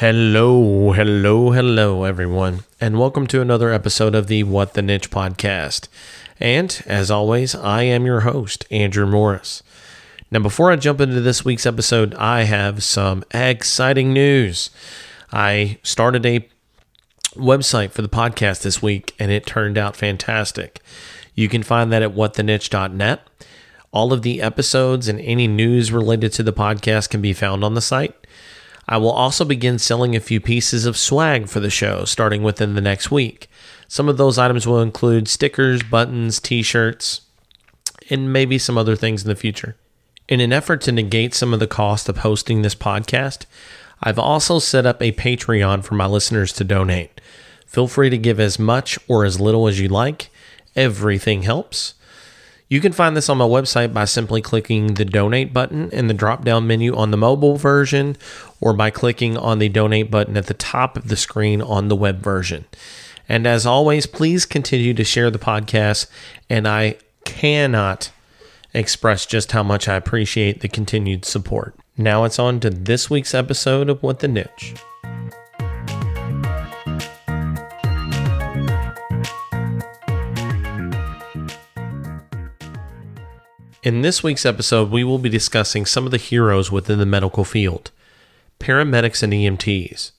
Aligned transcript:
Hello, 0.00 0.92
hello, 0.92 1.50
hello, 1.50 2.04
everyone, 2.04 2.60
and 2.80 2.98
welcome 2.98 3.26
to 3.26 3.42
another 3.42 3.70
episode 3.70 4.14
of 4.14 4.28
the 4.28 4.44
What 4.44 4.72
the 4.72 4.80
Niche 4.80 5.10
podcast. 5.10 5.88
And 6.40 6.82
as 6.86 7.10
always, 7.10 7.54
I 7.54 7.82
am 7.82 8.06
your 8.06 8.20
host, 8.20 8.64
Andrew 8.70 9.04
Morris. 9.04 9.62
Now, 10.30 10.38
before 10.38 10.72
I 10.72 10.76
jump 10.76 11.02
into 11.02 11.20
this 11.20 11.44
week's 11.44 11.66
episode, 11.66 12.14
I 12.14 12.44
have 12.44 12.82
some 12.82 13.24
exciting 13.30 14.14
news. 14.14 14.70
I 15.34 15.78
started 15.82 16.24
a 16.24 16.48
website 17.34 17.90
for 17.90 18.00
the 18.00 18.08
podcast 18.08 18.62
this 18.62 18.80
week, 18.80 19.14
and 19.18 19.30
it 19.30 19.44
turned 19.44 19.76
out 19.76 19.96
fantastic. 19.96 20.80
You 21.34 21.50
can 21.50 21.62
find 21.62 21.92
that 21.92 22.00
at 22.00 22.14
whattheniche.net. 22.14 23.20
All 23.92 24.14
of 24.14 24.22
the 24.22 24.40
episodes 24.40 25.08
and 25.08 25.20
any 25.20 25.46
news 25.46 25.92
related 25.92 26.32
to 26.32 26.42
the 26.42 26.54
podcast 26.54 27.10
can 27.10 27.20
be 27.20 27.34
found 27.34 27.62
on 27.62 27.74
the 27.74 27.82
site. 27.82 28.14
I 28.90 28.96
will 28.96 29.12
also 29.12 29.44
begin 29.44 29.78
selling 29.78 30.16
a 30.16 30.20
few 30.20 30.40
pieces 30.40 30.84
of 30.84 30.96
swag 30.96 31.48
for 31.48 31.60
the 31.60 31.70
show 31.70 32.04
starting 32.04 32.42
within 32.42 32.74
the 32.74 32.80
next 32.80 33.08
week. 33.12 33.48
Some 33.86 34.08
of 34.08 34.16
those 34.16 34.36
items 34.36 34.66
will 34.66 34.82
include 34.82 35.28
stickers, 35.28 35.84
buttons, 35.84 36.40
t 36.40 36.62
shirts, 36.62 37.20
and 38.10 38.32
maybe 38.32 38.58
some 38.58 38.76
other 38.76 38.96
things 38.96 39.22
in 39.22 39.28
the 39.28 39.36
future. 39.36 39.76
In 40.28 40.40
an 40.40 40.52
effort 40.52 40.80
to 40.82 40.92
negate 40.92 41.34
some 41.34 41.54
of 41.54 41.60
the 41.60 41.68
cost 41.68 42.08
of 42.08 42.18
hosting 42.18 42.62
this 42.62 42.74
podcast, 42.74 43.46
I've 44.02 44.18
also 44.18 44.58
set 44.58 44.86
up 44.86 45.00
a 45.00 45.12
Patreon 45.12 45.84
for 45.84 45.94
my 45.94 46.06
listeners 46.06 46.52
to 46.54 46.64
donate. 46.64 47.20
Feel 47.66 47.86
free 47.86 48.10
to 48.10 48.18
give 48.18 48.40
as 48.40 48.58
much 48.58 48.98
or 49.06 49.24
as 49.24 49.40
little 49.40 49.68
as 49.68 49.78
you 49.78 49.88
like. 49.88 50.30
Everything 50.74 51.42
helps. 51.42 51.94
You 52.70 52.80
can 52.80 52.92
find 52.92 53.16
this 53.16 53.28
on 53.28 53.38
my 53.38 53.46
website 53.46 53.92
by 53.92 54.04
simply 54.04 54.40
clicking 54.40 54.94
the 54.94 55.04
donate 55.04 55.52
button 55.52 55.90
in 55.90 56.06
the 56.06 56.14
drop 56.14 56.44
down 56.44 56.68
menu 56.68 56.94
on 56.94 57.10
the 57.10 57.16
mobile 57.16 57.56
version 57.56 58.16
or 58.60 58.72
by 58.72 58.90
clicking 58.90 59.36
on 59.36 59.58
the 59.58 59.68
donate 59.68 60.08
button 60.08 60.36
at 60.36 60.46
the 60.46 60.54
top 60.54 60.96
of 60.96 61.08
the 61.08 61.16
screen 61.16 61.60
on 61.60 61.88
the 61.88 61.96
web 61.96 62.20
version. 62.20 62.64
And 63.28 63.44
as 63.44 63.66
always, 63.66 64.06
please 64.06 64.46
continue 64.46 64.94
to 64.94 65.02
share 65.02 65.32
the 65.32 65.38
podcast. 65.38 66.06
And 66.48 66.68
I 66.68 66.94
cannot 67.24 68.12
express 68.72 69.26
just 69.26 69.50
how 69.50 69.64
much 69.64 69.88
I 69.88 69.96
appreciate 69.96 70.60
the 70.60 70.68
continued 70.68 71.24
support. 71.24 71.74
Now 71.96 72.22
it's 72.22 72.38
on 72.38 72.60
to 72.60 72.70
this 72.70 73.10
week's 73.10 73.34
episode 73.34 73.90
of 73.90 74.00
What 74.00 74.20
the 74.20 74.28
Niche. 74.28 74.74
In 83.82 84.02
this 84.02 84.22
week's 84.22 84.44
episode, 84.44 84.90
we 84.90 85.04
will 85.04 85.18
be 85.18 85.30
discussing 85.30 85.86
some 85.86 86.04
of 86.04 86.10
the 86.10 86.18
heroes 86.18 86.70
within 86.70 86.98
the 86.98 87.06
medical 87.06 87.44
field 87.44 87.90
paramedics 88.58 89.22
and 89.22 89.32
EMTs. 89.32 90.10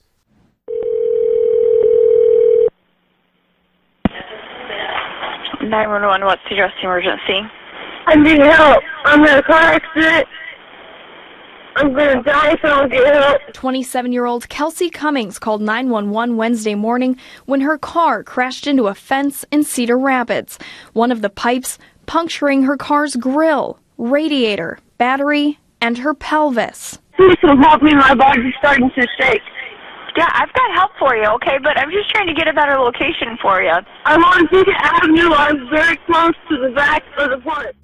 Nine 5.62 5.88
one 5.88 6.02
one. 6.02 6.24
What's 6.24 6.42
the 6.50 6.56
address 6.56 6.72
emergency? 6.82 7.40
I 8.06 8.16
need 8.16 8.40
help. 8.40 8.82
I'm 9.04 9.20
in 9.20 9.38
a 9.38 9.42
car 9.44 9.60
accident. 9.60 10.26
I'm 11.76 11.94
gonna 11.94 12.22
die 12.22 12.52
if 12.52 12.64
I 12.64 12.68
don't 12.68 12.90
get 12.90 13.14
help. 13.14 13.40
27 13.52 14.12
year 14.12 14.26
old 14.26 14.48
Kelsey 14.48 14.90
Cummings 14.90 15.38
called 15.38 15.62
911 15.62 16.36
Wednesday 16.36 16.74
morning 16.74 17.16
when 17.46 17.60
her 17.60 17.78
car 17.78 18.24
crashed 18.24 18.66
into 18.66 18.88
a 18.88 18.94
fence 18.94 19.44
in 19.52 19.62
Cedar 19.62 19.96
Rapids. 19.96 20.58
One 20.94 21.12
of 21.12 21.22
the 21.22 21.30
pipes 21.30 21.78
puncturing 22.12 22.64
her 22.64 22.76
car's 22.76 23.16
grill, 23.16 23.78
radiator, 23.96 24.78
battery, 24.98 25.58
and 25.80 25.96
her 25.96 26.12
pelvis. 26.12 26.98
Please 27.16 27.38
come 27.40 27.58
help 27.62 27.80
me. 27.80 27.94
My 27.94 28.14
body's 28.14 28.52
starting 28.58 28.90
to 28.90 29.06
shake. 29.18 29.40
Yeah, 30.14 30.28
I've 30.30 30.52
got 30.52 30.74
help 30.74 30.90
for 30.98 31.16
you, 31.16 31.24
okay? 31.24 31.56
But 31.62 31.78
I'm 31.78 31.90
just 31.90 32.10
trying 32.10 32.26
to 32.26 32.34
get 32.34 32.46
a 32.48 32.52
better 32.52 32.74
location 32.78 33.38
for 33.40 33.62
you. 33.62 33.72
I'm 34.04 34.22
on 34.24 34.46
Beacon 34.52 34.74
Avenue. 34.76 35.32
I'm 35.32 35.70
very 35.70 35.96
close 36.04 36.34
to 36.50 36.58
the 36.58 36.74
back 36.74 37.02
of 37.16 37.30
the 37.30 37.38
port. 37.38 37.74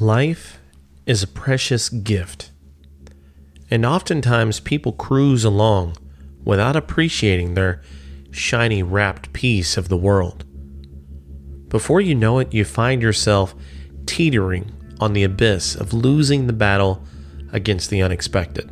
Life 0.00 0.58
is 1.06 1.22
a 1.22 1.28
precious 1.28 1.88
gift. 1.90 2.50
And 3.70 3.86
oftentimes 3.86 4.58
people 4.58 4.90
cruise 4.90 5.44
along 5.44 5.96
without 6.44 6.74
appreciating 6.74 7.54
their 7.54 7.82
shiny 8.32 8.82
wrapped 8.82 9.32
piece 9.32 9.76
of 9.76 9.88
the 9.88 9.96
world. 9.96 10.44
Before 11.68 12.00
you 12.00 12.14
know 12.14 12.38
it, 12.38 12.54
you 12.54 12.64
find 12.64 13.02
yourself 13.02 13.54
teetering 14.06 14.72
on 15.00 15.12
the 15.12 15.24
abyss 15.24 15.74
of 15.74 15.92
losing 15.92 16.46
the 16.46 16.52
battle 16.52 17.02
against 17.52 17.90
the 17.90 18.02
unexpected. 18.02 18.70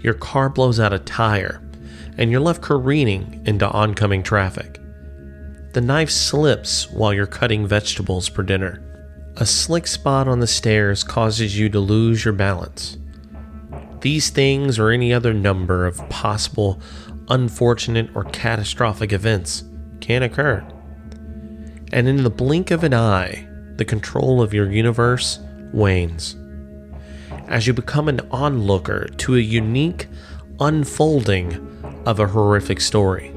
Your 0.00 0.14
car 0.14 0.48
blows 0.48 0.80
out 0.80 0.92
a 0.92 0.98
tire, 0.98 1.62
and 2.16 2.30
you're 2.30 2.40
left 2.40 2.62
careening 2.62 3.42
into 3.46 3.68
oncoming 3.68 4.22
traffic. 4.22 4.78
The 5.72 5.80
knife 5.80 6.10
slips 6.10 6.90
while 6.90 7.14
you're 7.14 7.26
cutting 7.26 7.66
vegetables 7.66 8.28
for 8.28 8.42
dinner. 8.42 8.82
A 9.38 9.46
slick 9.46 9.86
spot 9.86 10.28
on 10.28 10.40
the 10.40 10.46
stairs 10.46 11.02
causes 11.02 11.58
you 11.58 11.68
to 11.70 11.80
lose 11.80 12.24
your 12.24 12.34
balance. 12.34 12.98
These 14.00 14.30
things, 14.30 14.78
or 14.78 14.90
any 14.90 15.12
other 15.12 15.32
number 15.32 15.86
of 15.86 16.08
possible 16.10 16.80
unfortunate 17.28 18.10
or 18.14 18.24
catastrophic 18.24 19.12
events, 19.12 19.64
can 20.00 20.22
occur. 20.22 20.66
And 21.92 22.08
in 22.08 22.22
the 22.22 22.30
blink 22.30 22.70
of 22.70 22.84
an 22.84 22.94
eye, 22.94 23.46
the 23.76 23.84
control 23.84 24.40
of 24.40 24.54
your 24.54 24.70
universe 24.70 25.38
wanes. 25.72 26.36
As 27.48 27.66
you 27.66 27.72
become 27.72 28.08
an 28.08 28.20
onlooker 28.30 29.08
to 29.18 29.36
a 29.36 29.40
unique 29.40 30.08
unfolding 30.58 32.02
of 32.06 32.20
a 32.20 32.26
horrific 32.26 32.80
story. 32.80 33.28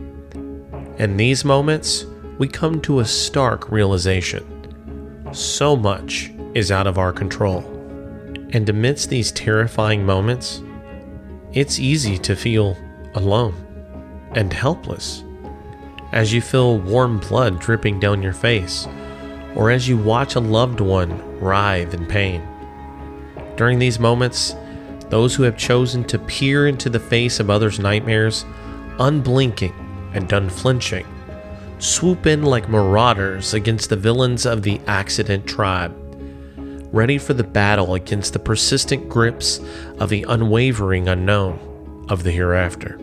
In 0.98 1.18
these 1.18 1.44
moments, 1.44 2.06
we 2.38 2.48
come 2.48 2.82
to 2.82 3.00
a 3.00 3.06
stark 3.06 3.70
realization 3.72 4.56
so 5.36 5.76
much 5.76 6.32
is 6.54 6.72
out 6.72 6.88
of 6.88 6.98
our 6.98 7.12
control. 7.12 7.60
And 8.52 8.70
amidst 8.70 9.10
these 9.10 9.34
terrifying 9.34 10.06
moments, 10.06 10.62
it's 11.52 11.78
easy 11.78 12.18
to 12.20 12.36
feel 12.38 12.78
alone 13.16 13.54
and 14.34 14.54
helpless 14.54 15.25
as 16.16 16.34
you 16.34 16.42
feel 16.42 16.80
warm 16.80 17.20
blood 17.20 17.60
dripping 17.60 18.00
down 18.00 18.24
your 18.24 18.34
face 18.34 18.88
or 19.54 19.70
as 19.70 19.88
you 19.88 19.98
watch 19.98 20.36
a 20.36 20.40
loved 20.40 20.80
one 20.80 21.40
writhe 21.40 21.94
in 21.94 22.06
pain. 22.06 22.42
During 23.58 23.80
these 23.80 24.00
moments, 24.00 24.56
those 25.10 25.36
who 25.36 25.44
have 25.44 25.58
chosen 25.58 26.04
to 26.06 26.20
peer 26.20 26.68
into 26.68 26.90
the 26.90 27.00
face 27.00 27.40
of 27.40 27.50
others' 27.50 27.80
nightmares, 27.80 28.46
unblinking 29.00 29.74
and 30.14 30.32
unflinching, 30.32 31.06
swoop 31.80 32.26
in 32.26 32.44
like 32.44 32.70
marauders 32.70 33.54
against 33.54 33.90
the 33.90 33.96
villains 33.96 34.46
of 34.46 34.62
the 34.64 34.80
accident 34.88 35.46
tribe, 35.46 35.94
ready 36.94 37.18
for 37.18 37.34
the 37.34 37.44
battle 37.44 37.94
against 37.94 38.34
the 38.34 38.40
persistent 38.40 39.08
grips 39.10 39.60
of 40.00 40.10
the 40.10 40.26
unwavering 40.28 41.08
unknown 41.08 42.06
of 42.10 42.24
the 42.24 42.32
hereafter. 42.32 43.00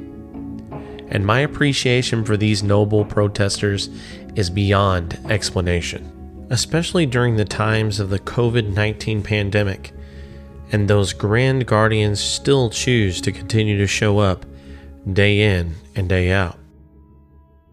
And 1.13 1.27
my 1.27 1.41
appreciation 1.41 2.25
for 2.25 2.39
these 2.39 2.63
noble 2.63 3.05
protesters 3.05 3.91
is 4.35 4.49
beyond 4.49 5.21
explanation, 5.29 6.47
especially 6.49 7.05
during 7.05 7.37
the 7.37 7.45
times 7.45 8.01
of 8.01 8.09
the 8.09 8.19
COVID 8.19 8.73
19 8.73 9.23
pandemic. 9.23 9.93
And 10.73 10.89
those 10.89 11.13
grand 11.13 11.67
guardians 11.67 12.19
still 12.19 12.71
choose 12.71 13.21
to 13.21 13.31
continue 13.31 13.77
to 13.77 13.87
show 13.87 14.21
up 14.21 14.47
day 15.13 15.59
in 15.59 15.75
and 15.95 16.09
day 16.09 16.33
out. 16.33 16.59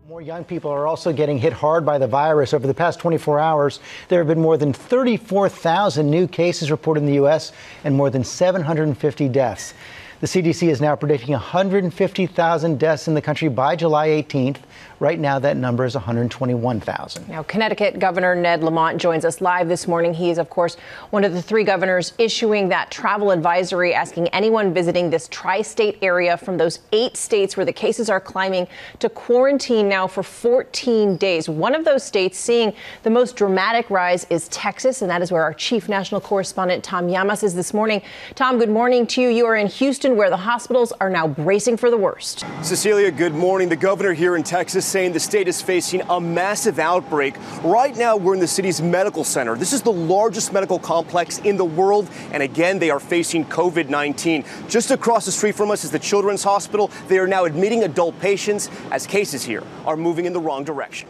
More 0.10 0.22
young 0.22 0.44
people 0.44 0.70
are 0.70 0.86
also 0.86 1.14
getting 1.14 1.38
hit 1.38 1.54
hard 1.54 1.86
by 1.86 1.98
the 1.98 2.08
virus. 2.08 2.54
Over 2.54 2.68
the 2.68 2.74
past 2.74 3.00
24 3.00 3.40
hours, 3.40 3.80
there 4.10 4.20
have 4.20 4.28
been 4.28 4.42
more 4.42 4.58
than 4.58 4.74
34,000 4.74 6.10
new 6.10 6.28
cases 6.28 6.72
reported 6.72 7.04
in 7.04 7.06
the 7.06 7.14
U.S. 7.14 7.54
and 7.86 7.96
more 7.96 8.10
than 8.10 8.26
750 8.26 9.30
deaths. 9.30 9.74
The 10.22 10.28
CDC 10.28 10.68
is 10.68 10.82
now 10.82 10.98
predicting 10.98 11.32
150,000 11.32 12.78
deaths 12.78 13.08
in 13.08 13.14
the 13.14 13.22
country 13.22 13.48
by 13.48 13.78
July 13.78 14.10
18th. 14.10 14.58
Right 15.00 15.20
now, 15.20 15.40
that 15.40 15.58
number 15.58 15.86
is 15.86 15.96
121,000. 15.96 17.28
Now, 17.28 17.44
Connecticut 17.44 18.00
Governor 18.00 18.36
Ned 18.36 18.64
Lamont 18.64 19.00
joins 19.00 19.26
us 19.26 19.42
live 19.42 19.68
this 19.68 19.88
morning. 19.88 20.14
He 20.14 20.30
is, 20.30 20.38
of 20.38 20.50
course, 20.50 20.76
one 21.12 21.24
of 21.24 21.34
the 21.34 21.42
three 21.42 21.64
governors 21.64 22.14
issuing 22.18 22.70
that 22.70 22.90
travel 22.90 23.32
advisory, 23.32 23.94
asking 23.94 24.30
anyone 24.30 24.74
visiting 24.74 25.10
this 25.10 25.28
tri 25.28 25.62
state 25.62 25.98
area 26.02 26.38
from 26.38 26.58
those 26.58 26.80
eight 26.92 27.16
states 27.18 27.56
where 27.56 27.66
the 27.66 27.74
cases 27.74 28.10
are 28.10 28.20
climbing 28.20 28.68
to 29.00 29.10
quarantine 29.10 29.88
now 29.88 30.08
for 30.08 30.24
14 30.24 31.18
days. 31.18 31.48
One 31.48 31.76
of 31.76 31.86
those 31.86 32.04
states 32.04 32.38
seeing 32.38 32.74
the 33.04 33.10
most 33.10 33.36
dramatic 33.36 33.90
rise 33.90 34.26
is 34.30 34.48
Texas, 34.48 35.02
and 35.02 35.12
that 35.12 35.22
is 35.22 35.32
where 35.32 35.44
our 35.44 35.54
chief 35.54 35.88
national 35.88 36.22
correspondent, 36.22 36.84
Tom 36.84 37.08
Llamas, 37.08 37.44
is 37.44 37.54
this 37.54 37.74
morning. 37.74 38.02
Tom, 38.36 38.58
good 38.58 38.70
morning 38.70 39.06
to 39.08 39.22
you. 39.22 39.30
You 39.30 39.46
are 39.46 39.56
in 39.56 39.68
Houston. 39.68 39.90
Houston, 39.90 40.16
where 40.16 40.30
the 40.30 40.38
hospitals 40.38 40.94
are 41.02 41.10
now 41.10 41.28
bracing 41.28 41.76
for 41.76 41.90
the 41.90 41.98
worst. 41.98 42.46
Cecilia, 42.62 43.10
good 43.12 43.34
morning. 43.34 43.68
The 43.68 43.76
governor 43.76 44.14
here 44.14 44.36
in 44.36 44.44
Texas 44.44 44.86
saying 44.90 45.14
the 45.14 45.20
state 45.20 45.48
is 45.48 45.62
facing 45.62 46.02
a 46.10 46.20
massive 46.20 46.80
outbreak. 46.80 47.36
Right 47.64 47.96
now, 47.96 48.18
we're 48.18 48.34
in 48.34 48.40
the 48.40 48.48
city's 48.48 48.82
medical 48.82 49.24
center. 49.24 49.56
This 49.56 49.74
is 49.74 49.82
the 49.82 49.92
largest 49.92 50.52
medical 50.52 50.80
complex 50.80 51.38
in 51.40 51.58
the 51.58 51.66
world, 51.66 52.10
and 52.32 52.44
again, 52.44 52.80
they 52.80 52.90
are 52.90 53.00
facing 53.00 53.46
COVID 53.46 53.90
19. 53.90 54.44
Just 54.68 54.92
across 54.92 55.26
the 55.26 55.32
street 55.32 55.56
from 55.56 55.72
us 55.72 55.84
is 55.84 55.92
the 55.92 56.00
Children's 56.00 56.44
Hospital. 56.44 56.90
They 57.08 57.20
are 57.20 57.28
now 57.28 57.46
admitting 57.46 57.84
adult 57.84 58.20
patients 58.20 58.70
as 58.92 59.06
cases 59.06 59.44
here 59.44 59.64
are 59.86 59.96
moving 59.96 60.26
in 60.26 60.34
the 60.34 60.40
wrong 60.40 60.64
direction. 60.64 61.08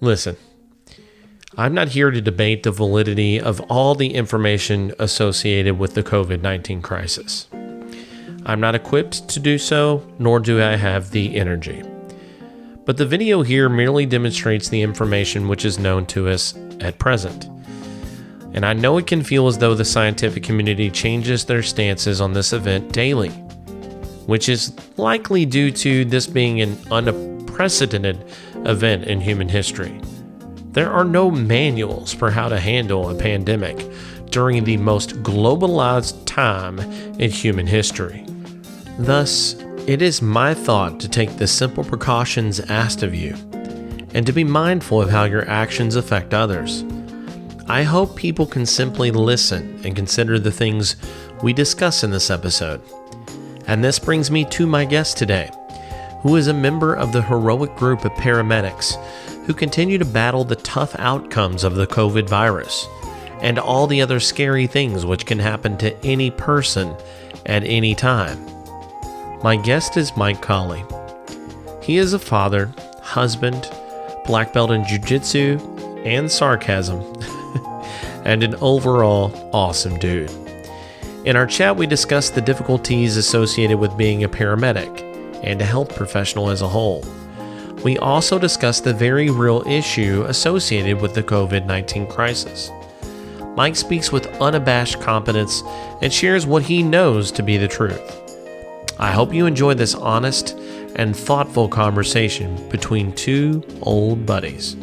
Listen, 0.00 0.36
I'm 1.56 1.74
not 1.74 1.88
here 1.88 2.10
to 2.10 2.20
debate 2.20 2.62
the 2.62 2.70
validity 2.70 3.40
of 3.40 3.60
all 3.62 3.96
the 3.96 4.14
information 4.14 4.92
associated 4.98 5.78
with 5.78 5.94
the 5.94 6.04
COVID 6.04 6.40
19 6.40 6.82
crisis. 6.82 7.48
I'm 8.48 8.60
not 8.60 8.74
equipped 8.74 9.28
to 9.28 9.40
do 9.40 9.58
so, 9.58 10.02
nor 10.18 10.40
do 10.40 10.62
I 10.62 10.76
have 10.76 11.10
the 11.10 11.36
energy. 11.36 11.82
But 12.86 12.96
the 12.96 13.04
video 13.04 13.42
here 13.42 13.68
merely 13.68 14.06
demonstrates 14.06 14.70
the 14.70 14.80
information 14.80 15.48
which 15.48 15.66
is 15.66 15.78
known 15.78 16.06
to 16.06 16.30
us 16.30 16.54
at 16.80 16.98
present. 16.98 17.44
And 18.54 18.64
I 18.64 18.72
know 18.72 18.96
it 18.96 19.06
can 19.06 19.22
feel 19.22 19.48
as 19.48 19.58
though 19.58 19.74
the 19.74 19.84
scientific 19.84 20.42
community 20.42 20.90
changes 20.90 21.44
their 21.44 21.62
stances 21.62 22.22
on 22.22 22.32
this 22.32 22.54
event 22.54 22.90
daily, 22.90 23.28
which 24.24 24.48
is 24.48 24.72
likely 24.96 25.44
due 25.44 25.70
to 25.70 26.06
this 26.06 26.26
being 26.26 26.62
an 26.62 26.78
unprecedented 26.90 28.24
event 28.64 29.04
in 29.04 29.20
human 29.20 29.50
history. 29.50 30.00
There 30.72 30.90
are 30.90 31.04
no 31.04 31.30
manuals 31.30 32.14
for 32.14 32.30
how 32.30 32.48
to 32.48 32.58
handle 32.58 33.10
a 33.10 33.14
pandemic 33.14 33.86
during 34.30 34.64
the 34.64 34.78
most 34.78 35.22
globalized 35.22 36.24
time 36.24 36.78
in 37.20 37.30
human 37.30 37.66
history. 37.66 38.24
Thus, 38.98 39.54
it 39.86 40.02
is 40.02 40.20
my 40.20 40.54
thought 40.54 40.98
to 41.00 41.08
take 41.08 41.36
the 41.36 41.46
simple 41.46 41.84
precautions 41.84 42.58
asked 42.58 43.04
of 43.04 43.14
you 43.14 43.34
and 44.12 44.26
to 44.26 44.32
be 44.32 44.42
mindful 44.42 45.00
of 45.00 45.08
how 45.08 45.22
your 45.22 45.48
actions 45.48 45.94
affect 45.94 46.34
others. 46.34 46.84
I 47.68 47.84
hope 47.84 48.16
people 48.16 48.44
can 48.44 48.66
simply 48.66 49.12
listen 49.12 49.80
and 49.84 49.94
consider 49.94 50.40
the 50.40 50.50
things 50.50 50.96
we 51.44 51.52
discuss 51.52 52.02
in 52.02 52.10
this 52.10 52.28
episode. 52.28 52.80
And 53.68 53.84
this 53.84 54.00
brings 54.00 54.32
me 54.32 54.44
to 54.46 54.66
my 54.66 54.84
guest 54.84 55.16
today, 55.16 55.48
who 56.22 56.34
is 56.34 56.48
a 56.48 56.54
member 56.54 56.94
of 56.94 57.12
the 57.12 57.22
heroic 57.22 57.76
group 57.76 58.04
of 58.04 58.12
paramedics 58.12 58.96
who 59.44 59.54
continue 59.54 59.98
to 59.98 60.04
battle 60.04 60.42
the 60.42 60.56
tough 60.56 60.98
outcomes 60.98 61.62
of 61.62 61.76
the 61.76 61.86
COVID 61.86 62.28
virus 62.28 62.86
and 63.42 63.60
all 63.60 63.86
the 63.86 64.02
other 64.02 64.18
scary 64.18 64.66
things 64.66 65.06
which 65.06 65.24
can 65.24 65.38
happen 65.38 65.78
to 65.78 65.96
any 66.04 66.32
person 66.32 66.96
at 67.46 67.62
any 67.62 67.94
time. 67.94 68.57
My 69.42 69.56
guest 69.56 69.96
is 69.96 70.16
Mike 70.16 70.42
Colley. 70.42 70.84
He 71.82 71.98
is 71.98 72.12
a 72.12 72.18
father, 72.18 72.72
husband, 73.00 73.70
black 74.26 74.52
belt 74.52 74.70
in 74.70 74.84
jiu-jitsu 74.84 75.58
and 76.04 76.30
sarcasm, 76.30 77.00
and 78.24 78.42
an 78.42 78.54
overall 78.56 79.50
awesome 79.52 79.98
dude. 79.98 80.30
In 81.24 81.36
our 81.36 81.46
chat, 81.46 81.76
we 81.76 81.86
discussed 81.86 82.34
the 82.34 82.40
difficulties 82.40 83.16
associated 83.16 83.78
with 83.78 83.96
being 83.96 84.24
a 84.24 84.28
paramedic 84.28 85.04
and 85.44 85.60
a 85.60 85.64
health 85.64 85.94
professional 85.94 86.50
as 86.50 86.62
a 86.62 86.68
whole 86.68 87.04
we 87.84 87.96
also 87.98 88.38
discuss 88.38 88.80
the 88.80 88.92
very 88.92 89.30
real 89.30 89.62
issue 89.66 90.24
associated 90.26 91.00
with 91.00 91.14
the 91.14 91.22
COVID 91.22 91.64
19 91.64 92.06
crisis. 92.06 92.70
Mike 93.56 93.76
speaks 93.76 94.12
with 94.12 94.26
unabashed 94.40 95.00
competence 95.00 95.62
and 96.02 96.12
shares 96.12 96.46
what 96.46 96.62
he 96.62 96.82
knows 96.82 97.30
to 97.32 97.42
be 97.42 97.56
the 97.56 97.68
truth. 97.68 98.27
I 99.00 99.12
hope 99.12 99.32
you 99.32 99.46
enjoy 99.46 99.74
this 99.74 99.94
honest 99.94 100.58
and 100.96 101.16
thoughtful 101.16 101.68
conversation 101.68 102.68
between 102.68 103.14
two 103.14 103.62
old 103.82 104.26
buddies. 104.26 104.74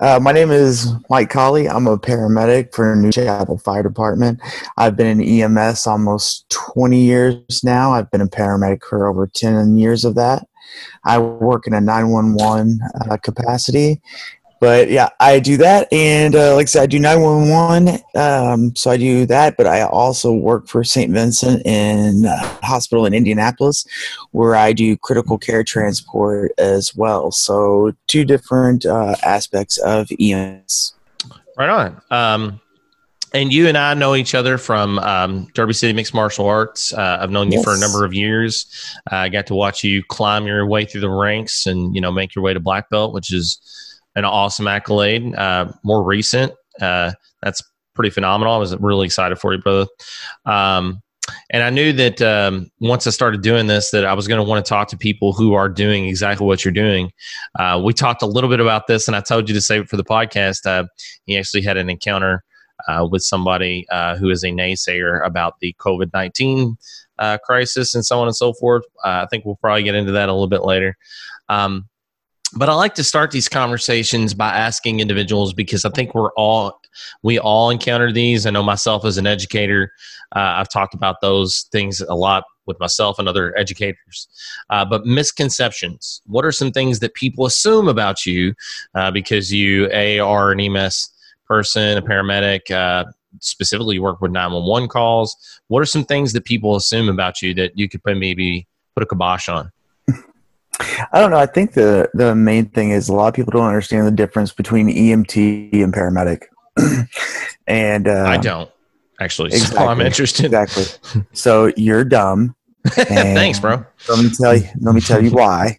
Uh, 0.00 0.18
my 0.18 0.32
name 0.32 0.50
is 0.50 0.88
Mike 1.08 1.30
Colley. 1.30 1.68
I'm 1.68 1.86
a 1.86 1.98
paramedic 1.98 2.74
for 2.74 2.96
New 2.96 3.12
Chapel 3.12 3.58
Fire 3.58 3.84
Department. 3.84 4.40
I've 4.76 4.96
been 4.96 5.20
in 5.20 5.22
EMS 5.22 5.86
almost 5.86 6.48
20 6.48 7.00
years 7.00 7.62
now. 7.62 7.92
I've 7.92 8.10
been 8.10 8.22
a 8.22 8.26
paramedic 8.26 8.82
for 8.82 9.06
over 9.06 9.28
10 9.28 9.76
years 9.76 10.04
of 10.04 10.16
that. 10.16 10.48
I 11.04 11.18
work 11.18 11.66
in 11.66 11.74
a 11.74 11.80
911 11.80 12.80
uh, 13.08 13.16
capacity, 13.18 14.00
but 14.60 14.90
yeah, 14.90 15.08
I 15.18 15.40
do 15.40 15.56
that, 15.56 15.90
and 15.90 16.36
uh, 16.36 16.54
like 16.54 16.64
I 16.64 16.66
said, 16.66 16.82
I 16.82 16.86
do 16.86 16.98
nine 16.98 17.22
one 17.22 17.48
one. 17.48 17.88
Um, 18.14 18.76
so 18.76 18.90
I 18.90 18.98
do 18.98 19.24
that, 19.26 19.56
but 19.56 19.66
I 19.66 19.82
also 19.82 20.32
work 20.32 20.68
for 20.68 20.84
St. 20.84 21.10
Vincent 21.10 21.64
in 21.64 22.26
uh, 22.26 22.36
hospital 22.62 23.06
in 23.06 23.14
Indianapolis, 23.14 23.86
where 24.32 24.54
I 24.54 24.74
do 24.74 24.98
critical 24.98 25.38
care 25.38 25.64
transport 25.64 26.52
as 26.58 26.94
well. 26.94 27.32
So 27.32 27.92
two 28.06 28.24
different 28.24 28.84
uh, 28.84 29.16
aspects 29.24 29.78
of 29.78 30.08
EMS. 30.20 30.94
Right 31.56 31.70
on. 31.70 32.02
Um, 32.10 32.60
and 33.32 33.52
you 33.52 33.68
and 33.68 33.78
I 33.78 33.94
know 33.94 34.14
each 34.14 34.34
other 34.34 34.58
from 34.58 34.98
um, 34.98 35.48
Derby 35.54 35.72
City 35.72 35.92
Mixed 35.92 36.12
Martial 36.14 36.46
Arts. 36.46 36.92
Uh, 36.92 37.18
I've 37.20 37.30
known 37.30 37.52
you 37.52 37.62
for 37.62 37.72
a 37.72 37.78
number 37.78 38.04
of 38.04 38.12
years. 38.12 38.66
Uh, 39.10 39.16
I 39.16 39.28
got 39.28 39.46
to 39.46 39.54
watch 39.54 39.84
you 39.84 40.02
climb 40.02 40.46
your 40.46 40.66
way 40.66 40.84
through 40.84 41.02
the 41.02 41.10
ranks 41.10 41.66
and 41.66 41.94
you 41.94 42.00
know 42.00 42.10
make 42.10 42.34
your 42.34 42.42
way 42.42 42.52
to 42.52 42.60
black 42.60 42.90
belt, 42.90 43.14
which 43.14 43.32
is 43.32 43.58
an 44.16 44.24
awesome 44.24 44.68
accolade. 44.68 45.34
Uh, 45.34 45.72
more 45.82 46.02
recent, 46.02 46.52
uh, 46.80 47.12
that's 47.42 47.62
pretty 47.94 48.10
phenomenal. 48.10 48.54
I 48.54 48.58
was 48.58 48.76
really 48.78 49.06
excited 49.06 49.38
for 49.38 49.52
you, 49.52 49.60
brother. 49.60 49.86
Um, 50.46 51.02
and 51.50 51.62
I 51.62 51.70
knew 51.70 51.92
that 51.92 52.20
um, 52.22 52.70
once 52.80 53.06
I 53.06 53.10
started 53.10 53.42
doing 53.42 53.66
this, 53.68 53.90
that 53.90 54.04
I 54.04 54.14
was 54.14 54.26
going 54.26 54.42
to 54.42 54.48
want 54.48 54.64
to 54.64 54.68
talk 54.68 54.88
to 54.88 54.96
people 54.96 55.32
who 55.32 55.54
are 55.54 55.68
doing 55.68 56.06
exactly 56.06 56.46
what 56.46 56.64
you're 56.64 56.72
doing. 56.72 57.12
Uh, 57.58 57.80
we 57.84 57.92
talked 57.92 58.22
a 58.22 58.26
little 58.26 58.50
bit 58.50 58.58
about 58.58 58.86
this, 58.86 59.06
and 59.06 59.16
I 59.16 59.20
told 59.20 59.48
you 59.48 59.54
to 59.54 59.60
save 59.60 59.82
it 59.82 59.88
for 59.88 59.96
the 59.96 60.04
podcast. 60.04 60.66
Uh, 60.66 60.86
he 61.26 61.38
actually 61.38 61.62
had 61.62 61.76
an 61.76 61.88
encounter 61.88 62.42
uh, 62.88 63.06
with 63.08 63.22
somebody 63.22 63.86
uh, 63.92 64.16
who 64.16 64.30
is 64.30 64.42
a 64.42 64.48
naysayer 64.48 65.24
about 65.24 65.54
the 65.60 65.74
COVID 65.78 66.10
nineteen 66.14 66.76
uh, 67.18 67.38
crisis 67.44 67.94
and 67.94 68.04
so 68.04 68.18
on 68.18 68.26
and 68.26 68.34
so 68.34 68.52
forth. 68.54 68.84
Uh, 69.04 69.22
I 69.22 69.26
think 69.30 69.44
we'll 69.44 69.56
probably 69.56 69.82
get 69.82 69.94
into 69.94 70.12
that 70.12 70.28
a 70.28 70.32
little 70.32 70.48
bit 70.48 70.64
later. 70.64 70.96
Um, 71.48 71.89
but 72.56 72.68
I 72.68 72.74
like 72.74 72.94
to 72.94 73.04
start 73.04 73.30
these 73.30 73.48
conversations 73.48 74.34
by 74.34 74.50
asking 74.50 75.00
individuals 75.00 75.52
because 75.52 75.84
I 75.84 75.90
think 75.90 76.14
we're 76.14 76.32
all 76.32 76.80
we 77.22 77.38
all 77.38 77.70
encounter 77.70 78.12
these. 78.12 78.46
I 78.46 78.50
know 78.50 78.62
myself 78.62 79.04
as 79.04 79.18
an 79.18 79.26
educator, 79.26 79.92
uh, 80.34 80.58
I've 80.58 80.68
talked 80.68 80.94
about 80.94 81.20
those 81.20 81.68
things 81.72 82.00
a 82.00 82.14
lot 82.14 82.44
with 82.66 82.78
myself 82.80 83.18
and 83.18 83.28
other 83.28 83.56
educators. 83.58 84.28
Uh, 84.70 84.84
but 84.84 85.04
misconceptions. 85.04 86.22
What 86.26 86.44
are 86.44 86.52
some 86.52 86.70
things 86.70 87.00
that 87.00 87.14
people 87.14 87.46
assume 87.46 87.88
about 87.88 88.26
you 88.26 88.54
uh, 88.94 89.10
because 89.10 89.52
you 89.52 89.88
a 89.92 90.18
are 90.18 90.52
an 90.52 90.60
EMS 90.60 91.10
person, 91.46 91.98
a 91.98 92.02
paramedic? 92.02 92.70
Uh, 92.70 93.10
specifically, 93.40 93.96
you 93.96 94.02
work 94.02 94.20
with 94.20 94.32
nine 94.32 94.52
one 94.52 94.64
one 94.64 94.88
calls. 94.88 95.36
What 95.68 95.80
are 95.80 95.86
some 95.86 96.04
things 96.04 96.32
that 96.32 96.44
people 96.44 96.76
assume 96.76 97.08
about 97.08 97.42
you 97.42 97.54
that 97.54 97.76
you 97.76 97.88
could 97.88 98.00
maybe 98.04 98.66
put 98.94 99.02
a 99.02 99.06
kibosh 99.06 99.48
on? 99.48 99.72
I 100.80 101.20
don't 101.20 101.30
know. 101.30 101.38
I 101.38 101.46
think 101.46 101.74
the 101.74 102.10
the 102.14 102.34
main 102.34 102.66
thing 102.70 102.90
is 102.90 103.08
a 103.08 103.12
lot 103.12 103.28
of 103.28 103.34
people 103.34 103.52
don't 103.52 103.66
understand 103.66 104.06
the 104.06 104.12
difference 104.12 104.52
between 104.52 104.88
EMT 104.88 105.72
and 105.82 105.92
paramedic. 105.92 106.44
and 107.66 108.08
uh, 108.08 108.24
I 108.26 108.36
don't 108.38 108.70
actually. 109.20 109.48
Exactly, 109.48 109.78
so 109.78 109.86
I'm 109.86 110.00
interested. 110.00 110.46
Exactly. 110.46 111.22
So 111.32 111.72
you're 111.76 112.04
dumb. 112.04 112.56
Thanks, 112.88 113.58
bro. 113.60 113.84
Let 114.08 114.24
me 114.24 114.30
tell 114.30 114.56
you. 114.56 114.68
Let 114.80 114.94
me 114.94 115.00
tell 115.00 115.22
you 115.22 115.30
why. 115.30 115.76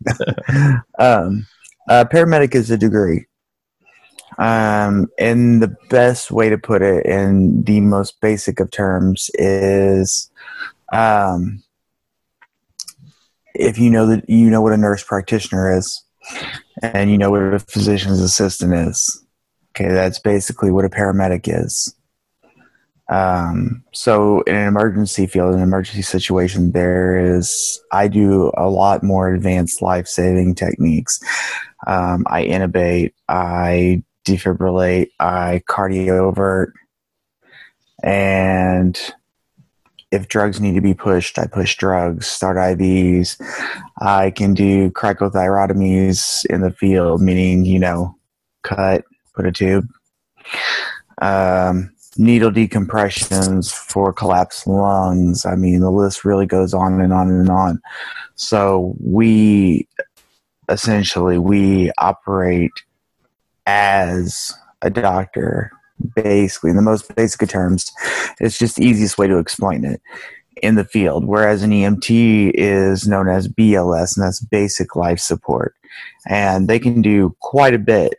um, 1.00 1.48
uh, 1.90 2.06
paramedic 2.12 2.54
is 2.54 2.70
a 2.70 2.78
degree. 2.78 3.26
Um, 4.38 5.08
and 5.20 5.62
the 5.62 5.76
best 5.90 6.32
way 6.32 6.50
to 6.50 6.58
put 6.58 6.82
it 6.82 7.06
in 7.06 7.64
the 7.64 7.82
most 7.82 8.22
basic 8.22 8.60
of 8.60 8.72
terms 8.72 9.30
is 9.36 10.32
um, 10.94 11.64
if 13.62 13.78
you 13.78 13.90
know 13.90 14.06
that 14.06 14.30
you 14.30 14.50
know 14.50 14.62
what 14.62 14.74
a 14.74 14.78
nurse 14.78 15.04
practitioner 15.04 15.76
is 15.76 16.04
and 16.82 17.12
you 17.12 17.18
know 17.18 17.32
what 17.32 17.42
a 17.42 17.60
physician's 17.60 18.20
assistant 18.20 18.74
is 18.74 19.24
okay 19.76 19.90
that's 19.90 20.20
basically 20.20 20.72
what 20.72 20.86
a 20.86 20.90
paramedic 20.90 21.48
is. 21.48 21.96
Um, 23.10 23.84
so 23.94 24.42
in 24.44 24.56
an 24.56 24.68
emergency 24.68 25.28
field 25.28 25.54
in 25.54 25.60
an 25.60 25.68
emergency 25.68 26.02
situation 26.02 26.72
there 26.72 27.36
is 27.36 27.82
i 27.92 28.08
do 28.08 28.52
a 28.56 28.70
lot 28.70 29.04
more 29.04 29.34
advanced 29.34 29.82
life-saving 29.82 30.56
techniques. 30.56 31.20
Um, 31.88 32.26
i 32.30 32.46
intubate 32.46 33.14
i 33.28 34.04
defibrillate 34.26 35.10
i 35.20 35.62
cardiovert 35.68 36.72
and 38.04 39.14
if 40.12 40.28
drugs 40.28 40.60
need 40.60 40.76
to 40.76 40.82
be 40.82 40.94
pushed, 40.94 41.40
I 41.40 41.48
push 41.48 41.78
drugs, 41.78 42.28
start 42.28 42.58
IVs. 42.58 43.42
I 44.02 44.32
can 44.32 44.54
do 44.54 44.92
cricothyrotomies 44.92 46.46
in 46.46 46.62
the 46.62 46.72
field, 46.72 47.22
meaning, 47.22 47.66
you 47.66 47.80
know, 47.80 48.16
cut, 48.64 49.06
put 49.34 49.46
a 49.46 49.52
tube. 49.52 49.88
Um, 51.22 51.94
needle 52.18 52.52
decompressions 52.52 53.74
for 53.74 54.12
collapsed 54.12 54.68
lungs. 54.68 55.46
I 55.46 55.56
mean, 55.56 55.80
the 55.80 55.92
list 55.92 56.26
really 56.26 56.46
goes 56.46 56.74
on 56.74 57.00
and 57.00 57.14
on 57.14 57.30
and 57.30 57.50
on. 57.50 57.82
So 58.36 58.96
we 59.00 59.88
essentially 60.68 61.38
we 61.38 61.92
operate 61.98 62.72
as 63.66 64.54
a 64.82 64.90
doctor 64.90 65.72
basically 66.16 66.70
in 66.70 66.76
the 66.76 66.82
most 66.82 67.14
basic 67.16 67.48
terms 67.50 67.92
it's 68.40 68.58
just 68.58 68.76
the 68.76 68.86
easiest 68.86 69.18
way 69.18 69.28
to 69.28 69.38
explain 69.38 69.86
it 69.86 70.02
in 70.62 70.76
the 70.76 70.84
field. 70.84 71.26
Whereas 71.26 71.64
an 71.64 71.72
emt 71.72 72.52
is 72.54 73.08
known 73.08 73.28
as 73.28 73.48
bls 73.48 74.18
and 74.18 74.26
that's 74.26 74.40
basic 74.40 74.96
life 74.96 75.20
support. 75.20 75.76
And 76.28 76.68
they 76.68 76.80
can 76.80 77.02
do 77.02 77.36
quite 77.40 77.74
a 77.74 77.80
bit 77.80 78.16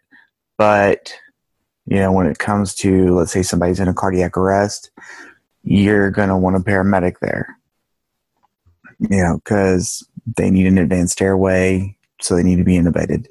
but 0.58 1.14
you 1.86 1.96
know 1.96 2.12
when 2.12 2.26
it 2.26 2.38
comes 2.38 2.74
to 2.76 3.14
let's 3.14 3.32
say 3.32 3.42
somebody's 3.42 3.80
in 3.80 3.88
a 3.88 3.94
cardiac 3.94 4.36
arrest 4.36 4.90
you're 5.64 6.10
going 6.10 6.28
to 6.28 6.36
want 6.36 6.56
a 6.56 6.60
paramedic 6.60 7.16
there. 7.20 7.56
You 8.98 9.22
know 9.22 9.40
because 9.42 10.06
they 10.36 10.50
need 10.50 10.66
an 10.66 10.78
advanced 10.78 11.20
airway 11.20 11.96
so 12.20 12.34
they 12.34 12.42
need 12.42 12.56
to 12.56 12.64
be 12.64 12.76
intubated 12.76 13.26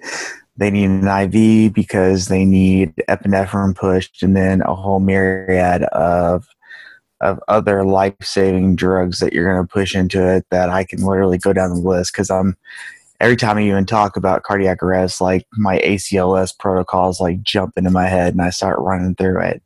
they 0.57 0.69
need 0.69 0.89
an 0.89 1.07
IV 1.07 1.73
because 1.73 2.27
they 2.27 2.45
need 2.45 2.93
epinephrine 3.09 3.75
pushed, 3.75 4.21
and 4.23 4.35
then 4.35 4.61
a 4.61 4.75
whole 4.75 4.99
myriad 4.99 5.83
of 5.83 6.47
of 7.21 7.39
other 7.47 7.85
life 7.85 8.15
saving 8.21 8.75
drugs 8.75 9.19
that 9.19 9.31
you're 9.31 9.53
going 9.53 9.65
to 9.65 9.71
push 9.71 9.95
into 9.95 10.27
it. 10.27 10.45
That 10.51 10.69
I 10.69 10.83
can 10.83 11.03
literally 11.03 11.37
go 11.37 11.53
down 11.53 11.69
the 11.69 11.79
list 11.79 12.13
because 12.13 12.29
I'm 12.29 12.57
every 13.21 13.37
time 13.37 13.57
I 13.57 13.63
even 13.63 13.85
talk 13.85 14.17
about 14.17 14.43
cardiac 14.43 14.81
arrest, 14.81 15.21
like 15.21 15.45
my 15.53 15.77
ACLS 15.79 16.57
protocols 16.57 17.21
like 17.21 17.41
jump 17.43 17.77
into 17.77 17.91
my 17.91 18.07
head 18.07 18.33
and 18.33 18.41
I 18.41 18.49
start 18.49 18.79
running 18.79 19.15
through 19.15 19.41
it. 19.41 19.63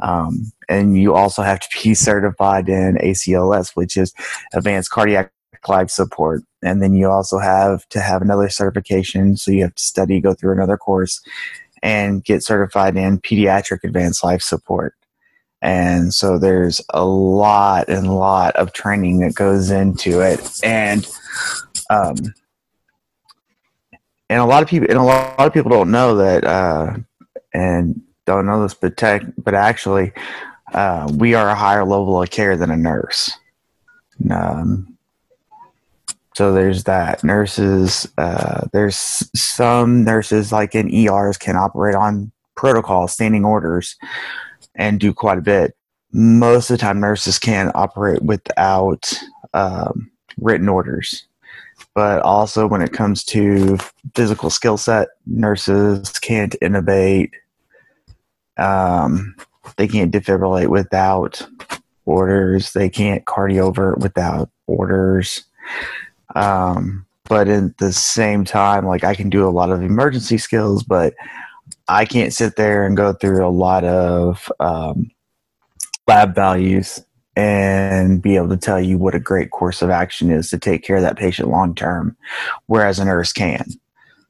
Um, 0.00 0.52
and 0.68 0.96
you 0.96 1.14
also 1.14 1.42
have 1.42 1.60
to 1.60 1.68
be 1.82 1.94
certified 1.94 2.68
in 2.68 2.96
ACLS, 2.96 3.74
which 3.74 3.96
is 3.96 4.12
Advanced 4.52 4.90
Cardiac 4.90 5.32
life 5.66 5.90
support. 5.90 6.42
And 6.62 6.82
then 6.82 6.92
you 6.92 7.08
also 7.08 7.38
have 7.38 7.88
to 7.90 8.00
have 8.00 8.20
another 8.20 8.48
certification. 8.48 9.36
So 9.36 9.50
you 9.50 9.62
have 9.62 9.74
to 9.74 9.82
study, 9.82 10.20
go 10.20 10.34
through 10.34 10.52
another 10.52 10.76
course, 10.76 11.20
and 11.82 12.24
get 12.24 12.42
certified 12.42 12.96
in 12.96 13.20
pediatric 13.20 13.84
advanced 13.84 14.24
life 14.24 14.42
support. 14.42 14.94
And 15.62 16.12
so 16.12 16.38
there's 16.38 16.80
a 16.90 17.04
lot 17.04 17.88
and 17.88 18.12
lot 18.14 18.54
of 18.56 18.72
training 18.72 19.20
that 19.20 19.34
goes 19.34 19.70
into 19.70 20.20
it. 20.20 20.60
And, 20.62 21.06
um, 21.90 22.16
and 24.28 24.40
a 24.40 24.44
lot 24.44 24.62
of 24.62 24.68
people, 24.68 24.88
and 24.88 24.98
a 24.98 25.02
lot 25.02 25.46
of 25.46 25.52
people 25.52 25.70
don't 25.70 25.90
know 25.90 26.16
that, 26.16 26.44
uh, 26.44 26.96
and 27.54 28.00
don't 28.26 28.46
know 28.46 28.62
this, 28.62 28.74
but 28.74 28.96
tech, 28.96 29.22
but 29.38 29.54
actually, 29.54 30.12
uh, 30.74 31.10
we 31.16 31.34
are 31.34 31.48
a 31.48 31.54
higher 31.54 31.84
level 31.84 32.22
of 32.22 32.30
care 32.30 32.56
than 32.56 32.70
a 32.70 32.76
nurse. 32.76 33.32
Um, 34.30 34.97
so 36.38 36.52
there's 36.52 36.84
that. 36.84 37.24
Nurses, 37.24 38.06
uh, 38.16 38.68
there's 38.72 38.96
some 39.34 40.04
nurses 40.04 40.52
like 40.52 40.72
in 40.72 40.88
ERs 40.94 41.36
can 41.36 41.56
operate 41.56 41.96
on 41.96 42.30
protocol, 42.54 43.08
standing 43.08 43.44
orders, 43.44 43.96
and 44.76 45.00
do 45.00 45.12
quite 45.12 45.38
a 45.38 45.40
bit. 45.42 45.74
Most 46.12 46.70
of 46.70 46.78
the 46.78 46.80
time, 46.80 47.00
nurses 47.00 47.40
can 47.40 47.72
operate 47.74 48.22
without 48.22 49.12
um, 49.52 50.12
written 50.36 50.68
orders. 50.68 51.26
But 51.92 52.22
also, 52.22 52.68
when 52.68 52.82
it 52.82 52.92
comes 52.92 53.24
to 53.24 53.76
physical 54.14 54.48
skill 54.48 54.76
set, 54.76 55.08
nurses 55.26 56.20
can't 56.20 56.54
intubate. 56.62 57.32
Um, 58.58 59.34
they 59.76 59.88
can't 59.88 60.14
defibrillate 60.14 60.68
without 60.68 61.44
orders. 62.04 62.74
They 62.74 62.88
can't 62.88 63.24
cardiovert 63.24 63.98
without 63.98 64.50
orders. 64.68 65.42
Um, 66.34 67.06
but 67.24 67.48
at 67.48 67.78
the 67.78 67.92
same 67.92 68.44
time, 68.44 68.86
like 68.86 69.04
I 69.04 69.14
can 69.14 69.28
do 69.28 69.46
a 69.46 69.50
lot 69.50 69.70
of 69.70 69.82
emergency 69.82 70.38
skills, 70.38 70.82
but 70.82 71.14
I 71.88 72.04
can't 72.04 72.32
sit 72.32 72.56
there 72.56 72.86
and 72.86 72.96
go 72.96 73.12
through 73.12 73.46
a 73.46 73.50
lot 73.50 73.84
of 73.84 74.50
um, 74.60 75.10
lab 76.06 76.34
values 76.34 77.04
and 77.36 78.20
be 78.20 78.36
able 78.36 78.48
to 78.48 78.56
tell 78.56 78.80
you 78.80 78.98
what 78.98 79.14
a 79.14 79.20
great 79.20 79.50
course 79.50 79.80
of 79.80 79.90
action 79.90 80.30
is 80.30 80.50
to 80.50 80.58
take 80.58 80.82
care 80.82 80.96
of 80.96 81.02
that 81.02 81.16
patient 81.16 81.48
long 81.48 81.74
term, 81.74 82.16
whereas 82.66 82.98
a 82.98 83.04
nurse 83.04 83.32
can. 83.32 83.64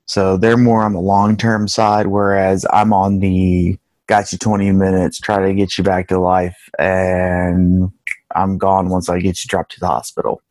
So 0.07 0.37
they're 0.37 0.57
more 0.57 0.83
on 0.83 0.93
the 0.93 1.01
long 1.01 1.37
term 1.37 1.69
side, 1.69 2.09
whereas 2.09 2.67
I'm 2.73 2.93
on 2.93 3.21
the 3.21 3.79
got 4.09 4.33
you 4.33 4.39
20 4.39 4.73
minutes, 4.73 5.21
try 5.21 5.47
to 5.47 5.55
get 5.55 5.79
you 5.79 5.85
back 5.85 6.09
to 6.09 6.19
life, 6.19 6.57
and 6.79 7.93
I'm 8.35 8.59
gone 8.59 8.89
once 8.89 9.09
I 9.09 9.21
get 9.21 9.43
you 9.45 9.49
dropped 9.49 9.73
to 9.73 9.81
the 9.81 9.87
hospital. 9.87 10.43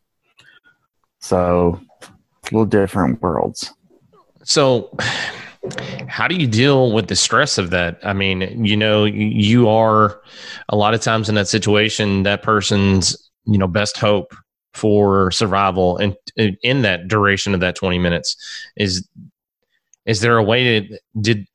So, 1.28 1.78
little 2.54 2.66
different 2.66 3.22
worlds. 3.22 3.74
So, 4.46 4.90
how 6.08 6.26
do 6.26 6.36
you 6.36 6.48
deal 6.48 6.94
with 6.94 7.10
the 7.10 7.18
stress 7.18 7.58
of 7.58 7.70
that? 7.72 8.00
I 8.02 8.14
mean, 8.14 8.64
you 8.64 8.78
know, 8.78 9.04
you 9.04 9.68
are 9.68 10.22
a 10.70 10.78
lot 10.78 10.94
of 10.94 11.02
times 11.02 11.28
in 11.28 11.36
that 11.36 11.50
situation, 11.50 12.24
that 12.24 12.44
person's, 12.44 13.30
you 13.44 13.58
know, 13.58 13.68
best 13.68 13.98
hope 13.98 14.34
for 14.74 15.30
survival 15.32 15.98
and 15.98 16.16
in 16.38 16.84
that 16.84 17.10
duration 17.10 17.54
of 17.54 17.60
that 17.60 17.76
20 17.76 17.98
minutes 17.98 18.38
is 18.78 19.06
is 20.06 20.22
there 20.22 20.38
a 20.38 20.44
way 20.44 20.80
to 20.80 21.00
did 21.20 21.48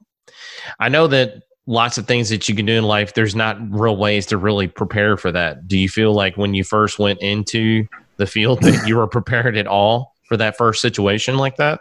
I 0.80 0.88
know 0.88 1.06
that 1.06 1.44
lots 1.66 1.98
of 1.98 2.06
things 2.08 2.28
that 2.30 2.48
you 2.48 2.56
can 2.56 2.66
do 2.66 2.72
in 2.72 2.82
life 2.82 3.14
there's 3.14 3.36
not 3.36 3.56
real 3.70 3.96
ways 3.96 4.26
to 4.26 4.36
really 4.36 4.66
prepare 4.66 5.16
for 5.16 5.30
that. 5.30 5.68
Do 5.68 5.78
you 5.78 5.88
feel 5.88 6.12
like 6.12 6.36
when 6.36 6.52
you 6.52 6.64
first 6.64 6.98
went 6.98 7.22
into 7.22 7.86
the 8.16 8.26
field 8.26 8.62
that 8.62 8.86
you 8.86 8.96
were 8.96 9.06
prepared 9.06 9.56
at 9.56 9.66
all 9.66 10.14
for 10.24 10.36
that 10.36 10.56
first 10.56 10.80
situation 10.80 11.36
like 11.36 11.56
that? 11.56 11.80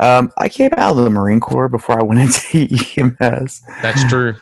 Um, 0.00 0.32
I 0.38 0.48
came 0.48 0.70
out 0.76 0.96
of 0.96 1.04
the 1.04 1.10
Marine 1.10 1.40
Corps 1.40 1.68
before 1.68 2.00
I 2.00 2.02
went 2.02 2.20
into 2.20 2.68
EMS. 2.96 3.62
That's 3.82 4.04
true. 4.08 4.34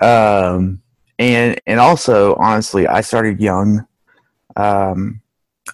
Um, 0.00 0.82
and 1.18 1.60
and 1.66 1.80
also, 1.80 2.34
honestly, 2.36 2.86
I 2.86 3.00
started 3.00 3.40
young. 3.40 3.86
Um, 4.56 5.20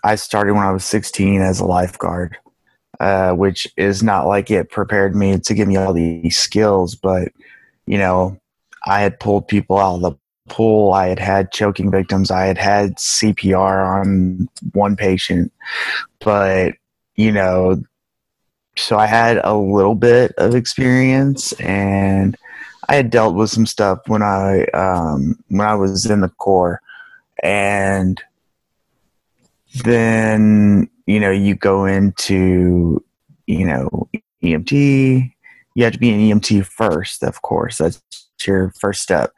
I 0.03 0.14
started 0.17 0.55
when 0.55 0.62
I 0.62 0.73
was 0.73 0.85
16 0.85 1.41
as 1.41 1.61
a 1.61 1.64
lifeguard, 1.64 2.37
uh, 3.00 3.33
which 3.33 3.67
is 3.76 4.03
not 4.03 4.26
like 4.26 4.50
it 4.50 4.71
prepared 4.71 5.14
me 5.14 5.38
to 5.38 5.55
give 5.55 5.69
me 5.69 5.76
all 5.76 5.93
these 5.93 6.37
skills, 6.37 6.95
but 6.95 7.33
you 7.87 7.99
know, 7.99 8.41
I 8.87 9.00
had 9.00 9.21
pulled 9.21 9.49
people 9.49 9.79
out 9.79 9.97
of 9.97 10.00
the 10.03 10.12
pool. 10.49 10.93
I 10.93 11.09
had 11.09 11.19
had 11.19 11.53
choking 11.53 11.91
victims. 11.91 12.31
I 12.31 12.47
had 12.47 12.59
had 12.59 12.97
CPR 12.97 14.01
on 14.01 14.49
one 14.73 14.97
patient, 14.97 15.53
but 16.21 16.75
you 17.17 17.33
know, 17.33 17.83
so 18.77 18.99
I 18.99 19.07
had 19.07 19.39
a 19.45 19.57
little 19.57 19.95
bit 19.95 20.33
of 20.39 20.55
experience, 20.55 21.53
and 21.55 22.37
I 22.89 22.97
had 22.97 23.11
dealt 23.11 23.35
with 23.35 23.51
some 23.51 23.67
stuff 23.67 24.01
when 24.07 24.23
I 24.23 24.65
um, 24.75 25.39
when 25.49 25.67
I 25.67 25.75
was 25.75 26.07
in 26.07 26.21
the 26.21 26.29
Corps, 26.29 26.81
and 27.43 28.21
then 29.85 30.89
you 31.07 31.21
know 31.21 31.31
you 31.31 31.55
go 31.55 31.85
into 31.87 33.03
you 33.47 33.67
know 33.67 34.09
EMT. 34.43 35.31
You 35.77 35.85
have 35.85 35.95
to 35.95 35.99
be 35.99 36.11
an 36.11 36.21
EMT 36.21 36.67
first, 36.67 37.25
of 37.25 37.43
course. 37.43 37.79
That's 37.79 38.01
your 38.47 38.73
first 38.79 39.03
step 39.03 39.33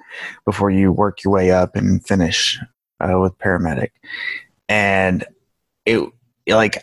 before 0.45 0.71
you 0.71 0.93
work 0.93 1.23
your 1.23 1.33
way 1.33 1.51
up 1.51 1.77
and 1.77 2.07
finish 2.07 2.59
uh, 3.01 3.19
with 3.19 3.37
paramedic. 3.39 3.91
And 4.69 5.25
it 5.85 6.03
like 6.49 6.83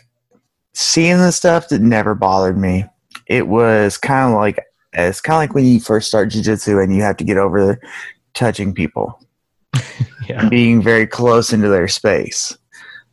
seeing 0.72 1.18
the 1.18 1.32
stuff 1.32 1.68
that 1.68 1.80
never 1.80 2.14
bothered 2.14 2.58
me. 2.58 2.84
It 3.26 3.48
was 3.48 3.96
kind 3.96 4.32
of 4.32 4.38
like 4.38 4.58
it's 4.92 5.20
kind 5.20 5.36
of 5.36 5.40
like 5.40 5.54
when 5.54 5.64
you 5.64 5.80
first 5.80 6.08
start 6.08 6.30
jujitsu 6.30 6.82
and 6.82 6.94
you 6.94 7.02
have 7.02 7.16
to 7.16 7.24
get 7.24 7.36
over 7.36 7.80
touching 8.34 8.74
people, 8.74 9.20
yeah. 10.28 10.48
being 10.48 10.82
very 10.82 11.06
close 11.06 11.52
into 11.52 11.68
their 11.68 11.88
space. 11.88 12.56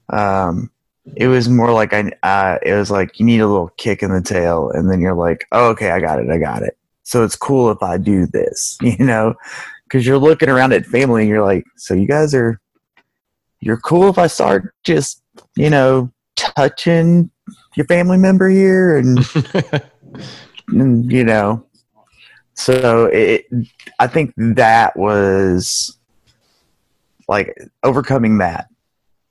Um, 0.09 0.69
it 1.15 1.27
was 1.27 1.49
more 1.49 1.73
like 1.73 1.93
I, 1.93 2.11
uh, 2.23 2.59
it 2.61 2.73
was 2.73 2.91
like 2.91 3.19
you 3.19 3.25
need 3.25 3.39
a 3.39 3.47
little 3.47 3.71
kick 3.77 4.03
in 4.03 4.11
the 4.11 4.21
tail, 4.21 4.69
and 4.71 4.91
then 4.91 4.99
you're 4.99 5.15
like, 5.15 5.47
oh, 5.51 5.69
okay, 5.69 5.91
I 5.91 5.99
got 5.99 6.19
it, 6.19 6.29
I 6.29 6.37
got 6.37 6.61
it. 6.61 6.77
So 7.03 7.23
it's 7.23 7.35
cool 7.35 7.71
if 7.71 7.81
I 7.81 7.97
do 7.97 8.25
this, 8.27 8.77
you 8.81 9.03
know, 9.03 9.35
because 9.83 10.05
you're 10.05 10.17
looking 10.17 10.49
around 10.49 10.73
at 10.73 10.85
family 10.85 11.21
and 11.21 11.29
you're 11.29 11.43
like, 11.43 11.65
so 11.77 11.93
you 11.93 12.07
guys 12.07 12.33
are, 12.33 12.59
you're 13.59 13.77
cool 13.77 14.09
if 14.09 14.17
I 14.17 14.27
start 14.27 14.73
just, 14.83 15.21
you 15.55 15.69
know, 15.69 16.11
touching 16.35 17.29
your 17.75 17.85
family 17.85 18.17
member 18.17 18.49
here 18.49 18.97
and, 18.97 19.19
and 20.69 21.11
you 21.11 21.23
know, 21.23 21.65
so 22.53 23.05
it, 23.05 23.45
I 23.99 24.07
think 24.07 24.33
that 24.37 24.95
was 24.97 25.97
like 27.27 27.55
overcoming 27.83 28.39
that 28.39 28.67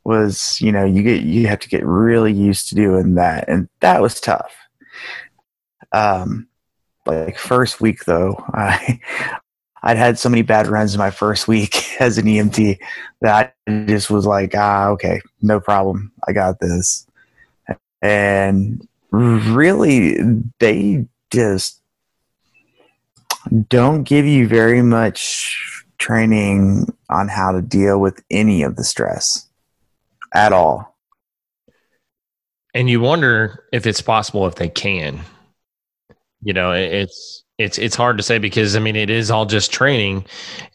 was, 0.04 0.60
you 0.60 0.72
know, 0.72 0.84
you 0.84 1.02
get, 1.02 1.22
you 1.22 1.46
have 1.46 1.60
to 1.60 1.68
get 1.68 1.84
really 1.84 2.32
used 2.32 2.68
to 2.68 2.74
doing 2.74 3.14
that. 3.14 3.48
And 3.48 3.68
that 3.80 4.00
was 4.00 4.20
tough. 4.20 4.54
Um, 5.92 6.48
like 7.16 7.38
first 7.38 7.80
week 7.80 8.04
though, 8.04 8.42
I 8.54 9.00
I'd 9.82 9.96
had 9.96 10.18
so 10.18 10.28
many 10.28 10.42
bad 10.42 10.66
runs 10.66 10.94
in 10.94 10.98
my 10.98 11.10
first 11.10 11.48
week 11.48 11.76
as 12.00 12.18
an 12.18 12.26
EMT 12.26 12.78
that 13.20 13.54
I 13.66 13.74
just 13.86 14.10
was 14.10 14.26
like, 14.26 14.54
ah, 14.56 14.88
okay, 14.88 15.20
no 15.42 15.60
problem. 15.60 16.12
I 16.28 16.32
got 16.32 16.60
this. 16.60 17.06
And 18.02 18.86
really, 19.10 20.18
they 20.58 21.06
just 21.32 21.80
don't 23.68 24.04
give 24.04 24.26
you 24.26 24.46
very 24.46 24.82
much 24.82 25.84
training 25.98 26.86
on 27.08 27.28
how 27.28 27.52
to 27.52 27.62
deal 27.62 28.00
with 28.00 28.22
any 28.30 28.62
of 28.62 28.76
the 28.76 28.84
stress 28.84 29.48
at 30.34 30.52
all. 30.52 30.96
And 32.74 32.88
you 32.88 33.00
wonder 33.00 33.64
if 33.72 33.86
it's 33.86 34.00
possible 34.00 34.46
if 34.46 34.54
they 34.54 34.68
can. 34.68 35.20
You 36.42 36.52
know, 36.52 36.72
it's 36.72 37.44
it's 37.58 37.76
it's 37.78 37.94
hard 37.94 38.16
to 38.16 38.22
say 38.22 38.38
because 38.38 38.74
I 38.74 38.78
mean 38.78 38.96
it 38.96 39.10
is 39.10 39.30
all 39.30 39.44
just 39.44 39.70
training, 39.70 40.24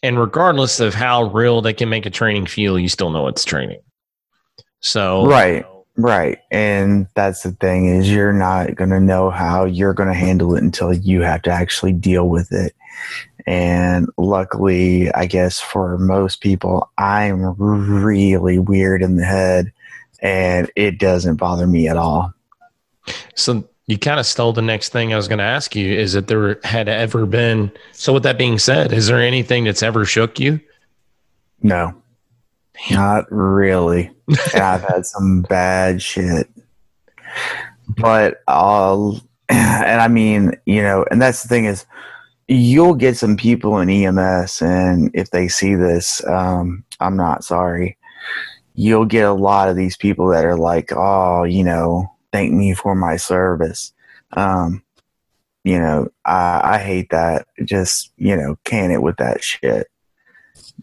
and 0.03 0.19
regardless 0.19 0.79
of 0.79 0.93
how 0.93 1.23
real 1.23 1.61
they 1.61 1.73
can 1.73 1.89
make 1.89 2.05
a 2.05 2.11
training 2.11 2.45
feel, 2.45 2.77
you 2.77 2.89
still 2.89 3.09
know 3.09 3.27
it's 3.27 3.43
training. 3.43 3.81
So 4.81 5.25
right, 5.25 5.65
right, 5.97 6.37
and 6.51 7.07
that's 7.15 7.41
the 7.41 7.53
thing 7.53 7.87
is 7.87 8.11
you're 8.11 8.33
not 8.33 8.75
gonna 8.75 8.99
know 8.99 9.31
how 9.31 9.65
you're 9.65 9.95
gonna 9.95 10.13
handle 10.13 10.55
it 10.55 10.63
until 10.63 10.93
you 10.93 11.21
have 11.21 11.41
to 11.43 11.51
actually 11.51 11.93
deal 11.93 12.29
with 12.29 12.51
it. 12.51 12.75
And 13.47 14.07
luckily, 14.17 15.11
I 15.13 15.25
guess 15.25 15.59
for 15.59 15.97
most 15.97 16.41
people, 16.41 16.91
I'm 16.99 17.55
really 17.57 18.59
weird 18.59 19.01
in 19.01 19.15
the 19.15 19.25
head, 19.25 19.73
and 20.21 20.69
it 20.75 20.99
doesn't 20.99 21.37
bother 21.37 21.65
me 21.65 21.87
at 21.87 21.97
all. 21.97 22.31
So 23.33 23.67
you 23.87 23.99
kind 23.99 24.19
of 24.19 24.25
stole 24.25 24.51
the 24.51 24.61
next 24.61 24.89
thing 24.89 25.13
I 25.13 25.17
was 25.17 25.27
going 25.27 25.39
to 25.39 25.45
ask 25.45 25.75
you 25.75 25.93
is 25.93 26.13
that 26.13 26.27
there 26.27 26.59
had 26.63 26.87
ever 26.87 27.25
been. 27.25 27.71
So, 27.91 28.13
with 28.13 28.23
that 28.23 28.37
being 28.37 28.57
said, 28.57 28.91
is 28.91 29.07
there 29.07 29.21
anything 29.21 29.63
that's 29.63 29.83
ever 29.83 30.05
shook 30.05 30.39
you? 30.39 30.59
No, 31.61 31.93
Damn. 32.89 32.97
not 32.97 33.31
really. 33.31 34.11
I've 34.55 34.81
had 34.81 35.05
some 35.05 35.43
bad 35.43 36.01
shit, 36.01 36.49
but 37.89 38.41
I'll, 38.47 39.21
and 39.49 40.01
I 40.01 40.07
mean, 40.07 40.53
you 40.65 40.81
know, 40.81 41.05
and 41.11 41.21
that's 41.21 41.43
the 41.43 41.49
thing 41.49 41.65
is, 41.65 41.85
you'll 42.47 42.95
get 42.95 43.17
some 43.17 43.37
people 43.37 43.79
in 43.79 43.89
EMS, 43.89 44.61
and 44.61 45.11
if 45.13 45.29
they 45.29 45.47
see 45.47 45.75
this, 45.75 46.25
um, 46.25 46.83
I'm 46.99 47.17
not 47.17 47.43
sorry. 47.43 47.97
You'll 48.73 49.05
get 49.05 49.25
a 49.25 49.33
lot 49.33 49.69
of 49.69 49.75
these 49.75 49.95
people 49.95 50.27
that 50.29 50.43
are 50.43 50.57
like, 50.57 50.91
oh, 50.91 51.43
you 51.43 51.63
know, 51.63 52.14
thank 52.35 52.51
me 52.51 52.73
for 52.73 52.95
my 52.95 53.15
service. 53.15 53.93
Um, 54.33 54.83
you 55.63 55.79
know, 55.79 56.09
I, 56.25 56.75
I 56.75 56.77
hate 56.79 57.09
that. 57.11 57.47
Just 57.63 58.11
you 58.17 58.35
know, 58.35 58.57
can 58.65 58.91
it 58.91 59.01
with 59.01 59.15
that 59.17 59.41
shit. 59.41 59.87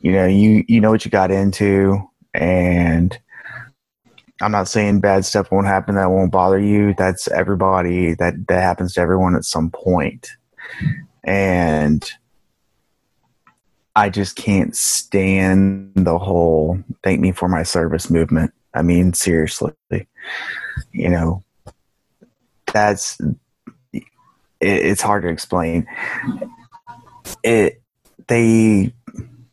You 0.01 0.13
know, 0.13 0.27
you 0.27 0.65
you 0.67 0.81
know 0.81 0.91
what 0.91 1.05
you 1.05 1.11
got 1.11 1.31
into, 1.31 1.99
and 2.33 3.17
I'm 4.41 4.51
not 4.51 4.67
saying 4.67 5.01
bad 5.01 5.27
stuff 5.27 5.53
won't 5.53 5.67
happen 5.67 5.97
that 5.97 6.11
won't 6.11 6.33
bother 6.33 6.59
you. 6.59 6.95
That's 6.97 7.29
everybody. 7.29 8.15
That 8.15 8.47
that 8.49 8.63
happens 8.63 8.95
to 8.95 9.03
everyone 9.03 9.37
at 9.37 9.45
some 9.45 9.71
point, 9.71 10.31
and 11.23 12.11
I 13.95 14.09
just 14.09 14.37
can't 14.37 14.75
stand 14.75 15.93
the 15.97 16.17
whole 16.17 16.83
"thank 17.03 17.21
me 17.21 17.33
for 17.33 17.47
my 17.47 17.63
service" 17.63 18.09
movement. 18.09 18.55
I 18.73 18.81
mean, 18.81 19.13
seriously 19.13 19.75
you 20.93 21.09
know, 21.09 21.43
that's 22.73 23.21
it, 23.93 24.03
it's 24.61 25.03
hard 25.03 25.23
to 25.25 25.29
explain. 25.29 25.87
It 27.43 27.83
they 28.29 28.93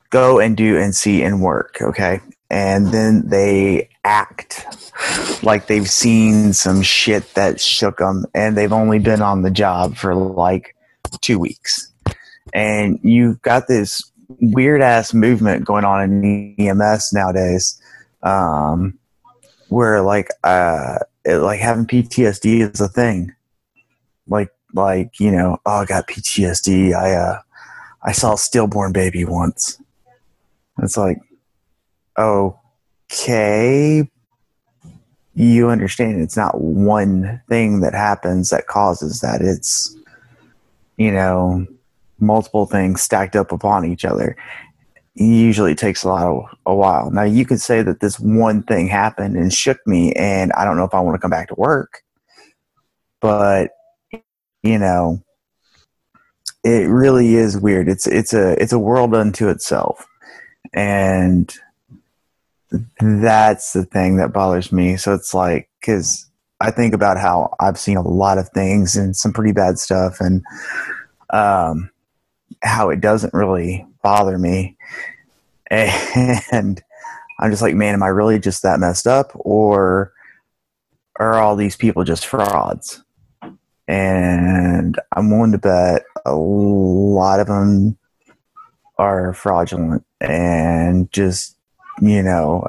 go 0.10 0.40
and 0.40 0.56
do 0.56 0.78
and 0.78 0.96
see 0.96 1.24
and 1.24 1.42
work, 1.42 1.78
okay, 1.82 2.22
and 2.50 2.88
then 2.88 3.28
they 3.28 3.89
act 4.04 4.65
like 5.43 5.67
they've 5.67 5.89
seen 5.89 6.54
some 6.54 6.82
shit 6.82 7.34
that 7.34 7.60
shook 7.60 7.98
them, 7.98 8.26
and 8.34 8.58
they've 8.58 8.74
only 8.74 9.00
been 9.00 9.22
on 9.22 9.41
the 9.41 9.52
job 9.52 9.96
for 9.96 10.15
like 10.15 10.76
two 11.22 11.39
weeks, 11.39 11.91
and 12.54 13.00
you've 13.04 13.41
got 13.41 13.67
this 13.67 14.04
weird 14.41 14.82
ass 14.82 15.13
movement 15.13 15.65
going 15.65 15.86
on 15.86 16.04
in 16.04 16.56
EMS 16.60 17.12
nowadays. 17.13 17.82
Um, 18.22 19.00
where 19.70 20.02
like 20.02 20.30
uh 20.43 20.98
it, 21.25 21.38
like 21.38 21.60
having 21.60 21.86
PTSD 21.86 22.71
is 22.73 22.82
a 22.82 22.88
thing. 22.88 23.34
Like 24.27 24.49
like 24.73 25.19
you 25.19 25.32
know, 25.32 25.58
oh, 25.65 25.79
I 25.79 25.86
got 25.86 26.08
PTSD. 26.08 26.93
I 26.93 27.13
uh 27.13 27.41
I 28.01 28.12
saw 28.12 28.34
a 28.34 28.38
stillborn 28.38 28.93
baby 28.93 29.25
once. 29.25 29.82
It's 30.82 30.95
like, 30.95 31.19
okay, 32.17 34.10
you 35.36 35.69
understand 35.69 36.21
it's 36.21 36.38
not 36.38 36.62
one 36.62 37.41
thing 37.49 37.82
that 37.82 37.93
happens 37.93 38.49
that 38.49 38.67
causes 38.67 39.21
that. 39.21 39.41
It's 39.41 39.95
you 40.97 41.12
know 41.12 41.65
multiple 42.19 42.65
things 42.65 43.01
stacked 43.01 43.36
up 43.36 43.51
upon 43.51 43.86
each 43.86 44.03
other 44.03 44.36
usually 45.15 45.76
takes 45.76 46.04
a 46.04 46.08
lot 46.08 46.28
of 46.28 46.43
a 46.65 46.76
while. 46.76 47.12
Now 47.12 47.24
you 47.24 47.45
could 47.45 47.62
say 47.62 47.82
that 47.82 48.00
this 48.00 48.19
one 48.19 48.63
thing 48.63 48.88
happened 48.88 49.36
and 49.36 49.54
shook 49.54 49.80
me, 49.86 50.13
and 50.13 50.52
I 50.54 50.65
don't 50.65 50.78
know 50.78 50.86
if 50.86 50.93
I 50.93 51.02
want 51.02 51.15
to 51.15 51.19
come 51.19 51.32
back 51.32 51.50
to 51.50 51.56
work. 51.56 52.02
But 53.19 53.72
you 54.63 54.78
know, 54.78 55.24
it 56.63 56.88
really 56.89 57.36
is 57.36 57.58
weird. 57.58 57.89
It's 57.89 58.08
it's 58.08 58.34
a 58.34 58.62
it's 58.62 58.74
a 58.74 58.80
world 58.80 59.13
unto 59.13 59.50
itself, 59.50 60.06
and 60.74 61.54
that's 63.00 63.74
the 63.74 63.86
thing 63.86 64.17
that 64.17 64.34
bothers 64.34 64.72
me. 64.72 64.98
So 64.98 65.13
it's 65.13 65.34
like 65.34 65.69
because 65.80 66.30
I 66.62 66.72
think 66.72 66.93
about 66.93 67.17
how 67.17 67.54
I've 67.60 67.80
seen 67.80 67.98
a 67.98 68.02
lot 68.02 68.38
of 68.38 68.50
things 68.50 68.95
and 68.95 69.15
some 69.15 69.34
pretty 69.34 69.54
bad 69.54 69.80
stuff, 69.80 70.19
and 70.19 70.43
um, 71.32 71.89
how 72.63 72.89
it 72.89 73.02
doesn't 73.02 73.34
really 73.34 73.86
bother 74.02 74.38
me. 74.38 74.78
And 75.72 76.82
I'm 77.40 77.52
just 77.52 77.62
like, 77.62 77.76
man, 77.76 77.94
am 77.94 78.04
I 78.04 78.08
really 78.08 78.40
just 78.40 78.64
that 78.64 78.80
messed 78.80 79.08
up? 79.08 79.32
Or 79.36 80.14
are 81.18 81.36
all 81.36 81.56
these 81.56 81.76
people 81.76 82.04
just 82.04 82.26
frauds? 82.26 83.04
And 83.88 85.00
I'm 85.16 85.32
willing 85.32 85.52
to 85.52 85.58
bet 85.58 86.04
a 86.26 86.36
lot 86.36 87.40
of 87.40 87.48
them 87.48 87.98
are 88.98 89.34
fraudulent 89.34 90.04
and 90.20 91.12
just, 91.12 91.56
you 92.02 92.22
know, 92.22 92.68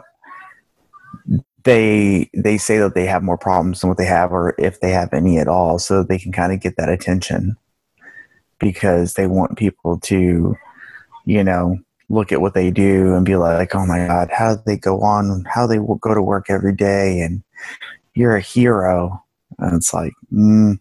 they 1.64 2.31
they 2.33 2.57
say 2.57 2.79
that 2.79 2.95
they 2.95 3.05
have 3.05 3.23
more 3.23 3.37
problems 3.37 3.81
than 3.81 3.88
what 3.88 3.99
they 3.99 4.07
have 4.07 4.33
or 4.33 4.55
if 4.59 4.81
they 4.81 4.90
have 4.93 5.12
any 5.12 5.38
at 5.38 5.49
all 5.49 5.79
so 5.79 6.03
they 6.03 6.19
can 6.19 6.33
kind 6.33 6.53
of 6.53 6.61
get 6.61 6.77
that 6.77 6.88
attention 6.88 7.57
because 8.59 9.14
they 9.14 9.27
want 9.27 9.59
people 9.59 9.99
to, 9.99 10.57
you 11.31 11.45
know, 11.45 11.79
look 12.09 12.33
at 12.33 12.40
what 12.40 12.55
they 12.55 12.73
do 12.73 13.14
and 13.14 13.25
be 13.25 13.37
like, 13.37 13.73
oh 13.77 13.87
my 13.87 14.05
God, 14.05 14.31
how 14.33 14.57
they 14.57 14.77
go 14.77 15.01
on, 15.01 15.45
how 15.49 15.64
they 15.64 15.79
go 15.79 16.12
to 16.12 16.21
work 16.21 16.47
every 16.51 16.75
day, 16.75 17.21
and 17.21 17.40
you're 18.14 18.35
a 18.35 18.40
hero. 18.40 19.23
And 19.59 19.77
it's 19.77 19.95
like, 19.95 20.12
mm, 20.33 20.81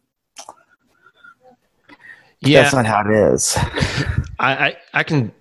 yeah, 2.40 2.64
that's 2.64 2.74
not 2.74 2.88
how 2.88 3.02
it 3.02 3.14
is. 3.14 3.56
I, 4.40 4.68
I, 4.70 4.78
I 4.96 5.04
can. 5.04 5.32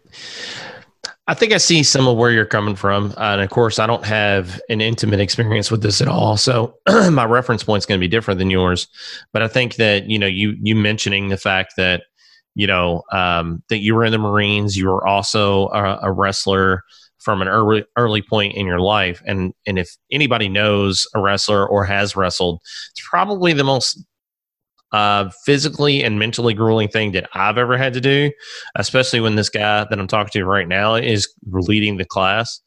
I 1.27 1.35
think 1.35 1.53
I 1.53 1.59
see 1.59 1.83
some 1.83 2.09
of 2.09 2.17
where 2.17 2.31
you're 2.31 2.47
coming 2.47 2.75
from, 2.75 3.13
uh, 3.13 3.33
and 3.33 3.41
of 3.43 3.51
course, 3.51 3.79
I 3.79 3.87
don't 3.87 4.05
have 4.05 4.61
an 4.71 4.81
intimate 4.81 5.21
experience 5.21 5.71
with 5.71 5.83
this 5.83 6.03
at 6.03 6.09
all, 6.09 6.37
so 6.37 6.75
my 7.11 7.25
reference 7.25 7.65
point 7.65 7.83
is 7.83 7.87
going 7.87 7.99
to 7.99 8.05
be 8.05 8.09
different 8.09 8.39
than 8.39 8.51
yours. 8.51 8.89
But 9.33 9.43
I 9.43 9.49
think 9.49 9.77
that 9.77 10.11
you 10.11 10.19
know, 10.19 10.27
you 10.27 10.55
you 10.61 10.75
mentioning 10.77 11.29
the 11.29 11.39
fact 11.39 11.75
that 11.79 12.03
you 12.55 12.67
know 12.67 13.03
um, 13.13 13.63
that 13.69 13.79
you 13.79 13.95
were 13.95 14.05
in 14.05 14.13
the 14.13 14.19
Marines. 14.19 14.77
You 14.77 14.89
were 14.89 15.07
also 15.07 15.69
a, 15.69 16.01
a, 16.03 16.13
wrestler 16.13 16.83
from 17.19 17.43
an 17.43 17.49
early 17.49 17.85
early 17.97 18.23
point 18.23 18.55
in 18.55 18.67
your 18.67 18.81
life, 18.81 19.23
and 19.27 19.53
and 19.67 19.79
if 19.79 19.97
anybody 20.11 20.49
knows 20.49 21.07
a 21.15 21.21
wrestler 21.21 21.67
or 21.67 21.85
has 21.85 22.17
wrestled, 22.17 22.61
it's 22.93 23.07
probably 23.09 23.53
the 23.53 23.65
most 23.65 24.05
uh, 24.93 25.29
physically 25.45 26.03
and 26.03 26.19
mentally 26.19 26.55
grueling 26.55 26.89
thing 26.89 27.13
that 27.13 27.29
I've 27.35 27.59
ever 27.59 27.77
had 27.77 27.93
to 27.95 28.01
do, 28.01 28.31
especially 28.77 29.21
when 29.21 29.37
this 29.37 29.49
guy 29.49 29.85
that 29.85 29.99
I'm 29.99 30.07
talking 30.07 30.31
to 30.33 30.45
right 30.45 30.69
now 30.69 30.95
is 30.95 31.33
leading 31.47 31.97
the 31.97 32.05
class 32.05 32.61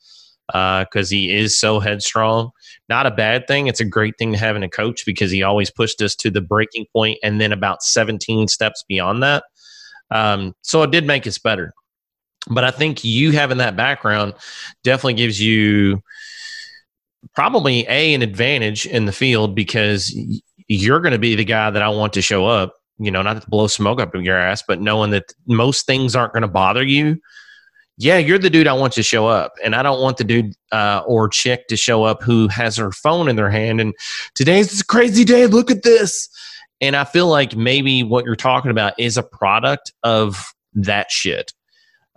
because 0.48 1.12
uh, 1.12 1.15
he 1.15 1.34
is 1.34 1.58
so 1.58 1.80
headstrong. 1.80 2.52
Not 2.89 3.06
a 3.06 3.12
bad 3.12 3.48
thing. 3.48 3.67
It's 3.67 3.80
a 3.80 3.86
great 3.86 4.17
thing 4.17 4.34
to 4.34 4.38
have 4.38 4.56
in 4.56 4.63
a 4.63 4.70
coach 4.70 5.06
because 5.06 5.32
he 5.32 5.44
always 5.44 5.72
pushed 5.72 6.02
us 6.02 6.15
to 6.17 6.30
the 6.30 6.41
breaking 6.41 6.86
point 6.94 7.20
and 7.24 7.39
then 7.39 7.54
about 7.54 7.84
17 7.84 8.48
steps 8.50 8.84
beyond 8.88 9.24
that. 9.24 9.44
Um, 10.12 10.54
so 10.62 10.84
it 10.84 10.91
did 10.91 11.08
make 11.08 11.26
us 11.26 11.38
better. 11.38 11.74
But 12.50 12.63
I 12.63 12.71
think 12.71 13.04
you 13.04 13.32
having 13.32 13.60
that 13.60 13.76
background 13.76 14.34
definitely 14.84 15.13
gives 15.13 15.39
you 15.39 16.02
probably 17.36 17.86
a 17.88 18.13
an 18.13 18.21
advantage 18.21 18.86
in 18.86 19.06
the 19.06 19.12
field 19.12 19.56
because 19.56 20.15
you're 20.67 21.00
going 21.00 21.12
to 21.13 21.19
be 21.19 21.36
the 21.36 21.45
guy 21.45 21.69
that 21.69 21.82
I 21.82 21.89
want 21.89 22.13
to 22.13 22.21
show 22.21 22.45
up 22.45 22.76
you 23.02 23.10
know, 23.10 23.24
not 23.24 23.41
to 23.41 23.50
blow 23.50 23.65
smoke 23.65 24.00
up 24.00 24.13
your 24.13 24.38
ass, 24.38 24.63
but 24.65 24.80
knowing 24.80 25.10
that 25.10 25.34
most 25.47 25.88
things 25.88 26.15
aren't 26.15 26.34
going 26.34 26.43
to 26.43 26.47
bother 26.47 26.84
you. 26.84 27.19
Yeah, 27.97 28.19
you're 28.19 28.38
the 28.38 28.50
dude 28.50 28.67
I 28.67 28.74
want 28.74 28.93
to 28.93 29.04
show 29.04 29.28
up, 29.28 29.54
and 29.63 29.76
I 29.76 29.82
don't 29.82 30.02
want 30.02 30.17
the 30.17 30.24
dude 30.24 30.54
uh, 30.71 31.02
or 31.08 31.28
chick 31.28 31.67
to 31.67 31.76
show 31.76 32.04
up 32.04 32.21
who 32.21 32.47
has 32.47 32.78
her 32.78 32.91
phone 32.91 33.28
in 33.28 33.36
their 33.36 33.50
hand 33.50 33.82
and 33.82 33.93
today's 34.36 34.82
a 34.82 34.86
crazy 34.86 35.24
day. 35.24 35.47
Look 35.47 35.71
at 35.71 35.82
this, 35.82 36.30
and 36.82 36.96
I 36.96 37.04
feel 37.04 37.28
like 37.28 37.56
maybe 37.56 38.04
what 38.04 38.26
you're 38.26 38.36
talking 38.36 38.72
about 38.72 38.94
is 38.98 39.17
a 39.17 39.24
product 39.24 39.94
of 40.04 40.54
that 40.74 41.12
shit. 41.12 41.54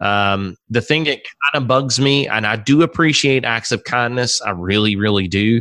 Um, 0.01 0.57
the 0.69 0.81
thing 0.81 1.05
that 1.05 1.19
kind 1.23 1.63
of 1.63 1.69
bugs 1.69 2.01
me, 2.01 2.27
and 2.27 2.47
I 2.47 2.57
do 2.57 2.83
appreciate 2.83 3.45
acts 3.45 3.71
of 3.71 3.85
kindness, 3.85 4.41
I 4.43 4.51
really, 4.51 4.97
really 4.97 5.29
do. 5.29 5.61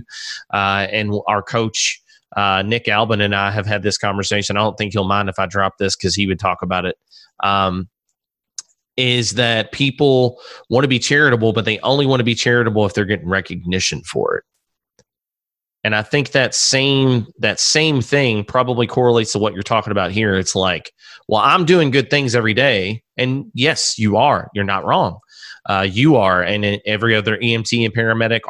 Uh, 0.53 0.87
and 0.91 1.13
our 1.27 1.43
coach, 1.43 2.01
uh, 2.35 2.63
Nick 2.63 2.87
Albin, 2.87 3.21
and 3.21 3.35
I 3.35 3.51
have 3.51 3.67
had 3.67 3.83
this 3.83 3.97
conversation. 3.97 4.57
I 4.57 4.61
don't 4.61 4.77
think 4.77 4.93
he'll 4.93 5.03
mind 5.03 5.29
if 5.29 5.37
I 5.37 5.45
drop 5.45 5.77
this 5.77 5.95
because 5.95 6.15
he 6.15 6.25
would 6.25 6.39
talk 6.39 6.61
about 6.61 6.85
it. 6.85 6.95
Um, 7.43 7.89
is 8.95 9.31
that 9.31 9.71
people 9.71 10.39
want 10.69 10.83
to 10.83 10.87
be 10.87 10.99
charitable, 10.99 11.51
but 11.51 11.65
they 11.65 11.79
only 11.79 12.05
want 12.05 12.19
to 12.19 12.23
be 12.23 12.35
charitable 12.35 12.85
if 12.85 12.93
they're 12.93 13.05
getting 13.05 13.27
recognition 13.27 14.01
for 14.03 14.37
it. 14.37 14.43
And 15.83 15.95
I 15.95 16.01
think 16.01 16.31
that 16.31 16.55
same 16.55 17.27
that 17.39 17.59
same 17.59 18.01
thing 18.01 18.45
probably 18.45 18.87
correlates 18.87 19.33
to 19.33 19.39
what 19.39 19.53
you're 19.53 19.63
talking 19.63 19.91
about 19.91 20.11
here. 20.11 20.35
It's 20.35 20.55
like, 20.55 20.91
well, 21.27 21.41
I'm 21.41 21.65
doing 21.65 21.91
good 21.91 22.09
things 22.09 22.35
every 22.35 22.53
day, 22.53 23.03
and 23.17 23.45
yes, 23.53 23.99
you 23.99 24.15
are. 24.15 24.49
You're 24.53 24.63
not 24.63 24.85
wrong. 24.85 25.19
Uh, 25.69 25.87
you 25.89 26.15
are, 26.15 26.41
and 26.41 26.81
every 26.85 27.15
other 27.15 27.37
EMT 27.37 27.85
and 27.85 27.93
paramedic 27.93 28.41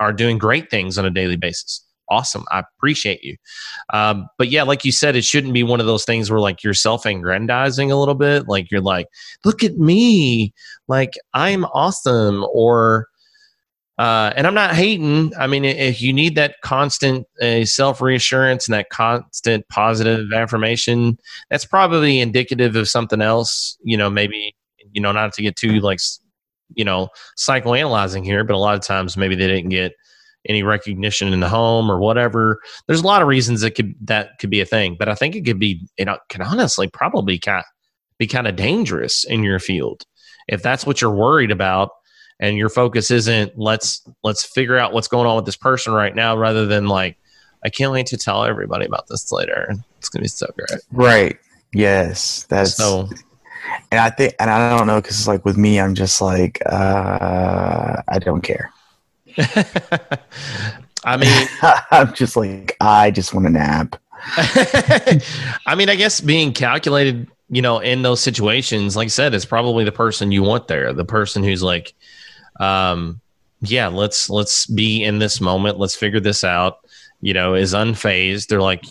are 0.00 0.12
doing 0.12 0.38
great 0.38 0.70
things 0.70 0.96
on 0.96 1.04
a 1.04 1.10
daily 1.10 1.36
basis. 1.36 1.84
Awesome, 2.10 2.44
I 2.50 2.60
appreciate 2.60 3.22
you. 3.22 3.36
Um, 3.92 4.26
but 4.38 4.48
yeah, 4.48 4.62
like 4.62 4.82
you 4.86 4.92
said, 4.92 5.14
it 5.14 5.26
shouldn't 5.26 5.52
be 5.52 5.62
one 5.62 5.80
of 5.80 5.86
those 5.86 6.06
things 6.06 6.30
where 6.30 6.40
like 6.40 6.64
you're 6.64 6.72
self-aggrandizing 6.72 7.92
a 7.92 7.96
little 7.96 8.14
bit. 8.14 8.48
Like 8.48 8.70
you're 8.70 8.80
like, 8.80 9.08
look 9.44 9.62
at 9.62 9.76
me, 9.76 10.54
like 10.88 11.12
I'm 11.34 11.66
awesome, 11.66 12.46
or 12.50 13.08
uh, 13.98 14.32
and 14.36 14.46
I'm 14.46 14.54
not 14.54 14.74
hating. 14.74 15.32
I 15.38 15.46
mean, 15.46 15.64
if 15.64 16.00
you 16.00 16.12
need 16.12 16.36
that 16.36 16.56
constant 16.62 17.26
uh, 17.42 17.64
self 17.64 18.00
reassurance 18.00 18.68
and 18.68 18.74
that 18.74 18.90
constant 18.90 19.68
positive 19.68 20.32
affirmation, 20.32 21.18
that's 21.50 21.64
probably 21.64 22.20
indicative 22.20 22.76
of 22.76 22.88
something 22.88 23.20
else. 23.20 23.76
You 23.82 23.96
know, 23.96 24.08
maybe 24.08 24.54
you 24.92 25.00
know, 25.00 25.12
not 25.12 25.32
to 25.34 25.42
get 25.42 25.56
too 25.56 25.80
like, 25.80 26.00
you 26.74 26.84
know, 26.84 27.08
psychoanalyzing 27.38 28.24
here, 28.24 28.44
but 28.44 28.54
a 28.54 28.58
lot 28.58 28.74
of 28.74 28.82
times 28.82 29.16
maybe 29.16 29.34
they 29.34 29.46
didn't 29.46 29.70
get 29.70 29.92
any 30.48 30.62
recognition 30.62 31.32
in 31.32 31.40
the 31.40 31.48
home 31.48 31.90
or 31.90 31.98
whatever. 31.98 32.60
There's 32.86 33.02
a 33.02 33.06
lot 33.06 33.22
of 33.22 33.28
reasons 33.28 33.60
that 33.60 33.72
could 33.72 33.94
that 34.02 34.38
could 34.38 34.50
be 34.50 34.60
a 34.60 34.66
thing, 34.66 34.96
but 34.98 35.08
I 35.08 35.14
think 35.14 35.34
it 35.34 35.44
could 35.44 35.58
be 35.58 35.86
it 35.96 36.08
can 36.28 36.42
honestly 36.42 36.88
probably 36.88 37.38
kind 37.38 37.64
be 38.18 38.26
kind 38.26 38.46
of 38.46 38.56
dangerous 38.56 39.24
in 39.24 39.42
your 39.42 39.58
field 39.60 40.04
if 40.48 40.62
that's 40.62 40.84
what 40.84 41.00
you're 41.00 41.14
worried 41.14 41.50
about 41.50 41.90
and 42.40 42.56
your 42.56 42.68
focus 42.68 43.10
isn't 43.10 43.58
let's 43.58 44.08
let's 44.22 44.44
figure 44.44 44.78
out 44.78 44.92
what's 44.92 45.08
going 45.08 45.26
on 45.26 45.36
with 45.36 45.44
this 45.44 45.56
person 45.56 45.92
right 45.92 46.14
now 46.14 46.36
rather 46.36 46.66
than 46.66 46.86
like 46.86 47.16
i 47.64 47.68
can't 47.68 47.92
wait 47.92 48.06
to 48.06 48.16
tell 48.16 48.44
everybody 48.44 48.86
about 48.86 49.06
this 49.08 49.32
later. 49.32 49.74
It's 49.98 50.08
gonna 50.08 50.22
be 50.22 50.28
so 50.28 50.46
great. 50.56 50.80
Right. 50.92 51.38
Yes. 51.72 52.44
That's 52.44 52.76
so 52.76 53.08
and 53.90 54.00
i 54.00 54.08
think 54.10 54.34
and 54.40 54.50
i 54.50 54.76
don't 54.76 54.86
know 54.86 55.00
because 55.00 55.18
it's 55.18 55.28
like 55.28 55.44
with 55.44 55.56
me 55.56 55.78
i'm 55.78 55.94
just 55.94 56.20
like 56.20 56.62
uh 56.66 58.02
i 58.08 58.18
don't 58.18 58.42
care. 58.42 58.72
I 61.04 61.16
mean 61.16 61.48
i'm 61.90 62.12
just 62.14 62.36
like 62.36 62.76
i 62.80 63.10
just 63.10 63.34
want 63.34 63.46
a 63.46 63.50
nap. 63.50 63.96
I 64.36 65.74
mean 65.76 65.88
i 65.88 65.94
guess 65.94 66.20
being 66.20 66.52
calculated 66.52 67.28
you 67.50 67.62
know 67.62 67.78
in 67.78 68.02
those 68.02 68.20
situations 68.20 68.96
like 68.96 69.06
i 69.06 69.08
said 69.08 69.32
is 69.32 69.46
probably 69.46 69.84
the 69.84 69.92
person 69.92 70.32
you 70.32 70.42
want 70.42 70.68
there 70.68 70.92
the 70.92 71.04
person 71.04 71.42
who's 71.42 71.62
like 71.62 71.94
um, 72.58 73.20
yeah, 73.60 73.88
let's 73.88 74.30
let's 74.30 74.66
be 74.66 75.02
in 75.02 75.18
this 75.18 75.40
moment. 75.40 75.78
Let's 75.78 75.96
figure 75.96 76.20
this 76.20 76.44
out. 76.44 76.78
You 77.20 77.34
know, 77.34 77.54
is 77.54 77.74
unfazed. 77.74 78.48
They're 78.48 78.62
like 78.62 78.84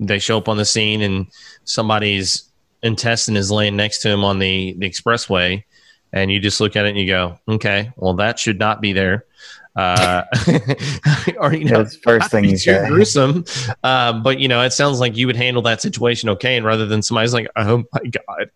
they 0.00 0.18
show 0.18 0.38
up 0.38 0.48
on 0.48 0.56
the 0.56 0.64
scene 0.64 1.02
and 1.02 1.26
somebody's 1.64 2.50
intestine 2.82 3.36
is 3.36 3.50
laying 3.50 3.76
next 3.76 4.00
to 4.02 4.10
him 4.10 4.24
on 4.24 4.38
the 4.38 4.74
the 4.78 4.88
expressway, 4.88 5.64
and 6.12 6.30
you 6.30 6.40
just 6.40 6.60
look 6.60 6.76
at 6.76 6.86
it 6.86 6.90
and 6.90 6.98
you 6.98 7.06
go, 7.06 7.38
okay, 7.48 7.92
well 7.96 8.14
that 8.14 8.38
should 8.38 8.58
not 8.58 8.80
be 8.80 8.92
there. 8.92 9.24
Uh, 9.76 10.24
or 11.38 11.52
you 11.52 11.66
know, 11.66 11.82
That's 11.82 11.96
first 11.96 12.30
thing 12.30 12.44
you 12.44 12.56
say. 12.56 12.86
gruesome. 12.88 13.44
Um, 13.84 14.22
but 14.22 14.40
you 14.40 14.48
know, 14.48 14.62
it 14.62 14.72
sounds 14.72 15.00
like 15.00 15.16
you 15.16 15.26
would 15.26 15.36
handle 15.36 15.62
that 15.62 15.82
situation 15.82 16.30
okay, 16.30 16.56
and 16.56 16.64
rather 16.64 16.86
than 16.86 17.02
somebody's 17.02 17.34
like, 17.34 17.48
oh 17.56 17.84
my 17.92 18.10
god. 18.10 18.50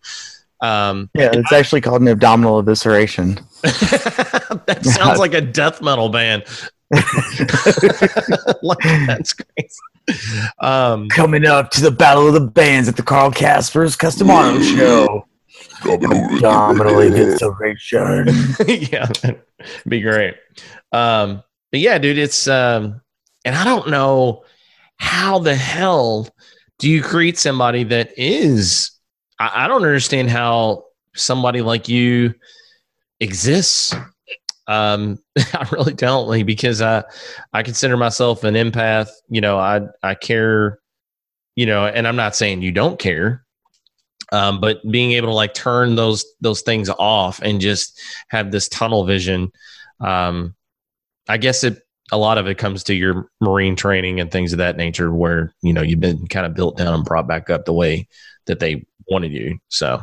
Um, 0.63 1.11
yeah, 1.15 1.31
it's 1.33 1.53
I, 1.53 1.59
actually 1.59 1.81
called 1.81 2.03
an 2.03 2.09
abdominal 2.09 2.63
evisceration. 2.63 3.43
that 4.75 4.85
sounds 4.97 5.19
like 5.19 5.35
a 5.35 5.41
death 5.41 5.83
metal 5.83 6.09
band. 6.09 6.45
like, 8.63 8.79
that's 9.07 9.33
crazy. 9.35 10.49
Um, 10.59 11.09
Coming 11.09 11.47
up 11.47 11.71
to 11.73 11.81
the 11.81 11.91
Battle 11.91 12.27
of 12.27 12.35
the 12.35 12.41
Bands 12.41 12.89
at 12.89 12.97
the 12.97 13.03
Carl 13.03 13.31
Casper's 13.31 13.97
Custom 13.97 14.31
Auto 14.31 14.61
Show. 14.61 15.27
Abdominal 15.83 16.95
evisceration. 16.95 18.27
yeah, 18.93 19.09
be 19.87 20.01
great. 20.01 20.35
Um, 20.93 21.43
but 21.71 21.81
yeah, 21.81 21.99
dude, 21.99 22.19
it's 22.19 22.49
um, 22.49 23.01
and 23.45 23.55
I 23.55 23.65
don't 23.65 23.89
know 23.89 24.45
how 24.97 25.39
the 25.39 25.55
hell 25.55 26.29
do 26.79 26.91
you 26.91 27.03
create 27.03 27.39
somebody 27.39 27.85
that 27.85 28.11
is. 28.19 28.91
I, 29.39 29.65
I 29.65 29.69
don't 29.69 29.85
understand 29.85 30.29
how 30.31 30.85
somebody 31.15 31.63
like 31.63 31.89
you 31.89 32.35
exists. 33.21 33.95
Um, 34.67 35.19
I 35.39 35.69
really 35.73 35.95
don't, 35.95 36.47
because 36.47 36.83
I 36.83 37.05
I 37.53 37.63
consider 37.63 37.97
myself 37.97 38.45
an 38.45 38.55
empath. 38.55 39.09
You 39.29 39.41
know, 39.41 39.59
I 39.59 39.83
I 40.03 40.15
care. 40.15 40.79
You 41.57 41.67
know, 41.67 41.85
and 41.87 42.09
I'm 42.09 42.17
not 42.17 42.37
saying 42.37 42.63
you 42.63 42.73
don't 42.73 42.99
care, 42.99 43.45
um, 44.33 44.61
but 44.61 44.89
being 44.89 45.13
able 45.13 45.29
to 45.29 45.35
like 45.35 45.53
turn 45.53 45.97
those 45.97 46.25
those 46.41 46.63
things 46.63 46.89
off 46.89 47.41
and 47.43 47.61
just 47.61 48.01
have 48.29 48.51
this 48.51 48.69
tunnel 48.69 49.05
vision. 49.05 49.53
Um, 50.01 50.55
I 51.29 51.37
guess 51.37 51.65
it 51.65 51.83
a 52.13 52.19
lot 52.19 52.39
of 52.39 52.47
it 52.47 52.59
comes 52.59 52.85
to 52.85 52.95
your 52.95 53.31
marine 53.41 53.77
training 53.77 54.21
and 54.21 54.31
things 54.31 54.53
of 54.53 54.59
that 54.59 54.77
nature, 54.77 55.13
where 55.13 55.55
you 55.63 55.73
know 55.73 55.83
you've 55.83 56.01
been 56.01 56.27
kind 56.29 56.47
of 56.47 56.55
built 56.55 56.77
down 56.77 56.95
and 56.95 57.05
brought 57.05 57.29
back 57.29 57.51
up 57.51 57.65
the 57.65 57.73
way 57.73 58.09
that 58.47 58.61
they 58.61 58.87
wanted 59.09 59.33
you. 59.33 59.59
So 59.69 60.03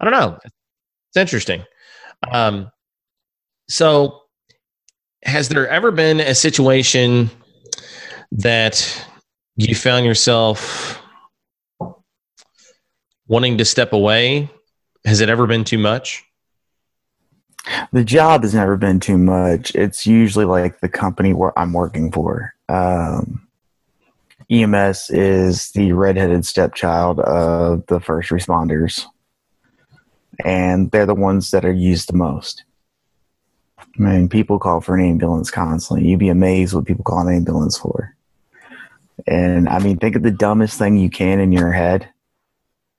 I 0.00 0.04
don't 0.04 0.12
know. 0.12 0.38
It's 0.44 1.16
interesting. 1.16 1.64
Um, 2.30 2.70
so, 3.70 4.22
has 5.22 5.48
there 5.48 5.68
ever 5.68 5.90
been 5.92 6.18
a 6.18 6.34
situation 6.34 7.30
that 8.32 9.06
you 9.56 9.74
found 9.74 10.04
yourself 10.04 11.00
wanting 13.28 13.58
to 13.58 13.64
step 13.64 13.92
away? 13.92 14.50
Has 15.04 15.20
it 15.20 15.28
ever 15.28 15.46
been 15.46 15.64
too 15.64 15.78
much? 15.78 16.24
The 17.92 18.04
job 18.04 18.42
has 18.42 18.54
never 18.54 18.76
been 18.76 18.98
too 18.98 19.18
much. 19.18 19.74
It's 19.74 20.06
usually 20.06 20.46
like 20.46 20.80
the 20.80 20.88
company 20.88 21.32
where 21.32 21.56
I'm 21.58 21.72
working 21.72 22.10
for. 22.10 22.54
Um, 22.68 23.46
EMS 24.50 25.10
is 25.10 25.70
the 25.70 25.92
redheaded 25.92 26.44
stepchild 26.44 27.20
of 27.20 27.86
the 27.86 28.00
first 28.00 28.30
responders 28.30 29.06
and 30.44 30.90
they're 30.90 31.06
the 31.06 31.14
ones 31.14 31.50
that 31.50 31.64
are 31.64 31.72
used 31.72 32.08
the 32.08 32.16
most. 32.16 32.64
I 33.98 34.02
mean, 34.02 34.28
people 34.28 34.58
call 34.58 34.80
for 34.80 34.96
an 34.96 35.04
ambulance 35.04 35.50
constantly. 35.50 36.08
You'd 36.08 36.18
be 36.18 36.28
amazed 36.28 36.74
what 36.74 36.86
people 36.86 37.04
call 37.04 37.26
an 37.26 37.34
ambulance 37.34 37.76
for. 37.76 38.14
And 39.26 39.68
I 39.68 39.78
mean, 39.78 39.98
think 39.98 40.16
of 40.16 40.22
the 40.22 40.30
dumbest 40.30 40.78
thing 40.78 40.96
you 40.96 41.10
can 41.10 41.40
in 41.40 41.52
your 41.52 41.72
head, 41.72 42.08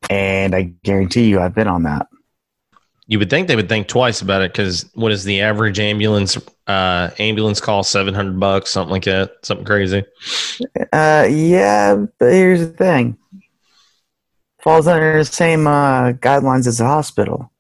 and 0.10 0.54
I 0.54 0.74
guarantee 0.84 1.26
you, 1.26 1.40
I've 1.40 1.56
been 1.56 1.68
on 1.68 1.84
that. 1.84 2.08
You 3.08 3.20
would 3.20 3.30
think 3.30 3.48
they 3.48 3.56
would 3.56 3.68
think 3.68 3.88
twice 3.88 4.22
about 4.22 4.42
it 4.42 4.52
because 4.52 4.90
what 4.94 5.12
is 5.12 5.24
the 5.24 5.42
average 5.42 5.80
ambulance 5.80 6.38
uh, 6.68 7.10
ambulance 7.20 7.60
call? 7.60 7.84
Seven 7.84 8.14
hundred 8.14 8.40
bucks, 8.40 8.70
something 8.70 8.92
like 8.92 9.04
that, 9.06 9.32
something 9.42 9.66
crazy. 9.66 10.04
Uh, 10.94 11.28
yeah, 11.30 12.06
but 12.20 12.32
here's 12.32 12.60
the 12.60 12.68
thing: 12.68 13.18
falls 14.62 14.88
under 14.88 15.18
the 15.18 15.26
same 15.26 15.68
uh, 15.68 16.14
guidelines 16.14 16.68
as 16.68 16.80
a 16.80 16.86
hospital. 16.86 17.52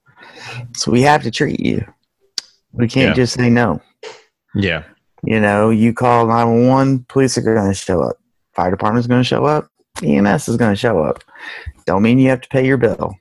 So 0.75 0.91
we 0.91 1.01
have 1.01 1.23
to 1.23 1.31
treat 1.31 1.59
you. 1.59 1.85
We 2.73 2.87
can't 2.87 3.09
yeah. 3.09 3.13
just 3.13 3.33
say 3.33 3.49
no. 3.49 3.81
Yeah. 4.55 4.83
You 5.23 5.39
know, 5.39 5.69
you 5.69 5.93
call 5.93 6.25
911, 6.27 7.05
police 7.07 7.37
are 7.37 7.41
going 7.41 7.67
to 7.67 7.73
show 7.73 8.01
up. 8.01 8.17
Fire 8.53 8.71
department 8.71 9.03
is 9.03 9.07
going 9.07 9.21
to 9.21 9.27
show 9.27 9.45
up. 9.45 9.67
EMS 10.03 10.47
is 10.47 10.57
going 10.57 10.71
to 10.71 10.75
show 10.79 10.99
up. 10.99 11.23
Don't 11.85 12.01
mean 12.01 12.17
you 12.19 12.29
have 12.29 12.41
to 12.41 12.49
pay 12.49 12.65
your 12.65 12.77
bill. 12.77 13.13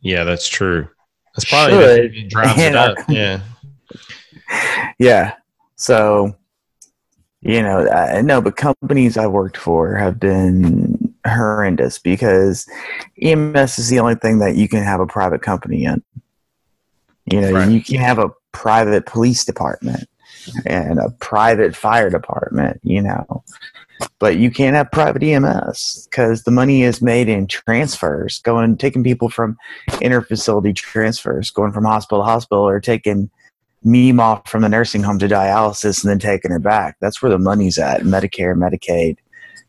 Yeah, 0.00 0.24
that's 0.24 0.48
true. 0.48 0.88
That's 1.34 1.48
probably 1.48 2.12
Should. 2.12 2.28
drives 2.28 2.60
it 2.60 2.76
up. 2.76 2.96
Yeah. 3.08 3.40
yeah. 4.98 5.34
So, 5.76 6.36
you 7.40 7.62
know, 7.62 7.88
I, 7.88 8.22
no, 8.22 8.40
but 8.40 8.56
companies 8.56 9.16
I 9.16 9.26
worked 9.26 9.56
for 9.56 9.94
have 9.96 10.18
been 10.20 11.14
horrendous 11.26 11.98
because 11.98 12.68
EMS 13.20 13.78
is 13.78 13.88
the 13.88 13.98
only 14.00 14.14
thing 14.14 14.38
that 14.38 14.56
you 14.56 14.68
can 14.68 14.82
have 14.82 15.00
a 15.00 15.06
private 15.06 15.42
company 15.42 15.84
in. 15.84 16.02
You 17.30 17.40
know, 17.42 17.52
Right. 17.52 17.68
you 17.70 17.82
can 17.82 17.96
have 17.96 18.18
a 18.18 18.30
private 18.52 19.06
police 19.06 19.44
department 19.44 20.08
and 20.66 20.98
a 20.98 21.10
private 21.20 21.76
fire 21.76 22.10
department, 22.10 22.80
you 22.82 23.02
know, 23.02 23.42
but 24.18 24.36
you 24.36 24.50
can't 24.50 24.76
have 24.76 24.90
private 24.90 25.22
EMS 25.22 26.08
because 26.10 26.44
the 26.44 26.50
money 26.50 26.82
is 26.82 27.02
made 27.02 27.28
in 27.28 27.46
transfers, 27.46 28.40
going 28.40 28.76
taking 28.76 29.02
people 29.02 29.28
from 29.28 29.56
interfacility 29.86 30.74
transfers, 30.74 31.50
going 31.50 31.72
from 31.72 31.84
hospital 31.84 32.20
to 32.20 32.24
hospital, 32.24 32.66
or 32.66 32.80
taking 32.80 33.30
me 33.84 34.16
off 34.18 34.48
from 34.48 34.62
the 34.62 34.68
nursing 34.68 35.02
home 35.02 35.18
to 35.18 35.28
dialysis 35.28 36.02
and 36.02 36.10
then 36.10 36.18
taking 36.18 36.50
her 36.50 36.58
back. 36.58 36.96
That's 37.00 37.22
where 37.22 37.30
the 37.30 37.38
money's 37.38 37.78
at. 37.78 38.02
Medicare, 38.02 38.56
Medicaid, 38.56 39.18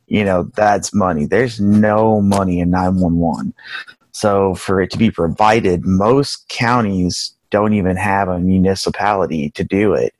you 0.07 0.23
know, 0.23 0.49
that's 0.55 0.93
money. 0.93 1.25
There's 1.25 1.59
no 1.59 2.21
money 2.21 2.59
in 2.59 2.69
911. 2.69 3.53
So 4.11 4.55
for 4.55 4.81
it 4.81 4.91
to 4.91 4.97
be 4.97 5.11
provided, 5.11 5.85
most 5.85 6.49
counties 6.49 7.35
don't 7.51 7.73
even 7.73 7.95
have 7.95 8.27
a 8.27 8.39
municipality 8.39 9.49
to 9.51 9.63
do 9.63 9.93
it. 9.93 10.13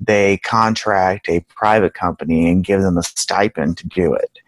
They 0.00 0.38
contract 0.38 1.28
a 1.28 1.40
private 1.48 1.94
company 1.94 2.50
and 2.50 2.64
give 2.64 2.82
them 2.82 2.98
a 2.98 3.02
stipend 3.02 3.78
to 3.78 3.88
do 3.88 4.14
it. 4.14 4.38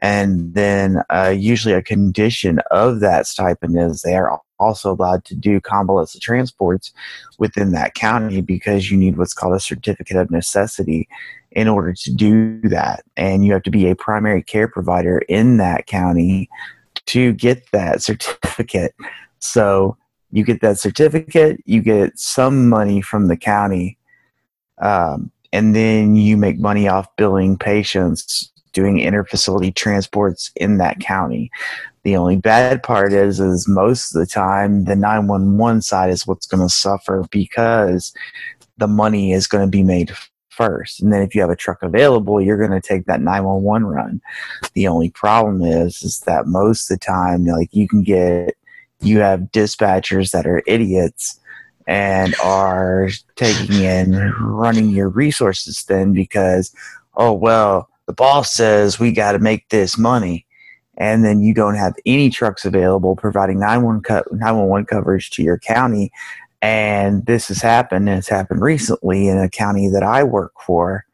And 0.00 0.54
then 0.54 1.02
uh, 1.10 1.34
usually 1.36 1.74
a 1.74 1.82
condition 1.82 2.60
of 2.70 3.00
that 3.00 3.26
stipend 3.26 3.78
is 3.78 4.02
they 4.02 4.14
are 4.14 4.40
also 4.58 4.92
allowed 4.92 5.24
to 5.24 5.34
do 5.34 5.60
convalescent 5.60 6.22
transports 6.22 6.92
within 7.38 7.72
that 7.72 7.94
county 7.94 8.40
because 8.40 8.90
you 8.90 8.96
need 8.96 9.16
what's 9.16 9.34
called 9.34 9.54
a 9.54 9.60
certificate 9.60 10.16
of 10.16 10.30
necessity 10.30 11.08
in 11.52 11.66
order 11.66 11.92
to 11.92 12.14
do 12.14 12.60
that. 12.62 13.02
And 13.16 13.44
you 13.44 13.52
have 13.52 13.62
to 13.64 13.70
be 13.70 13.88
a 13.88 13.96
primary 13.96 14.42
care 14.42 14.68
provider 14.68 15.18
in 15.28 15.56
that 15.56 15.86
county 15.86 16.48
to 17.06 17.32
get 17.32 17.70
that 17.72 18.02
certificate. 18.02 18.94
So 19.40 19.96
you 20.32 20.44
get 20.44 20.60
that 20.60 20.78
certificate, 20.78 21.60
you 21.64 21.82
get 21.82 22.18
some 22.18 22.68
money 22.68 23.00
from 23.00 23.28
the 23.28 23.36
county, 23.36 23.98
um, 24.80 25.30
and 25.52 25.74
then 25.74 26.16
you 26.16 26.36
make 26.36 26.58
money 26.58 26.88
off 26.88 27.08
billing 27.16 27.58
patients 27.58 28.52
doing 28.72 28.98
interfacility 28.98 29.74
transports 29.74 30.50
in 30.56 30.78
that 30.78 31.00
county. 31.00 31.50
The 32.04 32.16
only 32.16 32.36
bad 32.36 32.82
part 32.82 33.12
is, 33.12 33.40
is 33.40 33.68
most 33.68 34.14
of 34.14 34.20
the 34.20 34.26
time 34.26 34.84
the 34.84 34.96
911 34.96 35.82
side 35.82 36.10
is 36.10 36.26
what's 36.26 36.46
going 36.46 36.62
to 36.62 36.72
suffer 36.72 37.24
because 37.30 38.14
the 38.78 38.88
money 38.88 39.32
is 39.32 39.46
going 39.46 39.66
to 39.66 39.70
be 39.70 39.82
made 39.82 40.12
first. 40.48 41.00
And 41.00 41.12
then 41.12 41.22
if 41.22 41.34
you 41.34 41.40
have 41.40 41.50
a 41.50 41.56
truck 41.56 41.82
available, 41.82 42.40
you're 42.40 42.58
going 42.58 42.78
to 42.78 42.86
take 42.86 43.06
that 43.06 43.20
911 43.20 43.86
run. 43.86 44.20
The 44.74 44.88
only 44.88 45.10
problem 45.10 45.62
is, 45.62 46.02
is 46.02 46.20
that 46.20 46.46
most 46.46 46.90
of 46.90 46.98
the 46.98 47.04
time, 47.04 47.44
like 47.44 47.68
you 47.72 47.88
can 47.88 48.02
get, 48.02 48.56
you 49.00 49.20
have 49.20 49.40
dispatchers 49.52 50.30
that 50.32 50.46
are 50.46 50.62
idiots 50.66 51.38
and 51.86 52.34
are 52.42 53.08
taking 53.36 53.82
in 53.82 54.32
running 54.40 54.90
your 54.90 55.08
resources 55.08 55.84
then 55.84 56.12
because, 56.12 56.74
oh, 57.16 57.32
well, 57.32 57.88
the 58.06 58.12
boss 58.12 58.52
says 58.52 58.98
we 58.98 59.12
got 59.12 59.32
to 59.32 59.38
make 59.38 59.68
this 59.68 59.98
money 59.98 60.46
and 61.00 61.24
then 61.24 61.40
you 61.40 61.54
don't 61.54 61.76
have 61.76 61.94
any 62.04 62.28
trucks 62.28 62.66
available 62.66 63.16
providing 63.16 63.58
911, 63.58 64.02
co- 64.02 64.36
911 64.36 64.84
coverage 64.84 65.30
to 65.30 65.42
your 65.42 65.58
county. 65.58 66.12
And 66.60 67.24
this 67.24 67.48
has 67.48 67.62
happened, 67.62 68.06
and 68.08 68.18
it's 68.18 68.28
happened 68.28 68.60
recently 68.60 69.26
in 69.26 69.38
a 69.38 69.48
county 69.48 69.88
that 69.88 70.02
I 70.02 70.22
work 70.22 70.52
for. 70.64 71.06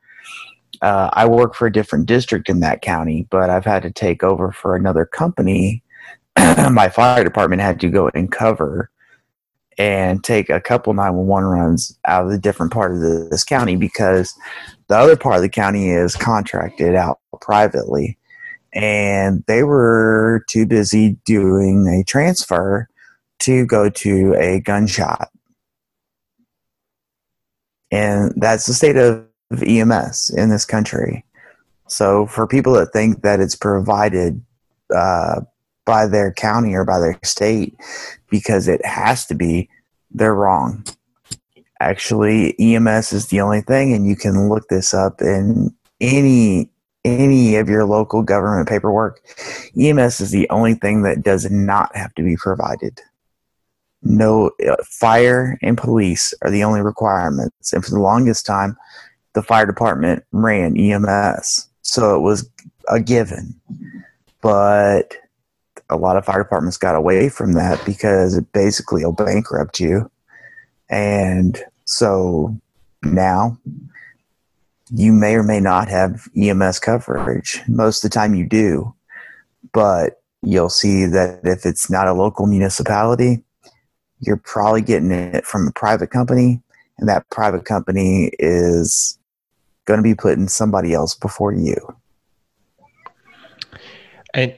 Uh, 0.82 1.08
I 1.12 1.26
work 1.26 1.54
for 1.54 1.66
a 1.66 1.72
different 1.72 2.06
district 2.06 2.48
in 2.48 2.58
that 2.60 2.82
county, 2.82 3.28
but 3.30 3.48
I've 3.48 3.64
had 3.64 3.84
to 3.84 3.92
take 3.92 4.24
over 4.24 4.50
for 4.50 4.74
another 4.74 5.06
company. 5.06 5.84
My 6.70 6.88
fire 6.88 7.24
department 7.24 7.62
had 7.62 7.80
to 7.80 7.88
go 7.88 8.10
and 8.14 8.30
cover 8.30 8.90
and 9.78 10.24
take 10.24 10.48
a 10.48 10.60
couple 10.60 10.94
911 10.94 11.48
runs 11.48 11.98
out 12.06 12.24
of 12.24 12.30
the 12.30 12.38
different 12.38 12.72
part 12.72 12.92
of 12.92 13.00
the, 13.00 13.28
this 13.30 13.44
county 13.44 13.76
because 13.76 14.34
the 14.88 14.96
other 14.96 15.16
part 15.16 15.36
of 15.36 15.42
the 15.42 15.48
county 15.48 15.90
is 15.90 16.16
contracted 16.16 16.94
out 16.94 17.20
privately 17.40 18.16
and 18.72 19.44
they 19.46 19.62
were 19.62 20.44
too 20.48 20.66
busy 20.66 21.18
doing 21.24 21.86
a 21.88 22.04
transfer 22.04 22.88
to 23.38 23.66
go 23.66 23.88
to 23.88 24.34
a 24.38 24.60
gunshot. 24.60 25.30
And 27.90 28.32
that's 28.36 28.66
the 28.66 28.74
state 28.74 28.96
of 28.96 29.26
EMS 29.62 30.30
in 30.30 30.50
this 30.50 30.64
country. 30.64 31.24
So, 31.88 32.26
for 32.26 32.46
people 32.46 32.72
that 32.74 32.92
think 32.92 33.22
that 33.22 33.40
it's 33.40 33.54
provided 33.54 34.44
uh, 34.94 35.42
by 35.86 36.06
their 36.06 36.32
county 36.32 36.74
or 36.74 36.84
by 36.84 36.98
their 36.98 37.18
state 37.24 37.74
because 38.28 38.68
it 38.68 38.84
has 38.84 39.24
to 39.26 39.34
be, 39.34 39.70
they're 40.10 40.34
wrong. 40.34 40.84
Actually, 41.80 42.54
EMS 42.58 43.12
is 43.12 43.28
the 43.28 43.40
only 43.40 43.60
thing, 43.60 43.92
and 43.92 44.06
you 44.06 44.16
can 44.16 44.48
look 44.48 44.68
this 44.68 44.92
up 44.92 45.20
in 45.20 45.74
any 46.00 46.70
any 47.06 47.54
of 47.54 47.68
your 47.68 47.84
local 47.84 48.22
government 48.22 48.68
paperwork, 48.68 49.22
EMS 49.80 50.20
is 50.20 50.32
the 50.32 50.50
only 50.50 50.74
thing 50.74 51.02
that 51.02 51.22
does 51.22 51.48
not 51.50 51.94
have 51.94 52.12
to 52.16 52.22
be 52.22 52.36
provided. 52.36 53.00
No, 54.02 54.50
uh, 54.68 54.76
fire 54.84 55.56
and 55.62 55.78
police 55.78 56.34
are 56.42 56.50
the 56.50 56.64
only 56.64 56.80
requirements. 56.80 57.72
And 57.72 57.84
for 57.84 57.90
the 57.90 58.00
longest 58.00 58.44
time, 58.44 58.76
the 59.34 59.42
fire 59.42 59.66
department 59.66 60.24
ran 60.32 60.76
EMS. 60.76 61.68
So 61.82 62.16
it 62.16 62.20
was 62.20 62.50
a 62.88 63.00
given. 63.00 63.54
But 64.42 65.16
a 65.88 65.96
lot 65.96 66.16
of 66.16 66.24
fire 66.24 66.42
departments 66.42 66.76
got 66.76 66.96
away 66.96 67.28
from 67.28 67.52
that 67.52 67.84
because 67.84 68.36
it 68.36 68.52
basically 68.52 69.04
will 69.04 69.12
bankrupt 69.12 69.80
you. 69.80 70.10
And 70.88 71.58
so 71.84 72.58
now 73.02 73.58
you 74.90 75.12
may 75.12 75.34
or 75.34 75.42
may 75.42 75.60
not 75.60 75.88
have 75.88 76.28
EMS 76.36 76.78
coverage. 76.78 77.62
Most 77.68 78.04
of 78.04 78.10
the 78.10 78.14
time 78.14 78.34
you 78.34 78.48
do, 78.48 78.94
but 79.72 80.20
you'll 80.42 80.70
see 80.70 81.06
that 81.06 81.40
if 81.44 81.66
it's 81.66 81.90
not 81.90 82.08
a 82.08 82.12
local 82.12 82.46
municipality, 82.46 83.42
you're 84.20 84.36
probably 84.36 84.82
getting 84.82 85.10
it 85.10 85.44
from 85.44 85.68
a 85.68 85.72
private 85.72 86.10
company, 86.10 86.62
and 86.98 87.08
that 87.08 87.28
private 87.30 87.64
company 87.64 88.30
is 88.38 89.18
going 89.84 89.98
to 89.98 90.02
be 90.02 90.14
putting 90.14 90.48
somebody 90.48 90.94
else 90.94 91.14
before 91.14 91.52
you. 91.52 91.95
And 94.36 94.54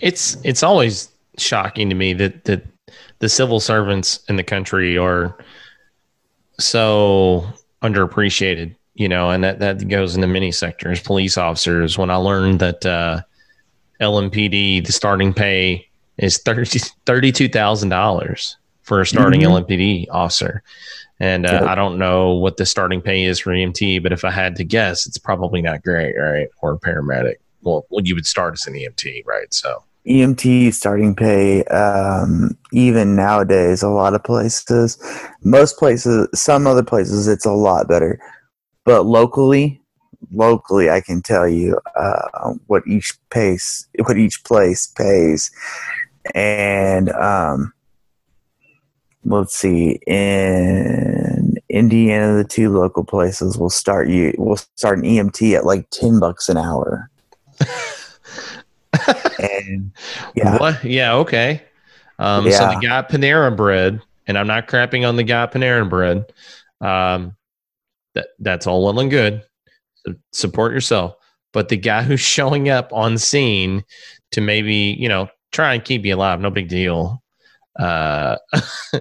it's 0.00 0.36
it's 0.44 0.62
always 0.62 1.08
shocking 1.38 1.88
to 1.88 1.94
me 1.94 2.12
that 2.12 2.44
that 2.44 2.62
the 3.20 3.28
civil 3.28 3.58
servants 3.58 4.20
in 4.28 4.36
the 4.36 4.44
country 4.44 4.98
are 4.98 5.34
so 6.60 7.44
underappreciated, 7.82 8.74
you 8.94 9.08
know, 9.08 9.30
and 9.30 9.42
that 9.42 9.60
that 9.60 9.88
goes 9.88 10.14
into 10.14 10.26
many 10.28 10.52
sectors. 10.52 11.00
Police 11.00 11.38
officers. 11.38 11.96
When 11.96 12.10
I 12.10 12.16
learned 12.16 12.60
that 12.60 12.84
uh, 12.84 13.22
LMPD, 14.00 14.86
the 14.86 14.92
starting 14.92 15.32
pay 15.32 15.88
is 16.18 16.38
thirty 16.38 16.78
thirty 17.06 17.32
two 17.32 17.48
thousand 17.48 17.88
dollars 17.88 18.58
for 18.82 19.00
a 19.00 19.06
starting 19.06 19.40
Mhm. 19.40 19.64
LMPD 19.64 20.06
officer. 20.10 20.62
And 21.20 21.46
uh. 21.46 21.66
I 21.68 21.74
don't 21.74 21.98
know 21.98 22.34
what 22.34 22.58
the 22.58 22.66
starting 22.66 23.00
pay 23.00 23.24
is 23.24 23.38
for 23.40 23.50
EMT, 23.52 24.02
but 24.02 24.12
if 24.12 24.24
I 24.24 24.30
had 24.30 24.54
to 24.56 24.64
guess, 24.64 25.06
it's 25.06 25.18
probably 25.18 25.62
not 25.62 25.82
great, 25.82 26.14
right? 26.16 26.48
Or 26.60 26.78
paramedic. 26.78 27.36
Well, 27.62 27.86
well, 27.90 28.04
you 28.04 28.14
would 28.14 28.26
start 28.26 28.54
as 28.54 28.66
an 28.66 28.74
EMT, 28.74 29.24
right? 29.26 29.52
So, 29.52 29.82
EMT 30.06 30.72
starting 30.72 31.14
pay, 31.14 31.64
um, 31.64 32.56
even 32.72 33.14
nowadays, 33.14 33.82
a 33.82 33.88
lot 33.88 34.14
of 34.14 34.24
places, 34.24 34.98
most 35.42 35.76
places, 35.76 36.28
some 36.34 36.66
other 36.66 36.82
places, 36.82 37.28
it's 37.28 37.44
a 37.44 37.52
lot 37.52 37.88
better. 37.88 38.20
But 38.84 39.04
locally, 39.04 39.82
locally, 40.32 40.88
I 40.88 41.00
can 41.00 41.20
tell 41.20 41.46
you 41.46 41.78
uh, 41.94 42.54
what 42.66 42.86
each 42.86 43.12
pace, 43.30 43.86
what 44.04 44.16
each 44.16 44.44
place 44.44 44.86
pays, 44.86 45.50
and 46.34 47.10
um, 47.10 47.72
let's 49.24 49.54
see, 49.54 50.00
in 50.06 51.56
Indiana, 51.68 52.36
the 52.36 52.48
two 52.48 52.70
local 52.70 53.04
places 53.04 53.58
will 53.58 53.70
start 53.70 54.08
you 54.08 54.34
will 54.38 54.56
start 54.56 54.98
an 54.98 55.04
EMT 55.04 55.56
at 55.56 55.66
like 55.66 55.90
ten 55.90 56.18
bucks 56.18 56.48
an 56.48 56.56
hour. 56.56 57.10
And 59.38 59.92
yeah, 60.34 60.56
What? 60.58 60.84
Yeah, 60.84 61.14
okay. 61.16 61.62
Um, 62.18 62.50
So 62.50 62.64
Yeah. 62.64 62.74
the 62.74 62.86
guy 62.86 63.02
Panera 63.02 63.54
Bread, 63.56 64.00
and 64.26 64.36
I'm 64.38 64.46
not 64.46 64.68
crapping 64.68 65.08
on 65.08 65.16
the 65.16 65.22
guy 65.24 65.46
Panera 65.46 65.88
Bread. 65.88 66.32
Um, 66.80 67.36
that 68.14 68.28
that's 68.38 68.66
all 68.66 68.84
well 68.84 68.98
and 69.00 69.10
good. 69.10 69.42
So 70.06 70.14
support 70.32 70.72
yourself, 70.72 71.14
but 71.52 71.68
the 71.68 71.76
guy 71.76 72.02
who's 72.02 72.20
showing 72.36 72.68
up 72.68 72.92
on 72.92 73.18
scene 73.18 73.84
to 74.32 74.40
maybe 74.40 74.96
you 74.98 75.08
know 75.08 75.28
try 75.52 75.74
and 75.74 75.84
keep 75.84 76.04
you 76.04 76.14
alive, 76.14 76.40
no 76.40 76.50
big 76.50 76.68
deal. 76.68 77.22
Uh, 77.78 78.36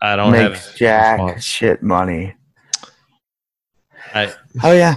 I 0.00 0.16
don't 0.16 0.32
makes 0.32 0.66
have 0.68 0.76
jack 0.76 1.18
response. 1.20 1.44
shit 1.44 1.82
money. 1.82 2.34
I, 4.14 4.32
Oh 4.62 4.72
yeah, 4.72 4.96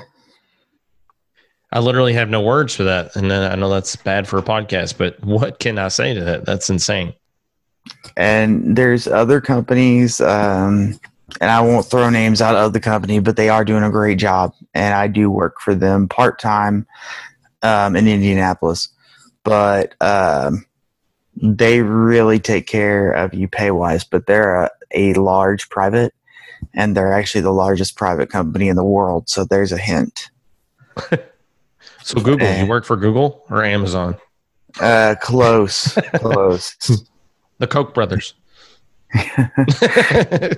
I 1.71 1.80
literally 1.80 2.13
have 2.13 2.30
no 2.30 2.41
words 2.41 2.75
for 2.75 2.84
that. 2.84 3.15
And 3.15 3.30
then 3.30 3.51
I 3.51 3.56
know 3.56 3.69
that's 3.69 3.95
bad 3.95 4.27
for 4.27 4.38
a 4.38 4.43
podcast, 4.43 4.97
but 4.97 5.21
what 5.23 5.60
can 5.60 5.77
I 5.77 5.89
say 5.89 6.13
to 6.13 6.23
that? 6.23 6.45
That's 6.45 6.69
insane. 6.69 7.13
And 8.15 8.75
there's 8.75 9.08
other 9.08 9.41
companies, 9.41 10.21
um, 10.21 10.99
and 11.41 11.51
I 11.51 11.60
won't 11.62 11.86
throw 11.86 12.10
names 12.10 12.41
out 12.41 12.56
of 12.56 12.73
the 12.73 12.80
company, 12.80 13.19
but 13.19 13.36
they 13.36 13.49
are 13.49 13.65
doing 13.65 13.84
a 13.84 13.91
great 13.91 14.17
job. 14.17 14.53
And 14.73 14.93
I 14.93 15.08
do 15.08 15.30
work 15.30 15.60
for 15.60 15.75
them 15.75 16.08
part 16.08 16.39
time 16.39 16.88
um, 17.63 17.95
in 17.95 18.08
Indianapolis. 18.08 18.89
But 19.43 19.93
um, 20.01 20.65
they 21.36 21.82
really 21.82 22.39
take 22.39 22.67
care 22.67 23.12
of 23.12 23.34
you 23.34 23.47
pay 23.47 23.71
wise, 23.71 24.03
but 24.03 24.25
they're 24.25 24.63
a, 24.63 24.71
a 24.91 25.13
large 25.13 25.69
private 25.69 26.13
and 26.73 26.95
they're 26.95 27.13
actually 27.13 27.41
the 27.41 27.51
largest 27.51 27.95
private 27.95 28.30
company 28.30 28.67
in 28.67 28.75
the 28.75 28.84
world. 28.84 29.30
So 29.30 29.43
there's 29.43 29.71
a 29.71 29.77
hint. 29.77 30.30
so 32.08 32.22
Google, 32.22 32.50
you 32.56 32.65
work 32.65 32.86
for 32.86 32.96
Google 32.96 33.43
or 33.50 33.65
Amazon? 33.65 34.15
Uh, 34.80 35.15
close, 35.22 35.93
close. 36.15 36.74
the 37.58 37.67
Koch 37.67 37.93
brothers. 37.93 38.34
I 39.13 40.56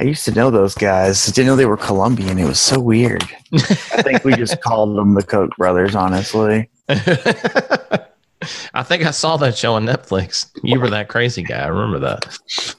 used 0.00 0.24
to 0.24 0.32
know 0.32 0.50
those 0.50 0.74
guys. 0.74 1.28
I 1.28 1.30
didn't 1.30 1.46
know 1.46 1.54
they 1.54 1.66
were 1.66 1.76
Colombian. 1.76 2.36
It 2.40 2.46
was 2.46 2.58
so 2.58 2.80
weird. 2.80 3.22
I 3.54 4.02
think 4.02 4.24
we 4.24 4.34
just 4.34 4.60
called 4.60 4.96
them 4.96 5.14
the 5.14 5.22
Koch 5.22 5.56
brothers, 5.56 5.94
honestly. 5.94 6.68
I 6.88 8.82
think 8.82 9.06
I 9.06 9.12
saw 9.12 9.36
that 9.36 9.56
show 9.56 9.74
on 9.74 9.86
Netflix. 9.86 10.50
You 10.64 10.80
were 10.80 10.90
that 10.90 11.06
crazy 11.06 11.44
guy. 11.44 11.60
I 11.60 11.68
remember 11.68 12.00
that. 12.00 12.38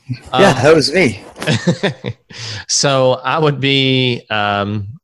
Yeah, 0.10 0.50
um, 0.50 0.64
that 0.64 0.76
was 0.76 0.94
me. 0.94 1.24
so 2.68 3.14
I 3.24 3.40
would 3.40 3.62
be 3.62 4.26
um, 4.30 4.97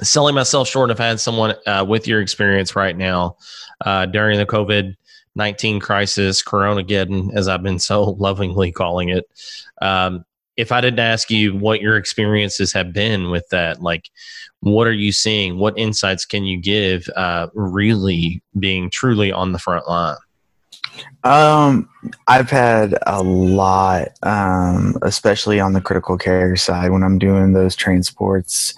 selling 0.00 0.34
myself 0.34 0.68
short 0.68 0.90
if 0.90 1.00
I 1.00 1.08
had 1.08 1.20
someone 1.20 1.54
uh, 1.66 1.84
with 1.86 2.06
your 2.06 2.20
experience 2.20 2.74
right 2.76 2.96
now 2.96 3.36
uh, 3.84 4.06
during 4.06 4.38
the 4.38 4.46
COVID 4.46 4.94
19 5.34 5.80
crisis, 5.80 6.42
Corona 6.42 6.82
Geddon, 6.82 7.34
as 7.34 7.48
I've 7.48 7.62
been 7.62 7.78
so 7.90 8.02
lovingly 8.02 8.72
calling 8.72 9.08
it. 9.08 9.24
Um, 9.80 10.24
if 10.56 10.70
I 10.70 10.82
didn't 10.82 11.00
ask 11.00 11.30
you 11.30 11.56
what 11.56 11.80
your 11.80 11.96
experiences 11.96 12.72
have 12.74 12.92
been 12.92 13.30
with 13.30 13.48
that, 13.50 13.80
like 13.80 14.10
what 14.60 14.86
are 14.86 14.92
you 14.92 15.10
seeing? 15.10 15.58
What 15.58 15.78
insights 15.78 16.26
can 16.26 16.44
you 16.44 16.58
give? 16.58 17.08
Uh, 17.16 17.48
really 17.54 18.42
being 18.58 18.90
truly 18.90 19.32
on 19.32 19.52
the 19.52 19.58
front 19.58 19.88
line. 19.88 20.16
Um, 21.24 21.88
I've 22.26 22.50
had 22.50 22.98
a 23.06 23.22
lot, 23.22 24.08
um, 24.22 24.96
especially 25.02 25.60
on 25.60 25.72
the 25.72 25.80
critical 25.80 26.18
care 26.18 26.56
side 26.56 26.90
when 26.90 27.02
I'm 27.02 27.18
doing 27.18 27.52
those 27.52 27.76
transports. 27.76 28.74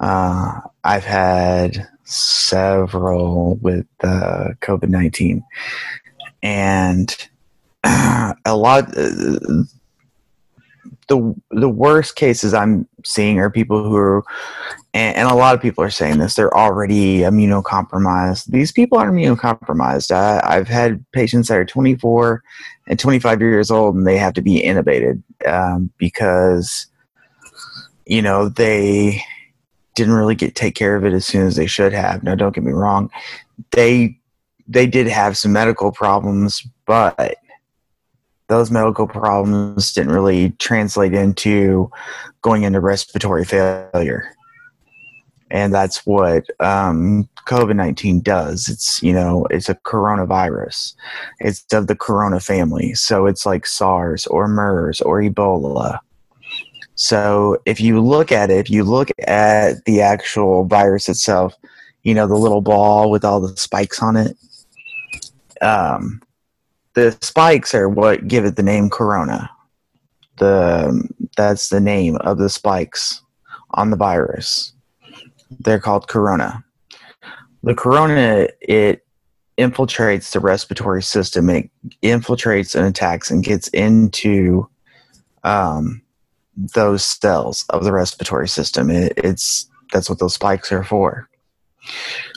Uh, 0.00 0.60
I've 0.82 1.04
had 1.04 1.88
several 2.04 3.56
with 3.56 3.86
uh, 4.02 4.50
COVID 4.60 4.88
19. 4.88 5.42
And 6.42 7.28
a 7.84 8.34
lot, 8.48 8.88
uh, 8.96 9.64
the 11.08 11.34
the 11.50 11.68
worst 11.68 12.16
cases 12.16 12.54
I'm 12.54 12.88
seeing 13.04 13.38
are 13.38 13.50
people 13.50 13.82
who 13.82 13.96
are, 13.96 14.24
and, 14.92 15.16
and, 15.16 15.28
a 15.28 15.34
lot 15.34 15.54
of 15.54 15.62
people 15.62 15.84
are 15.84 15.90
saying 15.90 16.18
this. 16.18 16.34
They're 16.34 16.56
already 16.56 17.18
immunocompromised. 17.20 18.46
These 18.46 18.72
people 18.72 18.98
are 18.98 19.10
immunocompromised. 19.10 20.10
I, 20.10 20.40
I've 20.44 20.68
had 20.68 21.04
patients 21.12 21.48
that 21.48 21.58
are 21.58 21.64
24 21.64 22.42
and 22.88 22.98
25 22.98 23.40
years 23.40 23.70
old, 23.70 23.94
and 23.94 24.06
they 24.06 24.16
have 24.18 24.34
to 24.34 24.42
be 24.42 24.62
intubated 24.62 25.22
um, 25.46 25.90
because, 25.98 26.86
you 28.06 28.22
know, 28.22 28.48
they 28.48 29.22
didn't 29.94 30.14
really 30.14 30.34
get 30.34 30.54
take 30.54 30.74
care 30.74 30.96
of 30.96 31.04
it 31.04 31.12
as 31.12 31.24
soon 31.24 31.46
as 31.46 31.56
they 31.56 31.66
should 31.66 31.92
have. 31.92 32.22
Now, 32.22 32.34
don't 32.34 32.54
get 32.54 32.64
me 32.64 32.72
wrong, 32.72 33.10
they 33.70 34.18
they 34.66 34.86
did 34.86 35.06
have 35.06 35.36
some 35.36 35.52
medical 35.52 35.92
problems, 35.92 36.66
but 36.86 37.36
those 38.48 38.70
medical 38.70 39.06
problems 39.06 39.92
didn't 39.92 40.12
really 40.12 40.50
translate 40.52 41.14
into 41.14 41.90
going 42.42 42.62
into 42.62 42.80
respiratory 42.80 43.44
failure. 43.44 44.30
And 45.50 45.72
that's 45.72 46.04
what 46.04 46.44
um, 46.60 47.28
COVID 47.46 47.76
19 47.76 48.20
does. 48.20 48.68
It's, 48.68 49.02
you 49.02 49.12
know, 49.12 49.46
it's 49.50 49.68
a 49.68 49.74
coronavirus. 49.76 50.94
It's 51.40 51.64
of 51.72 51.86
the 51.86 51.96
corona 51.96 52.40
family. 52.40 52.94
So 52.94 53.26
it's 53.26 53.46
like 53.46 53.66
SARS 53.66 54.26
or 54.26 54.48
MERS 54.48 55.00
or 55.00 55.20
Ebola. 55.20 56.00
So 56.96 57.58
if 57.66 57.80
you 57.80 58.00
look 58.00 58.32
at 58.32 58.50
it, 58.50 58.58
if 58.58 58.70
you 58.70 58.84
look 58.84 59.10
at 59.26 59.84
the 59.84 60.00
actual 60.00 60.64
virus 60.64 61.08
itself, 61.08 61.54
you 62.02 62.14
know, 62.14 62.26
the 62.26 62.36
little 62.36 62.60
ball 62.60 63.10
with 63.10 63.24
all 63.24 63.40
the 63.40 63.56
spikes 63.56 64.02
on 64.02 64.16
it, 64.16 64.36
um, 65.60 66.20
the 66.94 67.16
spikes 67.20 67.74
are 67.74 67.88
what 67.88 68.28
give 68.28 68.44
it 68.44 68.56
the 68.56 68.62
name 68.62 68.88
corona. 68.88 69.50
The 70.38 71.08
that's 71.36 71.68
the 71.68 71.80
name 71.80 72.16
of 72.16 72.38
the 72.38 72.48
spikes 72.48 73.22
on 73.72 73.90
the 73.90 73.96
virus. 73.96 74.72
They're 75.60 75.80
called 75.80 76.08
corona. 76.08 76.64
The 77.62 77.74
corona 77.74 78.48
it 78.60 79.04
infiltrates 79.58 80.32
the 80.32 80.40
respiratory 80.40 81.02
system. 81.02 81.48
It 81.50 81.70
infiltrates 82.02 82.74
and 82.74 82.86
attacks 82.86 83.30
and 83.30 83.44
gets 83.44 83.68
into 83.68 84.68
um, 85.44 86.02
those 86.56 87.04
cells 87.04 87.64
of 87.70 87.84
the 87.84 87.92
respiratory 87.92 88.48
system. 88.48 88.90
It, 88.90 89.12
it's 89.16 89.68
that's 89.92 90.08
what 90.08 90.18
those 90.18 90.34
spikes 90.34 90.72
are 90.72 90.84
for. 90.84 91.28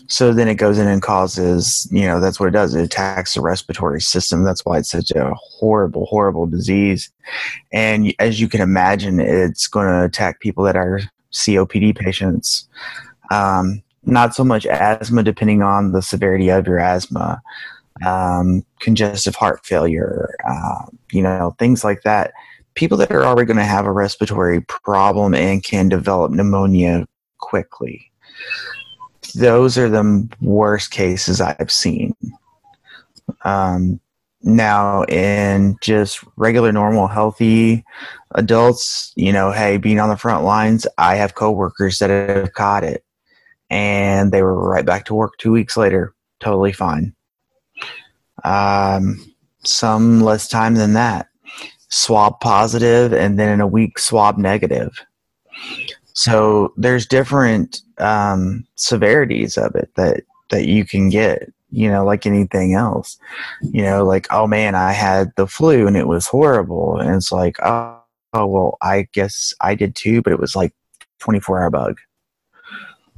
So 0.08 0.34
then 0.34 0.48
it 0.48 0.56
goes 0.56 0.78
in 0.78 0.88
and 0.88 1.02
causes, 1.02 1.88
you 1.92 2.06
know, 2.06 2.20
that's 2.20 2.40
what 2.40 2.48
it 2.48 2.54
does. 2.54 2.74
It 2.74 2.84
attacks 2.84 3.34
the 3.34 3.42
respiratory 3.42 4.02
system. 4.02 4.44
That's 4.44 4.64
why 4.66 4.78
it's 4.78 4.90
such 4.90 5.12
a 5.12 5.34
horrible, 5.36 6.06
horrible 6.06 6.46
disease. 6.46 7.12
And 7.74 8.14
as 8.20 8.40
you 8.40 8.48
can 8.48 8.62
imagine, 8.62 9.20
it's 9.20 9.68
going 9.68 9.88
to 9.88 10.06
attack 10.06 10.40
people 10.40 10.64
that 10.64 10.78
are 10.78 11.02
COPD 11.34 11.98
patients. 11.98 12.68
Um, 13.32 13.84
not 14.04 14.34
so 14.34 14.46
much 14.46 14.66
asthma, 14.66 15.24
depending 15.24 15.62
on 15.62 15.92
the 15.92 16.02
severity 16.02 16.50
of 16.50 16.66
your 16.66 16.80
asthma, 16.80 17.42
um, 18.06 18.66
congestive 18.80 19.36
heart 19.36 19.66
failure, 19.66 20.34
uh, 20.48 20.86
you 21.12 21.22
know, 21.22 21.54
things 21.60 21.84
like 21.84 22.04
that. 22.04 22.32
People 22.76 22.98
that 23.00 23.12
are 23.12 23.26
already 23.26 23.48
going 23.48 23.58
to 23.58 23.64
have 23.64 23.86
a 23.86 23.92
respiratory 23.92 24.62
problem 24.62 25.34
and 25.34 25.64
can 25.64 25.90
develop 25.90 26.32
pneumonia 26.32 27.08
quickly 27.40 28.10
those 29.38 29.78
are 29.78 29.90
the 29.90 30.28
worst 30.42 30.92
cases 30.92 31.40
I've 31.40 31.72
seen. 31.72 32.16
Um, 33.44 34.00
now, 34.42 35.04
in 35.04 35.78
just 35.82 36.24
regular, 36.38 36.72
normal, 36.72 37.08
healthy 37.08 37.84
adults, 38.32 39.14
you 39.16 39.32
know, 39.32 39.52
hey, 39.52 39.78
being 39.78 40.00
on 40.00 40.10
the 40.10 40.18
front 40.18 40.44
lines, 40.44 40.88
I 40.98 41.16
have 41.16 41.36
coworkers 41.36 42.00
that 42.00 42.10
have 42.10 42.54
caught 42.54 42.84
it, 42.84 43.04
and 43.70 44.32
they 44.32 44.42
were 44.42 44.70
right 44.70 44.86
back 44.86 45.06
to 45.06 45.16
work 45.16 45.38
two 45.38 45.52
weeks 45.52 45.78
later, 45.78 46.14
totally 46.40 46.72
fine. 46.72 47.14
Um, 48.44 49.34
some 49.64 50.22
less 50.22 50.48
time 50.48 50.76
than 50.76 50.94
that, 50.94 51.28
swab 51.90 52.40
positive, 52.40 53.14
and 53.14 53.40
then 53.40 53.50
in 53.50 53.62
a 53.62 53.68
week, 53.68 54.00
swab 54.00 54.38
negative. 54.38 55.06
So 56.18 56.74
there's 56.78 57.06
different 57.06 57.82
um, 58.00 58.66
severities 58.74 59.56
of 59.56 59.76
it 59.76 59.92
that 59.98 60.24
that 60.50 60.66
you 60.66 60.84
can 60.84 61.10
get. 61.10 61.54
You 61.70 61.92
know, 61.92 62.04
like 62.06 62.26
anything 62.26 62.74
else. 62.74 63.20
You 63.62 63.84
know, 63.84 64.04
like 64.04 64.26
oh 64.32 64.48
man, 64.48 64.74
I 64.74 64.94
had 64.94 65.32
the 65.36 65.46
flu 65.46 65.86
and 65.86 65.96
it 65.96 66.08
was 66.08 66.26
horrible, 66.26 66.98
and 66.98 67.14
it's 67.14 67.32
like 67.32 67.58
oh, 67.64 68.02
oh 68.34 68.48
well, 68.48 68.78
I 68.82 69.08
guess 69.14 69.54
I 69.62 69.76
did 69.76 69.96
too, 69.96 70.24
but 70.24 70.34
it 70.34 70.40
was 70.40 70.56
like 70.56 70.74
24 71.20 71.62
hour 71.62 71.70
bug. 71.70 72.00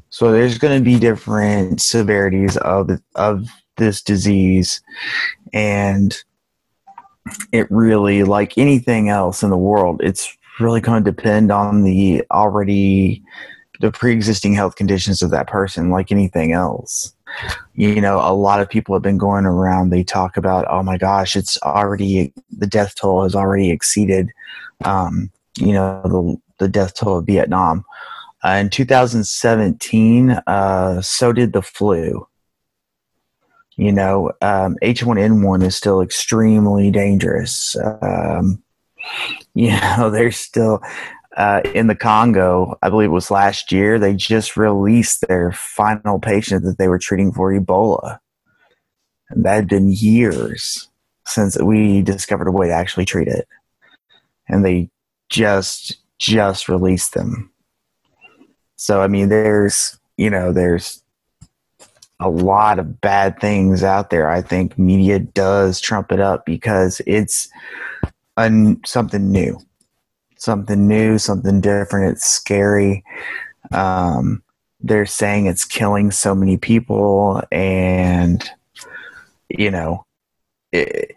So 0.10 0.34
there's 0.34 0.58
going 0.58 0.78
to 0.78 0.84
be 0.84 1.00
different 1.00 1.80
severities 1.80 2.58
of 2.58 2.90
of 3.15 3.48
this 3.78 4.02
disease, 4.02 4.82
and 5.54 6.21
it 7.54 7.71
really, 7.71 8.23
like 8.23 8.58
anything 8.58 9.08
else 9.08 9.42
in 9.42 9.52
the 9.52 9.58
world, 9.58 10.02
it's 10.04 10.38
really 10.60 10.82
going 10.82 11.04
to 11.04 11.12
depend 11.12 11.52
on 11.52 11.84
the 11.84 12.24
already 12.32 13.24
the 13.80 13.92
pre-existing 13.92 14.54
health 14.54 14.76
conditions 14.76 15.22
of 15.22 15.32
that 15.32 15.48
person 15.48 15.90
like 15.90 16.12
anything 16.12 16.52
else. 16.52 17.14
You 17.76 18.02
know 18.02 18.20
a 18.20 18.34
lot 18.34 18.60
of 18.60 18.70
people 18.70 18.96
have 18.96 19.04
been 19.04 19.18
going 19.18 19.46
around 19.46 19.90
they 19.90 20.04
talk 20.04 20.36
about 20.36 20.66
oh 20.70 20.84
my 20.84 20.98
gosh 20.98 21.36
it's 21.36 21.62
already 21.62 22.34
the 22.52 22.68
death 22.68 22.96
toll 22.96 23.24
has 23.24 23.36
already 23.36 23.70
exceeded 23.70 24.32
um, 24.84 25.32
you 25.58 25.74
know 25.74 26.02
the, 26.04 26.66
the 26.66 26.68
death 26.68 26.96
toll 26.96 27.20
of 27.20 27.26
vietnam. 27.26 27.86
Uh, 28.44 28.52
in 28.52 28.70
2017 28.70 30.32
uh, 30.48 31.02
so 31.02 31.32
did 31.32 31.54
the 31.54 31.62
flu. 31.62 32.28
You 33.78 33.92
know 33.92 34.32
um, 34.42 34.76
h1n1 34.82 35.64
is 35.64 35.76
still 35.76 36.02
extremely 36.02 36.90
dangerous 36.90 37.78
um, 38.02 38.62
you 39.54 39.71
know, 39.71 40.10
there's 40.10 40.37
still 40.37 40.81
uh, 41.37 41.62
in 41.73 41.87
the 41.87 41.95
Congo, 41.95 42.77
I 42.81 42.89
believe 42.89 43.10
it 43.10 43.13
was 43.13 43.31
last 43.31 43.71
year, 43.71 44.00
they 44.00 44.13
just 44.13 44.58
released 44.58 45.25
their 45.27 45.52
final 45.52 46.19
patient 46.19 46.65
that 46.65 46.77
they 46.77 46.87
were 46.87 47.00
treating 47.00 47.31
for 47.31 47.54
Ebola. 47.54 48.19
And 49.29 49.45
that 49.45 49.56
had 49.56 49.69
been 49.69 49.91
years 49.91 50.89
since 51.25 51.58
we 51.62 52.02
discovered 52.02 52.47
a 52.47 52.52
way 52.52 52.67
to 52.67 52.73
actually 52.73 53.06
treat 53.06 53.27
it. 53.27 53.47
And 54.47 54.65
they 54.65 54.89
just 55.29 55.97
just 56.17 56.67
released 56.67 57.13
them. 57.13 57.52
So 58.75 59.02
I 59.02 59.08
mean 59.08 59.29
there's 59.29 59.97
you 60.17 60.29
know, 60.29 60.52
there's 60.52 61.02
a 62.19 62.29
lot 62.29 62.79
of 62.79 63.00
bad 63.00 63.39
things 63.39 63.83
out 63.83 64.10
there. 64.10 64.29
I 64.29 64.41
think 64.41 64.77
media 64.77 65.19
does 65.19 65.79
trump 65.79 66.12
it 66.12 66.19
up 66.19 66.45
because 66.45 67.02
it's 67.08 67.47
un- 68.40 68.81
something 68.85 69.31
new, 69.31 69.60
something 70.37 70.87
new, 70.87 71.17
something 71.17 71.62
different. 71.62 72.13
It's 72.13 72.25
scary. 72.25 73.04
Um, 73.71 74.42
they're 74.81 75.06
saying 75.06 75.46
it's 75.46 75.65
killing 75.65 76.12
so 76.12 76.33
many 76.33 76.58
people, 76.58 77.44
and 77.52 78.50
you 79.50 79.69
know, 79.69 80.06
it, 80.71 81.15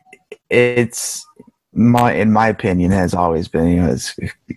it's 0.50 1.24
my 1.72 2.12
in 2.12 2.32
my 2.32 2.48
opinion 2.48 2.90
has 2.90 3.14
always 3.14 3.48
been 3.48 3.68
you 3.68 3.76
know 3.76 3.96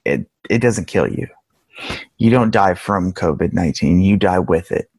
it 0.04 0.28
it 0.50 0.60
doesn't 0.60 0.86
kill 0.86 1.08
you. 1.08 1.28
You 2.18 2.30
don't 2.32 2.52
die 2.52 2.74
from 2.74 3.14
COVID 3.14 3.54
nineteen. 3.54 4.02
You 4.02 4.18
die 4.18 4.40
with 4.40 4.72
it. 4.72 4.90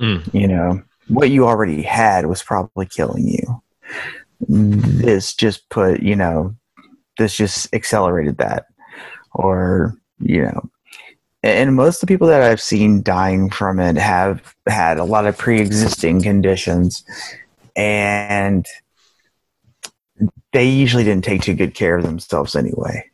Mm. 0.00 0.34
You 0.34 0.48
know 0.48 0.82
what 1.08 1.30
you 1.30 1.46
already 1.46 1.82
had 1.82 2.26
was 2.26 2.42
probably 2.42 2.86
killing 2.86 3.28
you. 3.28 3.62
Mm. 4.50 4.82
This 5.02 5.34
just 5.34 5.68
put 5.70 6.02
you 6.02 6.16
know 6.16 6.54
this 7.18 7.36
just 7.36 7.72
accelerated 7.74 8.38
that, 8.38 8.66
or 9.32 9.96
you 10.20 10.42
know. 10.42 10.70
And 11.42 11.76
most 11.76 11.96
of 11.96 12.00
the 12.08 12.12
people 12.12 12.26
that 12.26 12.42
I've 12.42 12.60
seen 12.60 13.02
dying 13.02 13.50
from 13.50 13.78
it 13.78 13.96
have 13.96 14.54
had 14.66 14.98
a 14.98 15.04
lot 15.04 15.26
of 15.26 15.38
pre-existing 15.38 16.22
conditions, 16.22 17.04
and 17.76 18.66
they 20.52 20.68
usually 20.68 21.04
didn't 21.04 21.24
take 21.24 21.42
too 21.42 21.54
good 21.54 21.74
care 21.74 21.96
of 21.96 22.02
themselves 22.02 22.56
anyway. 22.56 23.04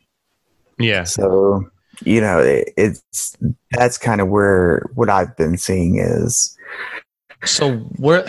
Yeah. 0.79 1.03
So, 1.03 1.69
you 2.03 2.21
know, 2.21 2.39
it, 2.39 2.73
it's 2.77 3.37
that's 3.71 3.97
kind 3.97 4.21
of 4.21 4.29
where 4.29 4.83
what 4.95 5.09
I've 5.09 5.35
been 5.37 5.57
seeing 5.57 5.99
is. 5.99 6.57
So 7.45 7.77
where 7.97 8.25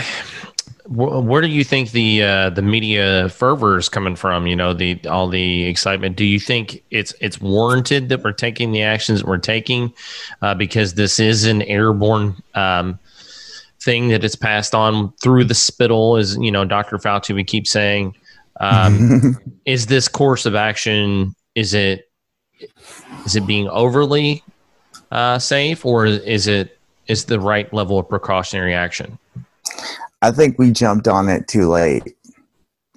where 0.86 1.20
where 1.20 1.40
do 1.40 1.48
you 1.48 1.64
think 1.64 1.92
the 1.92 2.22
uh, 2.22 2.50
the 2.50 2.62
media 2.62 3.28
fervor 3.30 3.78
is 3.78 3.88
coming 3.88 4.16
from? 4.16 4.46
You 4.46 4.56
know, 4.56 4.74
the 4.74 5.00
all 5.08 5.28
the 5.28 5.64
excitement. 5.64 6.16
Do 6.16 6.24
you 6.24 6.38
think 6.38 6.82
it's 6.90 7.14
it's 7.20 7.40
warranted 7.40 8.10
that 8.10 8.22
we're 8.22 8.32
taking 8.32 8.72
the 8.72 8.82
actions 8.82 9.20
that 9.20 9.26
we're 9.26 9.38
taking 9.38 9.92
uh, 10.42 10.54
because 10.54 10.94
this 10.94 11.18
is 11.18 11.44
an 11.44 11.62
airborne 11.62 12.36
um, 12.54 12.98
thing 13.80 14.08
that 14.08 14.24
it's 14.24 14.36
passed 14.36 14.74
on 14.74 15.12
through 15.22 15.44
the 15.44 15.54
spittle? 15.54 16.16
As 16.16 16.36
you 16.36 16.52
know, 16.52 16.64
Dr. 16.64 16.98
Fauci 16.98 17.34
we 17.34 17.44
keep 17.44 17.66
saying. 17.66 18.14
Um, 18.60 19.36
is 19.64 19.86
this 19.86 20.06
course 20.06 20.46
of 20.46 20.54
action 20.54 21.34
is 21.56 21.74
it 21.74 22.08
is 23.24 23.34
it 23.34 23.46
being 23.46 23.68
overly 23.68 24.44
uh, 25.10 25.40
safe 25.40 25.84
or 25.84 26.06
is 26.06 26.46
it 26.46 26.78
is 27.08 27.24
the 27.24 27.40
right 27.40 27.72
level 27.74 27.98
of 27.98 28.08
precautionary 28.08 28.72
action 28.72 29.18
I 30.24 30.30
think 30.30 30.58
we 30.58 30.70
jumped 30.70 31.06
on 31.06 31.28
it 31.28 31.46
too 31.48 31.68
late. 31.68 32.16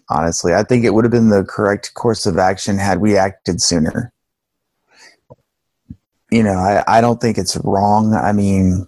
Honestly, 0.09 0.53
I 0.53 0.63
think 0.63 0.85
it 0.85 0.93
would 0.93 1.03
have 1.03 1.11
been 1.11 1.27
the 1.27 1.43
correct 1.43 1.93
course 1.93 2.25
of 2.25 2.37
action 2.37 2.77
had 2.77 3.01
we 3.01 3.17
acted 3.17 3.61
sooner. 3.61 4.13
You 6.31 6.43
know, 6.43 6.53
I, 6.53 6.85
I 6.87 7.01
don't 7.01 7.19
think 7.19 7.37
it's 7.37 7.57
wrong. 7.65 8.13
I 8.13 8.31
mean, 8.31 8.87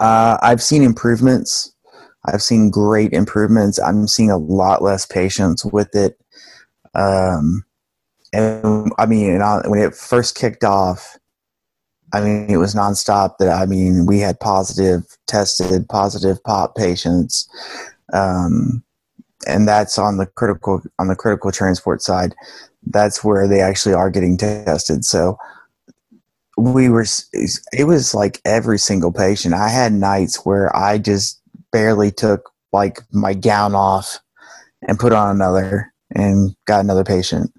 uh, 0.00 0.38
I've 0.42 0.60
seen 0.60 0.82
improvements. 0.82 1.72
I've 2.24 2.42
seen 2.42 2.68
great 2.68 3.12
improvements. 3.12 3.78
I'm 3.78 4.08
seeing 4.08 4.32
a 4.32 4.36
lot 4.36 4.82
less 4.82 5.06
patients 5.06 5.64
with 5.64 5.94
it. 5.94 6.18
Um, 6.96 7.64
and 8.32 8.90
I 8.98 9.06
mean, 9.06 9.38
when 9.66 9.80
it 9.80 9.94
first 9.94 10.34
kicked 10.34 10.64
off, 10.64 11.16
I 12.12 12.20
mean, 12.20 12.50
it 12.50 12.56
was 12.56 12.74
nonstop. 12.74 13.38
That 13.38 13.50
I 13.50 13.66
mean, 13.66 14.06
we 14.06 14.18
had 14.20 14.40
positive 14.40 15.04
tested, 15.26 15.88
positive 15.88 16.42
pop 16.42 16.74
patients, 16.74 17.48
um, 18.12 18.82
and 19.46 19.68
that's 19.68 19.98
on 19.98 20.16
the 20.16 20.26
critical 20.26 20.82
on 20.98 21.08
the 21.08 21.16
critical 21.16 21.52
transport 21.52 22.02
side. 22.02 22.34
That's 22.86 23.22
where 23.22 23.46
they 23.46 23.60
actually 23.60 23.94
are 23.94 24.10
getting 24.10 24.36
tested. 24.36 25.04
So 25.04 25.38
we 26.56 26.88
were. 26.88 27.06
It 27.32 27.84
was 27.84 28.14
like 28.14 28.40
every 28.44 28.78
single 28.78 29.12
patient. 29.12 29.54
I 29.54 29.68
had 29.68 29.92
nights 29.92 30.44
where 30.44 30.74
I 30.76 30.98
just 30.98 31.40
barely 31.72 32.10
took 32.10 32.50
like 32.72 33.00
my 33.12 33.34
gown 33.34 33.74
off 33.74 34.18
and 34.82 34.98
put 34.98 35.12
on 35.12 35.34
another 35.34 35.92
and 36.14 36.56
got 36.66 36.80
another 36.80 37.04
patient. 37.04 37.52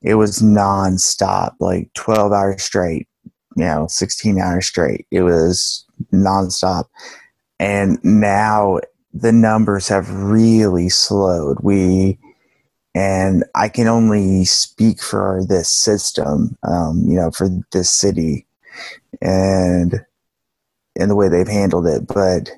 It 0.00 0.14
was 0.14 0.38
nonstop, 0.38 1.54
like 1.60 1.90
twelve 1.94 2.32
hours 2.32 2.62
straight 2.62 3.06
you 3.56 3.64
know 3.64 3.86
16 3.88 4.38
hours 4.38 4.66
straight. 4.66 5.06
It 5.10 5.22
was 5.22 5.84
nonstop. 6.12 6.84
And 7.58 8.02
now 8.02 8.80
the 9.12 9.32
numbers 9.32 9.88
have 9.88 10.10
really 10.10 10.88
slowed. 10.88 11.58
We 11.60 12.18
and 12.94 13.42
i 13.54 13.70
can 13.70 13.88
only 13.88 14.44
speak 14.44 15.02
for 15.02 15.42
this 15.48 15.70
system 15.70 16.58
um, 16.62 17.02
you 17.06 17.14
know 17.14 17.30
for 17.30 17.48
this 17.70 17.88
city 17.88 18.46
and 19.22 20.04
and 20.98 21.10
the 21.10 21.16
way 21.16 21.28
they've 21.28 21.48
handled 21.48 21.86
it. 21.86 22.06
But 22.06 22.50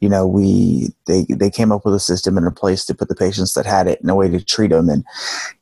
you 0.00 0.08
know 0.08 0.26
we 0.26 0.88
they 1.06 1.24
they 1.28 1.50
came 1.50 1.72
up 1.72 1.84
with 1.84 1.94
a 1.94 2.00
system 2.00 2.36
and 2.36 2.46
a 2.46 2.52
place 2.52 2.84
to 2.86 2.94
put 2.94 3.08
the 3.08 3.16
patients 3.16 3.54
that 3.54 3.66
had 3.66 3.86
it 3.86 4.00
and 4.00 4.10
a 4.10 4.14
way 4.14 4.28
to 4.28 4.44
treat 4.44 4.70
them 4.70 4.88
and 4.88 5.04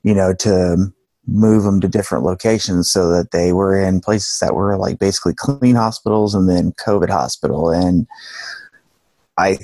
you 0.03 0.14
know 0.14 0.35
to 0.35 0.93
move 1.31 1.62
them 1.62 1.81
to 1.81 1.89
different 1.89 2.24
locations 2.24 2.91
so 2.91 3.09
that 3.11 3.31
they 3.31 3.53
were 3.53 3.81
in 3.81 4.01
places 4.01 4.39
that 4.41 4.55
were 4.55 4.76
like 4.76 4.99
basically 4.99 5.35
clean 5.35 5.76
hospitals 5.76 6.35
and 6.35 6.49
then 6.49 6.72
COVID 6.72 7.09
hospital. 7.09 7.70
And 7.70 8.07
I 9.39 9.59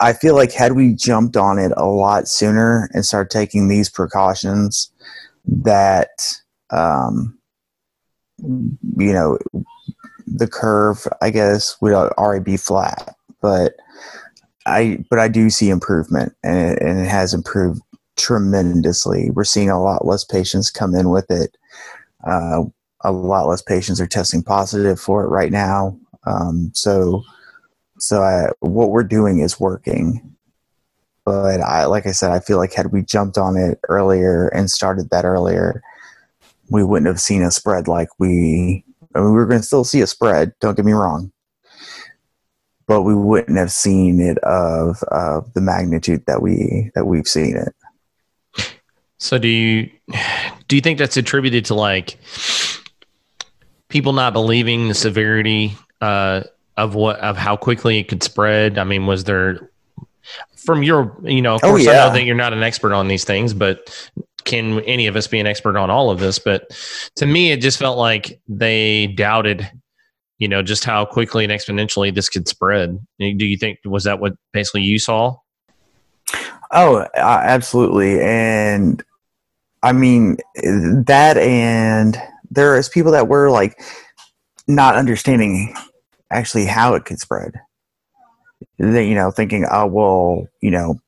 I 0.00 0.12
feel 0.12 0.34
like 0.34 0.52
had 0.52 0.72
we 0.72 0.94
jumped 0.94 1.36
on 1.36 1.58
it 1.58 1.72
a 1.76 1.86
lot 1.86 2.28
sooner 2.28 2.88
and 2.92 3.04
started 3.04 3.30
taking 3.30 3.68
these 3.68 3.90
precautions, 3.90 4.92
that 5.46 6.10
um, 6.70 7.38
you 8.38 9.12
know 9.12 9.38
the 10.26 10.46
curve 10.46 11.06
I 11.20 11.30
guess 11.30 11.76
would 11.80 11.92
already 11.92 12.44
be 12.44 12.56
flat, 12.56 13.14
but. 13.42 13.74
I, 14.66 15.02
but 15.08 15.18
I 15.18 15.28
do 15.28 15.48
see 15.48 15.70
improvement, 15.70 16.34
and 16.44 16.58
it, 16.58 16.82
and 16.82 17.00
it 17.00 17.08
has 17.08 17.32
improved 17.32 17.80
tremendously. 18.18 19.30
We're 19.30 19.44
seeing 19.44 19.70
a 19.70 19.80
lot 19.80 20.06
less 20.06 20.24
patients 20.24 20.70
come 20.70 20.94
in 20.94 21.10
with 21.10 21.30
it. 21.30 21.56
Uh, 22.26 22.64
a 23.02 23.12
lot 23.12 23.46
less 23.46 23.62
patients 23.62 24.00
are 24.00 24.06
testing 24.06 24.42
positive 24.42 25.00
for 25.00 25.24
it 25.24 25.28
right 25.28 25.52
now. 25.52 25.98
Um, 26.26 26.70
so, 26.74 27.22
so 27.98 28.22
I, 28.22 28.50
what 28.60 28.90
we're 28.90 29.04
doing 29.04 29.38
is 29.38 29.60
working. 29.60 30.34
But 31.24 31.60
I, 31.60 31.84
like 31.84 32.06
I 32.06 32.12
said, 32.12 32.30
I 32.30 32.40
feel 32.40 32.56
like 32.56 32.72
had 32.72 32.90
we 32.90 33.02
jumped 33.02 33.38
on 33.38 33.56
it 33.56 33.78
earlier 33.88 34.48
and 34.48 34.70
started 34.70 35.10
that 35.10 35.24
earlier, 35.24 35.82
we 36.70 36.82
wouldn't 36.82 37.06
have 37.06 37.20
seen 37.20 37.42
a 37.42 37.50
spread 37.50 37.86
like 37.88 38.08
we. 38.18 38.84
I 39.14 39.20
mean, 39.20 39.34
we 39.34 39.40
are 39.40 39.46
going 39.46 39.60
to 39.60 39.66
still 39.66 39.84
see 39.84 40.00
a 40.00 40.06
spread. 40.06 40.52
Don't 40.60 40.74
get 40.74 40.84
me 40.84 40.92
wrong, 40.92 41.32
but 42.86 43.02
we 43.02 43.14
wouldn't 43.14 43.58
have 43.58 43.72
seen 43.72 44.20
it 44.20 44.38
of 44.38 45.02
uh, 45.10 45.40
the 45.54 45.60
magnitude 45.60 46.24
that 46.26 46.42
we 46.42 46.90
that 46.94 47.06
we've 47.06 47.26
seen 47.26 47.56
it. 47.56 47.74
So 49.18 49.38
do 49.38 49.48
you 49.48 49.90
do 50.68 50.76
you 50.76 50.82
think 50.82 50.98
that's 50.98 51.16
attributed 51.16 51.64
to 51.66 51.74
like 51.74 52.18
people 53.88 54.12
not 54.12 54.32
believing 54.32 54.88
the 54.88 54.94
severity 54.94 55.76
uh, 56.00 56.42
of 56.76 56.94
what 56.94 57.18
of 57.20 57.36
how 57.36 57.56
quickly 57.56 57.98
it 57.98 58.08
could 58.08 58.22
spread? 58.22 58.78
I 58.78 58.84
mean, 58.84 59.06
was 59.06 59.24
there 59.24 59.70
from 60.56 60.82
your 60.82 61.16
you 61.24 61.42
know 61.42 61.56
of 61.56 61.64
Oh, 61.64 61.70
course 61.70 61.86
I 61.86 61.94
know 61.94 62.12
that 62.12 62.24
you're 62.24 62.36
not 62.36 62.52
an 62.52 62.62
expert 62.62 62.92
on 62.92 63.08
these 63.08 63.24
things, 63.24 63.54
but 63.54 64.10
can 64.44 64.80
any 64.80 65.06
of 65.06 65.16
us 65.16 65.26
be 65.26 65.40
an 65.40 65.46
expert 65.46 65.76
on 65.76 65.90
all 65.90 66.10
of 66.10 66.20
this? 66.20 66.38
But 66.38 66.70
to 67.16 67.26
me, 67.26 67.50
it 67.50 67.60
just 67.60 67.78
felt 67.78 67.98
like 67.98 68.40
they 68.48 69.08
doubted, 69.08 69.68
you 70.38 70.46
know, 70.46 70.62
just 70.62 70.84
how 70.84 71.04
quickly 71.04 71.44
and 71.44 71.52
exponentially 71.52 72.14
this 72.14 72.28
could 72.28 72.46
spread. 72.46 72.98
Do 73.18 73.26
you 73.26 73.56
think 73.56 73.80
was 73.84 74.04
that 74.04 74.20
what 74.20 74.34
basically 74.52 74.82
you 74.82 75.00
saw? 75.00 75.36
Oh, 76.70 77.06
absolutely. 77.14 78.20
And 78.20 79.02
I 79.82 79.92
mean, 79.92 80.36
that 80.56 81.36
and 81.38 82.20
there 82.50 82.76
is 82.76 82.88
people 82.88 83.12
that 83.12 83.28
were 83.28 83.50
like 83.50 83.80
not 84.66 84.96
understanding 84.96 85.74
actually 86.30 86.66
how 86.66 86.94
it 86.94 87.04
could 87.04 87.18
spread. 87.18 87.54
They, 88.78 89.08
you 89.08 89.14
know, 89.14 89.30
thinking, 89.30 89.66
oh, 89.70 89.86
well, 89.86 90.46
you 90.60 90.70
know, 90.70 91.00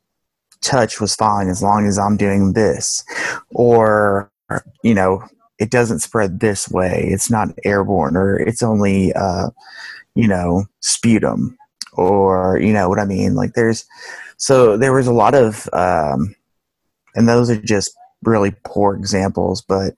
touch 0.62 1.00
was 1.00 1.14
fine 1.14 1.48
as 1.48 1.62
long 1.62 1.86
as 1.86 1.98
I'm 1.98 2.16
doing 2.16 2.52
this. 2.52 3.04
Or, 3.50 4.30
you 4.82 4.94
know, 4.94 5.24
it 5.58 5.70
doesn't 5.70 6.00
spread 6.00 6.40
this 6.40 6.68
way. 6.70 7.08
It's 7.10 7.30
not 7.30 7.48
airborne, 7.64 8.16
or 8.16 8.38
it's 8.38 8.62
only, 8.62 9.12
uh, 9.12 9.50
you 10.14 10.26
know, 10.26 10.64
sputum, 10.80 11.56
or 11.94 12.58
you 12.60 12.72
know 12.72 12.88
what 12.88 12.98
I 12.98 13.04
mean. 13.04 13.34
Like 13.34 13.54
there's, 13.54 13.84
so 14.36 14.76
there 14.76 14.92
was 14.92 15.06
a 15.06 15.12
lot 15.12 15.34
of, 15.34 15.68
um, 15.72 16.34
and 17.14 17.28
those 17.28 17.50
are 17.50 17.60
just 17.60 17.96
really 18.22 18.54
poor 18.64 18.94
examples, 18.94 19.62
but 19.62 19.94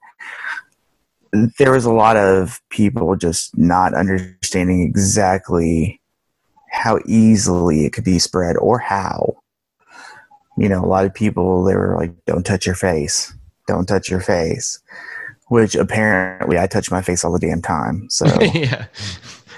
there 1.57 1.71
was 1.71 1.85
a 1.85 1.91
lot 1.91 2.15
of 2.15 2.61
people 2.69 3.15
just 3.15 3.57
not 3.57 3.93
understanding 3.93 4.81
exactly 4.81 5.99
how 6.71 6.99
easily 7.05 7.85
it 7.85 7.93
could 7.93 8.03
be 8.03 8.19
spread 8.19 8.57
or 8.57 8.79
how. 8.79 9.37
You 10.57 10.69
know, 10.69 10.83
a 10.83 10.85
lot 10.85 11.05
of 11.05 11.13
people 11.13 11.63
they 11.63 11.75
were 11.75 11.95
like, 11.97 12.13
"Don't 12.25 12.45
touch 12.45 12.65
your 12.65 12.75
face, 12.75 13.33
don't 13.67 13.87
touch 13.87 14.09
your 14.09 14.19
face," 14.19 14.79
which 15.47 15.73
apparently 15.73 16.59
I 16.59 16.67
touch 16.67 16.91
my 16.91 17.01
face 17.01 17.23
all 17.23 17.31
the 17.31 17.39
damn 17.39 17.61
time. 17.61 18.07
So 18.09 18.25
yeah. 18.53 18.85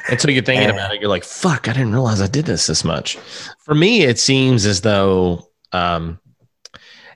Until 0.10 0.32
you're 0.32 0.44
thinking 0.44 0.70
about 0.70 0.94
it, 0.94 1.02
you're 1.02 1.10
like, 1.10 1.24
"Fuck! 1.24 1.68
I 1.68 1.74
didn't 1.74 1.94
realize 1.94 2.22
I 2.22 2.28
did 2.28 2.46
this 2.46 2.68
this 2.68 2.84
much." 2.84 3.18
For 3.60 3.74
me, 3.74 4.04
it 4.04 4.20
seems 4.20 4.66
as 4.66 4.82
though, 4.82 5.50
um, 5.72 6.20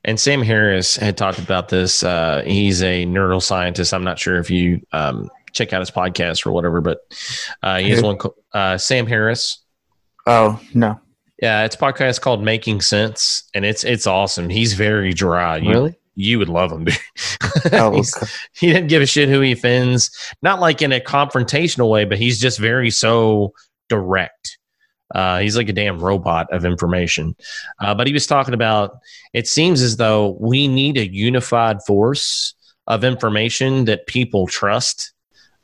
and 0.03 0.19
Sam 0.19 0.41
Harris 0.41 0.95
had 0.95 1.17
talked 1.17 1.39
about 1.39 1.69
this. 1.69 2.03
Uh, 2.03 2.41
he's 2.45 2.81
a 2.81 3.05
neuroscientist. 3.05 3.93
I'm 3.93 4.03
not 4.03 4.17
sure 4.17 4.37
if 4.37 4.49
you 4.49 4.81
um, 4.91 5.29
check 5.53 5.73
out 5.73 5.81
his 5.81 5.91
podcast 5.91 6.45
or 6.45 6.51
whatever, 6.51 6.81
but 6.81 6.99
uh, 7.61 7.77
he 7.77 7.89
has 7.91 8.01
one. 8.01 8.17
co- 8.17 8.35
Uh, 8.53 8.77
Sam 8.77 9.05
Harris. 9.05 9.59
oh 10.25 10.59
no, 10.73 10.99
Yeah, 11.41 11.65
it's 11.65 11.75
a 11.75 11.79
podcast 11.79 12.21
called 12.21 12.43
Making 12.43 12.81
Sense, 12.81 13.43
and 13.53 13.65
it's 13.65 13.83
it's 13.83 14.07
awesome. 14.07 14.49
He's 14.49 14.73
very 14.73 15.13
dry. 15.13 15.57
You, 15.57 15.71
You 16.15 16.39
would 16.39 16.49
love 16.49 16.71
him, 16.71 16.85
dude. 16.85 16.97
Oh, 17.73 17.97
okay. 17.97 18.27
he 18.53 18.67
didn't 18.67 18.87
give 18.87 19.01
a 19.01 19.05
shit 19.05 19.27
who 19.27 19.41
he 19.41 19.51
offends. 19.51 20.11
Not 20.41 20.59
like 20.59 20.81
in 20.81 20.91
a 20.91 20.99
confrontational 20.99 21.89
way, 21.89 22.05
but 22.05 22.17
he's 22.17 22.39
just 22.39 22.59
very 22.59 22.89
so 22.89 23.53
direct. 23.89 24.57
Uh, 25.13 25.39
he's 25.39 25.57
like 25.57 25.69
a 25.69 25.73
damn 25.73 25.99
robot 25.99 26.47
of 26.53 26.65
information. 26.65 27.35
Uh, 27.79 27.95
but 27.95 28.07
he 28.07 28.13
was 28.13 28.27
talking 28.27 28.53
about 28.53 28.99
it 29.33 29.47
seems 29.47 29.81
as 29.81 29.97
though 29.97 30.37
we 30.39 30.67
need 30.67 30.97
a 30.97 31.11
unified 31.11 31.81
force 31.87 32.53
of 32.87 33.03
information 33.03 33.85
that 33.85 34.07
people 34.07 34.47
trust 34.47 35.13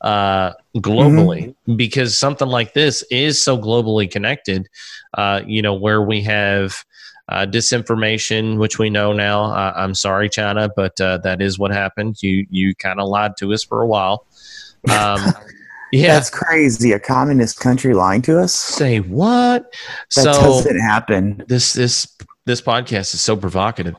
uh, 0.00 0.52
globally 0.76 1.54
because 1.76 2.16
something 2.16 2.48
like 2.48 2.74
this 2.74 3.02
is 3.10 3.42
so 3.42 3.56
globally 3.58 4.10
connected. 4.10 4.68
Uh, 5.14 5.42
you 5.46 5.62
know, 5.62 5.74
where 5.74 6.02
we 6.02 6.22
have 6.22 6.84
uh, 7.28 7.46
disinformation, 7.46 8.58
which 8.58 8.78
we 8.78 8.90
know 8.90 9.12
now. 9.12 9.44
Uh, 9.44 9.72
I'm 9.76 9.94
sorry, 9.94 10.28
China, 10.28 10.68
but 10.74 11.00
uh, 11.00 11.18
that 11.18 11.42
is 11.42 11.58
what 11.58 11.72
happened. 11.72 12.22
You 12.22 12.46
you 12.50 12.74
kind 12.74 13.00
of 13.00 13.08
lied 13.08 13.36
to 13.38 13.52
us 13.52 13.64
for 13.64 13.82
a 13.82 13.86
while. 13.86 14.26
Um, 14.90 15.20
yeah. 15.92 16.14
that's 16.14 16.30
crazy. 16.30 16.92
A 16.92 17.00
communist 17.00 17.58
country 17.60 17.94
lying 17.94 18.22
to 18.22 18.38
us? 18.38 18.54
Say 18.54 19.00
what? 19.00 19.72
That 20.14 20.22
so 20.22 20.32
doesn't 20.32 20.80
happen. 20.80 21.44
this 21.48 21.72
this 21.72 22.16
this 22.44 22.60
podcast 22.60 23.12
is 23.14 23.20
so 23.20 23.36
provocative. 23.36 23.96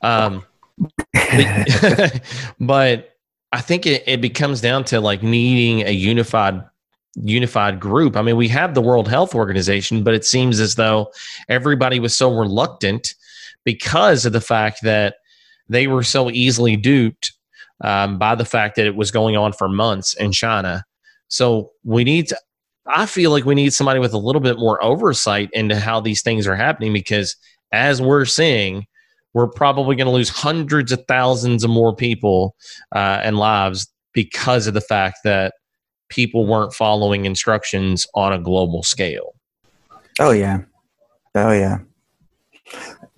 Um, 0.00 0.44
but, 0.78 0.92
but 2.60 3.16
I 3.52 3.60
think 3.60 3.86
it, 3.86 4.04
it 4.06 4.20
becomes 4.20 4.60
down 4.60 4.84
to 4.84 5.00
like 5.00 5.22
needing 5.22 5.86
a 5.86 5.90
unified 5.90 6.64
unified 7.22 7.80
group. 7.80 8.16
I 8.16 8.22
mean, 8.22 8.36
we 8.36 8.48
have 8.48 8.74
the 8.74 8.82
World 8.82 9.08
Health 9.08 9.34
Organization, 9.34 10.02
but 10.02 10.14
it 10.14 10.24
seems 10.24 10.60
as 10.60 10.74
though 10.74 11.10
everybody 11.48 12.00
was 12.00 12.16
so 12.16 12.36
reluctant 12.36 13.14
because 13.64 14.26
of 14.26 14.32
the 14.32 14.40
fact 14.40 14.80
that 14.82 15.16
they 15.68 15.86
were 15.86 16.02
so 16.02 16.30
easily 16.30 16.76
duped 16.76 17.32
um, 17.82 18.18
by 18.18 18.34
the 18.34 18.44
fact 18.44 18.76
that 18.76 18.86
it 18.86 18.96
was 18.96 19.10
going 19.10 19.36
on 19.36 19.52
for 19.52 19.68
months 19.68 20.14
in 20.14 20.32
China. 20.32 20.84
So 21.28 21.72
we 21.84 22.04
need 22.04 22.28
to. 22.28 22.38
I 22.86 23.06
feel 23.06 23.30
like 23.30 23.44
we 23.44 23.54
need 23.54 23.72
somebody 23.72 24.00
with 24.00 24.12
a 24.14 24.18
little 24.18 24.40
bit 24.40 24.58
more 24.58 24.82
oversight 24.82 25.50
into 25.52 25.78
how 25.78 26.00
these 26.00 26.22
things 26.22 26.46
are 26.46 26.56
happening 26.56 26.92
because, 26.92 27.36
as 27.70 28.02
we're 28.02 28.24
seeing, 28.24 28.86
we're 29.32 29.46
probably 29.46 29.94
going 29.94 30.06
to 30.06 30.12
lose 30.12 30.28
hundreds 30.28 30.90
of 30.90 31.04
thousands 31.06 31.62
of 31.62 31.70
more 31.70 31.94
people 31.94 32.56
uh, 32.94 33.20
and 33.22 33.38
lives 33.38 33.86
because 34.12 34.66
of 34.66 34.74
the 34.74 34.80
fact 34.80 35.18
that 35.22 35.54
people 36.10 36.46
weren't 36.46 36.74
following 36.74 37.24
instructions 37.24 38.06
on 38.14 38.32
a 38.32 38.38
global 38.38 38.82
scale. 38.82 39.34
Oh 40.18 40.32
yeah, 40.32 40.62
oh 41.34 41.52
yeah, 41.52 41.78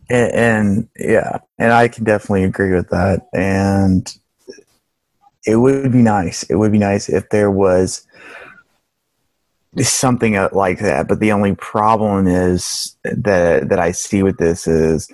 and, 0.09 0.32
and 0.32 0.88
yeah, 0.99 1.38
and 1.59 1.72
I 1.72 1.88
can 1.88 2.05
definitely 2.05 2.45
agree 2.45 2.72
with 2.72 2.90
that. 2.90 3.26
And 3.32 4.14
it 5.47 5.57
would 5.57 5.90
be 5.90 6.03
nice. 6.03 6.45
It 6.45 6.55
would 6.57 6.70
be 6.70 6.78
nice 6.78 7.09
if 7.09 7.28
there 7.30 7.51
was 7.51 8.07
something 9.78 10.34
like 10.53 10.80
that. 10.80 11.09
But 11.09 11.20
the 11.20 11.32
only 11.32 11.55
problem 11.55 12.26
is 12.26 12.97
that 13.05 13.68
that 13.68 13.80
I 13.80 13.93
see 13.93 14.22
with 14.22 14.38
this 14.38 14.66
is 14.66 15.09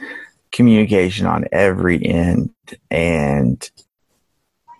communication 0.52 1.26
on 1.26 1.46
every 1.52 2.04
end, 2.04 2.50
and 2.90 3.70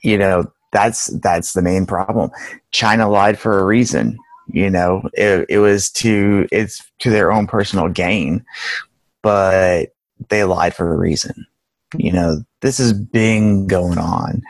you 0.02 0.18
know 0.18 0.50
that's 0.72 1.06
that's 1.20 1.52
the 1.52 1.62
main 1.62 1.86
problem. 1.86 2.30
China 2.70 3.08
lied 3.08 3.38
for 3.38 3.58
a 3.58 3.64
reason 3.64 4.16
you 4.50 4.70
know? 4.70 5.08
It, 5.12 5.46
it 5.48 5.58
was 5.58 5.90
to 5.92 6.46
it's 6.50 6.82
to 7.00 7.10
their 7.10 7.32
own 7.32 7.46
personal 7.46 7.88
gain 7.88 8.44
but 9.22 9.90
they 10.28 10.44
lied 10.44 10.74
for 10.74 10.92
a 10.92 10.96
reason. 10.96 11.46
You 11.96 12.12
know 12.12 12.42
this 12.60 12.78
has 12.78 12.92
been 12.92 13.66
going 13.66 13.98
on. 13.98 14.42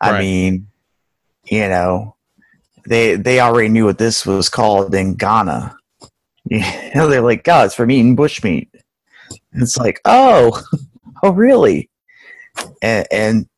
I 0.00 0.12
Right. 0.12 0.20
mean 0.20 0.68
you 1.44 1.68
know 1.68 2.16
they 2.86 3.16
they 3.16 3.40
already 3.40 3.68
knew 3.68 3.84
what 3.84 3.98
this 3.98 4.26
was 4.26 4.48
called 4.48 4.94
in 4.94 5.14
ghana. 5.14 5.76
You 6.48 6.60
know 6.94 7.08
they're 7.08 7.22
like 7.22 7.42
god 7.42 7.66
it's 7.66 7.74
from 7.74 7.90
eating 7.90 8.16
bushmeat 8.16 8.68
it's 9.52 9.76
like 9.76 10.00
oh 10.04 10.62
oh 11.24 11.30
really? 11.32 11.90
And, 12.82 13.06
and 13.10 13.48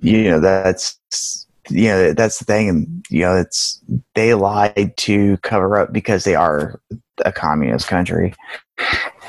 you 0.00 0.28
know 0.28 0.40
that's 0.40 1.41
you 1.68 1.88
know 1.88 2.12
that's 2.12 2.38
the 2.38 2.44
thing 2.44 2.68
and 2.68 3.06
you 3.08 3.20
know 3.20 3.36
it's 3.36 3.80
they 4.14 4.34
lied 4.34 4.92
to 4.96 5.36
cover 5.38 5.78
up 5.78 5.92
because 5.92 6.24
they 6.24 6.34
are 6.34 6.80
a 7.24 7.32
communist 7.32 7.86
country 7.86 8.34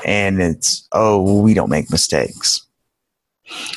and 0.04 0.40
it's 0.40 0.86
oh 0.92 1.40
we 1.42 1.54
don't 1.54 1.70
make 1.70 1.90
mistakes 1.90 2.66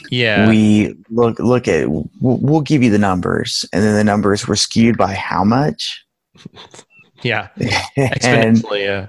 Yeah. 0.10 0.50
we 0.50 0.96
look 1.10 1.38
look 1.40 1.68
at 1.68 1.90
we'll, 1.90 2.10
we'll 2.20 2.62
give 2.62 2.82
you 2.82 2.90
the 2.90 2.98
numbers 2.98 3.66
and 3.74 3.84
then 3.84 3.96
the 3.96 4.04
numbers 4.04 4.48
were 4.48 4.56
skewed 4.56 4.98
by 4.98 5.14
how 5.14 5.44
much 5.44 6.04
yeah. 7.22 7.50
and 7.58 7.70
Exponentially. 8.58 8.84
Yeah. 8.84 9.08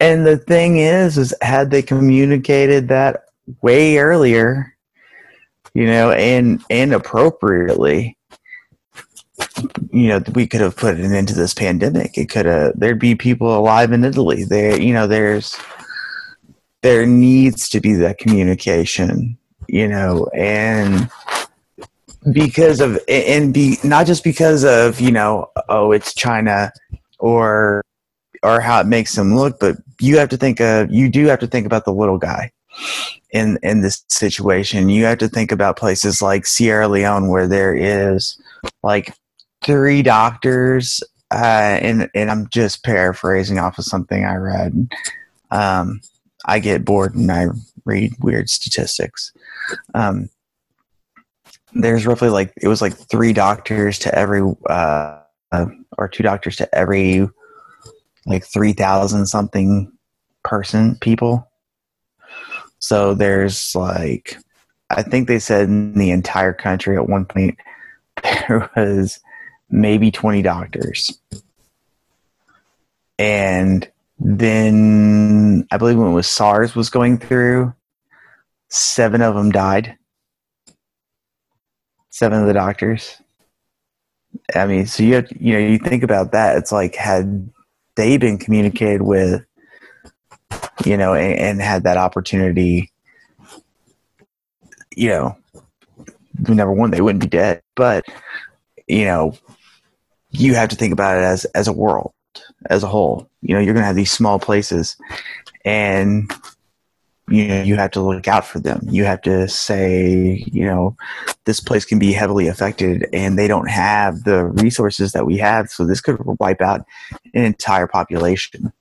and 0.00 0.26
the 0.26 0.36
thing 0.36 0.78
is 0.78 1.16
is 1.16 1.34
had 1.40 1.70
they 1.70 1.82
communicated 1.82 2.88
that 2.88 3.22
way 3.62 3.96
earlier 3.96 4.74
you 5.72 5.86
know 5.86 6.10
and 6.10 6.62
and 6.68 6.92
appropriately 6.92 8.18
you 9.92 10.08
know 10.08 10.22
we 10.34 10.46
could 10.46 10.60
have 10.60 10.76
put 10.76 10.96
an 10.96 11.12
end 11.12 11.28
to 11.28 11.34
this 11.34 11.54
pandemic. 11.54 12.16
It 12.16 12.30
could 12.30 12.46
have 12.46 12.72
there'd 12.78 12.98
be 12.98 13.14
people 13.14 13.56
alive 13.56 13.92
in 13.92 14.04
italy. 14.04 14.44
There 14.44 14.80
you 14.80 14.92
know 14.92 15.06
there's 15.06 15.56
there 16.82 17.06
needs 17.06 17.68
to 17.70 17.80
be 17.80 17.94
that 17.94 18.18
communication 18.18 19.36
you 19.68 19.86
know 19.86 20.26
and 20.34 21.10
because 22.32 22.80
of 22.80 22.98
and 23.08 23.52
be 23.54 23.76
not 23.84 24.06
just 24.06 24.24
because 24.24 24.64
of 24.64 25.00
you 25.00 25.10
know 25.10 25.50
oh 25.68 25.92
it's 25.92 26.14
china 26.14 26.72
or 27.18 27.84
or 28.42 28.60
how 28.60 28.80
it 28.80 28.86
makes 28.86 29.14
them 29.14 29.36
look 29.36 29.60
but 29.60 29.76
you 30.00 30.18
have 30.18 30.28
to 30.28 30.36
think 30.36 30.60
of 30.60 30.90
you 30.90 31.08
do 31.08 31.26
have 31.26 31.38
to 31.38 31.46
think 31.46 31.66
about 31.66 31.84
the 31.84 31.92
little 31.92 32.18
guy 32.18 32.50
in 33.32 33.58
in 33.62 33.80
this 33.80 34.04
situation. 34.08 34.88
You 34.88 35.04
have 35.04 35.18
to 35.18 35.28
think 35.28 35.52
about 35.52 35.78
places 35.78 36.22
like 36.22 36.46
sierra 36.46 36.88
leone 36.88 37.28
where 37.28 37.46
there 37.46 37.74
is 37.74 38.40
like 38.82 39.14
three 39.62 40.02
doctors 40.02 41.02
uh, 41.32 41.78
and 41.80 42.10
and 42.14 42.30
i'm 42.30 42.48
just 42.48 42.82
paraphrasing 42.84 43.58
off 43.58 43.78
of 43.78 43.84
something 43.84 44.24
i 44.24 44.34
read. 44.34 44.88
Um, 45.50 46.00
i 46.44 46.58
get 46.58 46.84
bored 46.84 47.14
and 47.14 47.30
i 47.30 47.46
read 47.84 48.12
weird 48.20 48.48
statistics. 48.48 49.32
Um, 49.94 50.28
there's 51.72 52.06
roughly 52.06 52.28
like 52.28 52.52
it 52.60 52.68
was 52.68 52.82
like 52.82 52.94
three 52.94 53.32
doctors 53.32 53.98
to 54.00 54.14
every 54.14 54.42
uh, 54.68 55.20
or 55.98 56.08
two 56.08 56.22
doctors 56.22 56.56
to 56.56 56.74
every 56.74 57.28
like 58.26 58.44
3000 58.44 59.26
something 59.26 59.90
person 60.42 60.96
people. 61.00 61.48
So 62.78 63.14
there's 63.14 63.74
like 63.74 64.36
i 64.90 65.02
think 65.02 65.28
they 65.28 65.38
said 65.38 65.68
in 65.68 65.94
the 65.94 66.10
entire 66.10 66.52
country 66.52 66.96
at 66.96 67.08
one 67.08 67.24
point 67.24 67.56
there 68.22 68.70
was 68.74 69.20
maybe 69.70 70.10
20 70.10 70.42
doctors 70.42 71.18
and 73.18 73.90
then 74.18 75.66
i 75.70 75.76
believe 75.76 75.96
when 75.96 76.10
it 76.10 76.14
was 76.14 76.28
sars 76.28 76.74
was 76.74 76.90
going 76.90 77.18
through 77.18 77.72
seven 78.68 79.22
of 79.22 79.34
them 79.34 79.50
died 79.50 79.96
seven 82.10 82.40
of 82.40 82.46
the 82.46 82.52
doctors 82.52 83.20
I 84.54 84.66
mean, 84.66 84.86
so 84.86 85.02
you 85.02 85.14
have, 85.14 85.28
you 85.38 85.52
know 85.52 85.58
you 85.58 85.78
think 85.78 86.02
about 86.02 86.32
that. 86.32 86.56
It's 86.56 86.72
like 86.72 86.94
had 86.94 87.50
they 87.96 88.16
been 88.16 88.38
communicated 88.38 89.02
with, 89.02 89.44
you 90.84 90.96
know, 90.96 91.14
and, 91.14 91.38
and 91.38 91.60
had 91.60 91.84
that 91.84 91.96
opportunity, 91.96 92.90
you 94.96 95.08
know, 95.08 95.36
number 96.38 96.72
one, 96.72 96.90
they 96.90 97.00
wouldn't 97.00 97.22
be 97.22 97.28
dead. 97.28 97.62
But 97.74 98.04
you 98.86 99.04
know, 99.04 99.36
you 100.30 100.54
have 100.54 100.68
to 100.70 100.76
think 100.76 100.92
about 100.92 101.16
it 101.16 101.24
as 101.24 101.44
as 101.46 101.68
a 101.68 101.72
world, 101.72 102.12
as 102.68 102.82
a 102.82 102.88
whole. 102.88 103.28
You 103.42 103.54
know, 103.54 103.60
you're 103.60 103.74
going 103.74 103.82
to 103.82 103.86
have 103.86 103.96
these 103.96 104.12
small 104.12 104.38
places, 104.38 104.96
and 105.64 106.30
you 107.30 107.46
know 107.46 107.62
you 107.62 107.76
have 107.76 107.92
to 107.92 108.02
look 108.02 108.26
out 108.26 108.44
for 108.44 108.58
them 108.58 108.80
you 108.90 109.04
have 109.04 109.22
to 109.22 109.48
say 109.48 110.44
you 110.50 110.64
know 110.64 110.96
this 111.44 111.60
place 111.60 111.84
can 111.84 111.98
be 111.98 112.12
heavily 112.12 112.48
affected 112.48 113.08
and 113.12 113.38
they 113.38 113.46
don't 113.46 113.70
have 113.70 114.24
the 114.24 114.44
resources 114.44 115.12
that 115.12 115.24
we 115.24 115.38
have 115.38 115.70
so 115.70 115.84
this 115.84 116.00
could 116.00 116.18
wipe 116.40 116.60
out 116.60 116.84
an 117.32 117.44
entire 117.44 117.86
population 117.86 118.72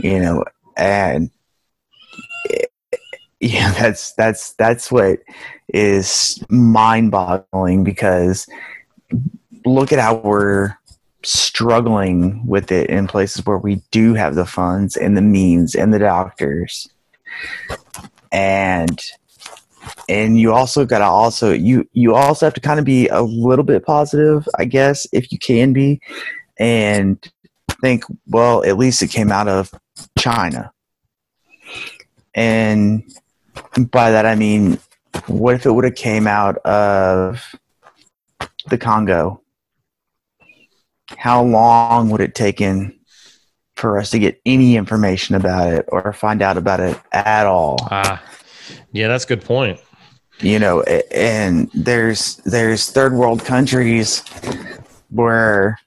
you 0.00 0.18
know 0.18 0.44
and 0.76 1.30
yeah 3.40 3.70
that's 3.72 4.12
that's 4.14 4.52
that's 4.54 4.90
what 4.90 5.20
is 5.68 6.42
mind-boggling 6.48 7.84
because 7.84 8.46
look 9.64 9.92
at 9.92 9.98
how 9.98 10.16
we're 10.16 10.76
struggling 11.24 12.44
with 12.46 12.72
it 12.72 12.90
in 12.90 13.06
places 13.06 13.46
where 13.46 13.58
we 13.58 13.76
do 13.90 14.14
have 14.14 14.34
the 14.34 14.46
funds 14.46 14.96
and 14.96 15.16
the 15.16 15.22
means 15.22 15.74
and 15.74 15.92
the 15.92 15.98
doctors. 15.98 16.88
And 18.30 19.00
and 20.08 20.38
you 20.38 20.52
also 20.52 20.84
got 20.84 20.98
to 20.98 21.04
also 21.04 21.52
you 21.52 21.88
you 21.92 22.14
also 22.14 22.46
have 22.46 22.54
to 22.54 22.60
kind 22.60 22.78
of 22.78 22.84
be 22.84 23.08
a 23.08 23.22
little 23.22 23.64
bit 23.64 23.84
positive 23.84 24.48
i 24.58 24.64
guess 24.64 25.06
if 25.12 25.32
you 25.32 25.38
can 25.38 25.72
be 25.72 26.00
and 26.58 27.30
think 27.80 28.04
well 28.28 28.64
at 28.64 28.76
least 28.76 29.02
it 29.02 29.08
came 29.08 29.32
out 29.32 29.48
of 29.48 29.72
china. 30.18 30.72
And 32.34 33.02
by 33.90 34.12
that 34.12 34.24
i 34.24 34.34
mean 34.34 34.78
what 35.26 35.54
if 35.54 35.66
it 35.66 35.72
would 35.72 35.84
have 35.84 35.94
came 35.94 36.26
out 36.26 36.56
of 36.58 37.54
the 38.68 38.78
congo 38.78 39.41
how 41.16 41.42
long 41.42 42.10
would 42.10 42.20
it 42.20 42.34
taken 42.34 42.98
for 43.76 43.98
us 43.98 44.10
to 44.10 44.18
get 44.18 44.40
any 44.46 44.76
information 44.76 45.34
about 45.34 45.72
it 45.72 45.84
or 45.88 46.12
find 46.12 46.42
out 46.42 46.56
about 46.56 46.80
it 46.80 46.98
at 47.12 47.46
all. 47.46 47.78
Ah, 47.90 48.22
yeah, 48.92 49.08
that's 49.08 49.24
a 49.24 49.26
good 49.26 49.44
point. 49.44 49.80
You 50.40 50.58
know, 50.58 50.82
and 50.82 51.70
there's 51.74 52.36
there's 52.44 52.90
third 52.90 53.14
world 53.14 53.44
countries 53.44 54.24
where 55.10 55.78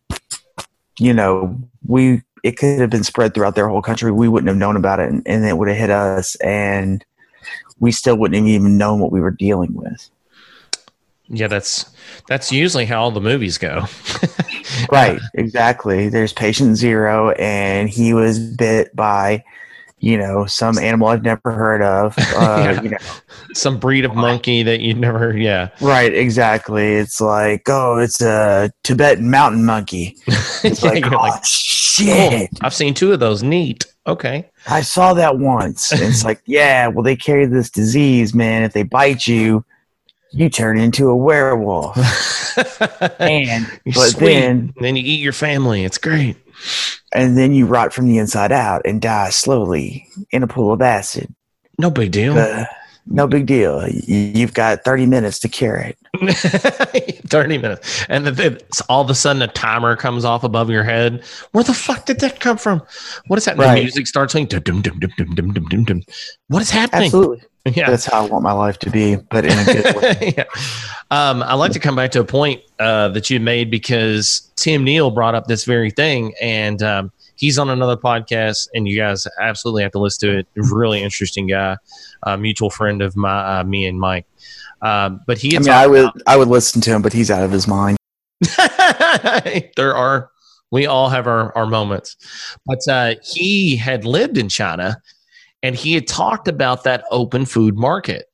you 0.99 1.13
know 1.13 1.57
we 1.85 2.21
it 2.43 2.57
could 2.57 2.79
have 2.79 2.89
been 2.89 3.03
spread 3.03 3.33
throughout 3.33 3.55
their 3.55 3.67
whole 3.67 3.81
country. 3.81 4.11
We 4.11 4.27
wouldn't 4.27 4.47
have 4.47 4.57
known 4.57 4.75
about 4.75 4.99
it, 4.99 5.09
and, 5.09 5.23
and 5.25 5.45
it 5.45 5.57
would 5.57 5.67
have 5.67 5.77
hit 5.77 5.89
us, 5.89 6.35
and 6.35 7.03
we 7.79 7.91
still 7.91 8.15
wouldn't 8.17 8.37
have 8.37 8.47
even 8.47 8.77
known 8.77 8.99
what 8.99 9.11
we 9.11 9.19
were 9.19 9.31
dealing 9.31 9.73
with. 9.73 10.09
Yeah, 11.27 11.47
that's 11.47 11.85
that's 12.27 12.51
usually 12.51 12.85
how 12.85 13.01
all 13.01 13.11
the 13.11 13.21
movies 13.21 13.57
go. 13.57 13.85
right, 14.91 15.19
exactly. 15.33 16.09
There's 16.09 16.33
patient 16.33 16.75
zero, 16.77 17.31
and 17.31 17.89
he 17.89 18.13
was 18.13 18.39
bit 18.39 18.95
by, 18.95 19.43
you 19.99 20.17
know, 20.17 20.45
some 20.45 20.77
animal 20.77 21.07
I've 21.07 21.23
never 21.23 21.51
heard 21.51 21.81
of. 21.81 22.15
Uh, 22.17 22.21
yeah. 22.75 22.81
You 22.81 22.89
know, 22.89 22.97
some 23.53 23.79
breed 23.79 24.05
of 24.05 24.15
monkey 24.15 24.61
that 24.63 24.81
you'd 24.81 24.97
never. 24.97 25.35
Yeah. 25.35 25.69
Right. 25.81 26.13
Exactly. 26.13 26.93
It's 26.95 27.19
like, 27.19 27.63
oh, 27.69 27.97
it's 27.97 28.21
a 28.21 28.71
Tibetan 28.83 29.29
mountain 29.29 29.65
monkey. 29.65 30.17
It's 30.63 30.81
yeah, 30.81 30.89
like, 30.89 31.11
oh, 31.11 31.17
like, 31.17 31.45
shit. 31.45 32.49
Oh, 32.55 32.57
I've 32.65 32.73
seen 32.73 32.95
two 32.95 33.13
of 33.13 33.19
those. 33.19 33.43
Neat. 33.43 33.85
Okay. 34.07 34.49
I 34.67 34.81
saw 34.81 35.13
that 35.13 35.37
once. 35.37 35.91
it's 35.91 36.25
like, 36.25 36.41
yeah, 36.47 36.87
well, 36.87 37.03
they 37.03 37.15
carry 37.15 37.45
this 37.45 37.69
disease, 37.69 38.33
man. 38.33 38.63
If 38.63 38.73
they 38.73 38.81
bite 38.81 39.27
you, 39.27 39.63
you 40.35 40.49
turn 40.49 40.77
into 40.77 41.09
a 41.09 41.15
werewolf. 41.15 41.95
and 43.19 43.65
but 43.85 44.09
Sweet. 44.09 44.19
then 44.19 44.73
and 44.75 44.85
then 44.85 44.95
you 44.95 45.03
eat 45.03 45.21
your 45.21 45.33
family. 45.33 45.85
It's 45.85 45.97
great. 45.97 46.35
And 47.13 47.37
then 47.37 47.53
you 47.53 47.65
rot 47.65 47.93
from 47.93 48.07
the 48.07 48.17
inside 48.17 48.51
out 48.51 48.81
and 48.85 49.01
die 49.01 49.29
slowly 49.29 50.07
in 50.31 50.43
a 50.43 50.47
pool 50.47 50.73
of 50.73 50.81
acid. 50.81 51.33
No 51.79 51.89
big 51.89 52.11
deal. 52.11 52.37
Uh, 52.37 52.65
no 53.07 53.27
big 53.27 53.45
deal. 53.45 53.87
You've 53.87 54.53
got 54.53 54.83
30 54.83 55.05
minutes 55.05 55.39
to 55.39 55.49
cure 55.49 55.75
it. 55.75 55.97
30 57.27 57.57
minutes. 57.57 58.05
And 58.09 58.25
then 58.25 58.57
all 58.89 59.01
of 59.01 59.09
a 59.09 59.15
sudden 59.15 59.41
a 59.41 59.47
timer 59.47 59.95
comes 59.95 60.25
off 60.25 60.43
above 60.43 60.69
your 60.69 60.83
head. 60.83 61.23
Where 61.51 61.63
the 61.63 61.73
fuck 61.73 62.05
did 62.05 62.19
that 62.21 62.39
come 62.39 62.57
from? 62.57 62.81
What 63.27 63.37
is 63.37 63.45
that? 63.45 63.57
Right. 63.57 63.75
The 63.75 63.81
music 63.81 64.07
starts 64.07 64.33
playing. 64.33 64.47
What 66.47 66.61
is 66.61 66.69
happening? 66.69 67.05
Absolutely. 67.05 67.43
Yeah. 67.65 67.89
That's 67.89 68.05
how 68.05 68.25
I 68.25 68.29
want 68.29 68.43
my 68.43 68.51
life 68.51 68.77
to 68.79 68.91
be, 68.91 69.15
but 69.15 69.45
in 69.45 69.57
a 69.57 69.65
good 69.65 69.95
way. 70.01 70.33
yeah. 70.37 70.43
Um, 71.11 71.41
I'd 71.43 71.55
like 71.55 71.71
to 71.71 71.79
come 71.79 71.95
back 71.95 72.11
to 72.11 72.19
a 72.19 72.25
point 72.25 72.61
uh, 72.79 73.09
that 73.09 73.29
you 73.29 73.39
made 73.39 73.71
because 73.71 74.51
Tim 74.55 74.83
Neal 74.83 75.09
brought 75.11 75.33
up 75.33 75.47
this 75.47 75.65
very 75.65 75.89
thing, 75.89 76.33
and 76.41 76.81
um, 76.83 77.11
he's 77.35 77.57
on 77.57 77.69
another 77.69 77.97
podcast, 77.97 78.67
and 78.73 78.87
you 78.87 78.97
guys 78.97 79.27
absolutely 79.39 79.83
have 79.83 79.91
to 79.93 79.99
listen 79.99 80.29
to 80.29 80.37
it. 80.39 80.47
Really 80.55 81.01
interesting 81.01 81.47
guy, 81.47 81.77
a 82.23 82.37
mutual 82.37 82.69
friend 82.69 83.01
of 83.01 83.15
my, 83.15 83.59
uh, 83.59 83.63
me 83.63 83.85
and 83.85 83.99
Mike. 83.99 84.25
Um, 84.81 85.21
but 85.25 85.37
he, 85.37 85.55
I 85.55 85.59
mean, 85.59 85.69
I 85.69 85.87
would, 85.87 85.99
about, 86.01 86.21
I 86.27 86.37
would 86.37 86.47
listen 86.47 86.81
to 86.81 86.91
him, 86.91 87.01
but 87.01 87.13
he's 87.13 87.31
out 87.31 87.43
of 87.43 87.51
his 87.51 87.67
mind. 87.67 87.97
there 89.75 89.95
are, 89.95 90.29
we 90.71 90.85
all 90.85 91.09
have 91.09 91.27
our, 91.27 91.55
our 91.57 91.65
moments, 91.65 92.17
but 92.65 92.79
uh, 92.89 93.15
he 93.23 93.75
had 93.75 94.05
lived 94.05 94.37
in 94.37 94.49
China 94.49 95.01
and 95.63 95.75
he 95.75 95.93
had 95.93 96.07
talked 96.07 96.47
about 96.47 96.83
that 96.83 97.03
open 97.09 97.45
food 97.45 97.75
market 97.75 98.25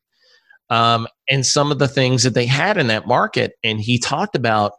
um, 0.70 1.08
and 1.30 1.46
some 1.46 1.72
of 1.72 1.80
the 1.80 1.88
things 1.88 2.24
that 2.24 2.34
they 2.34 2.46
had 2.46 2.78
in 2.78 2.88
that 2.88 3.08
market. 3.08 3.54
And 3.64 3.80
he 3.80 4.00
talked 4.00 4.36
about 4.36 4.74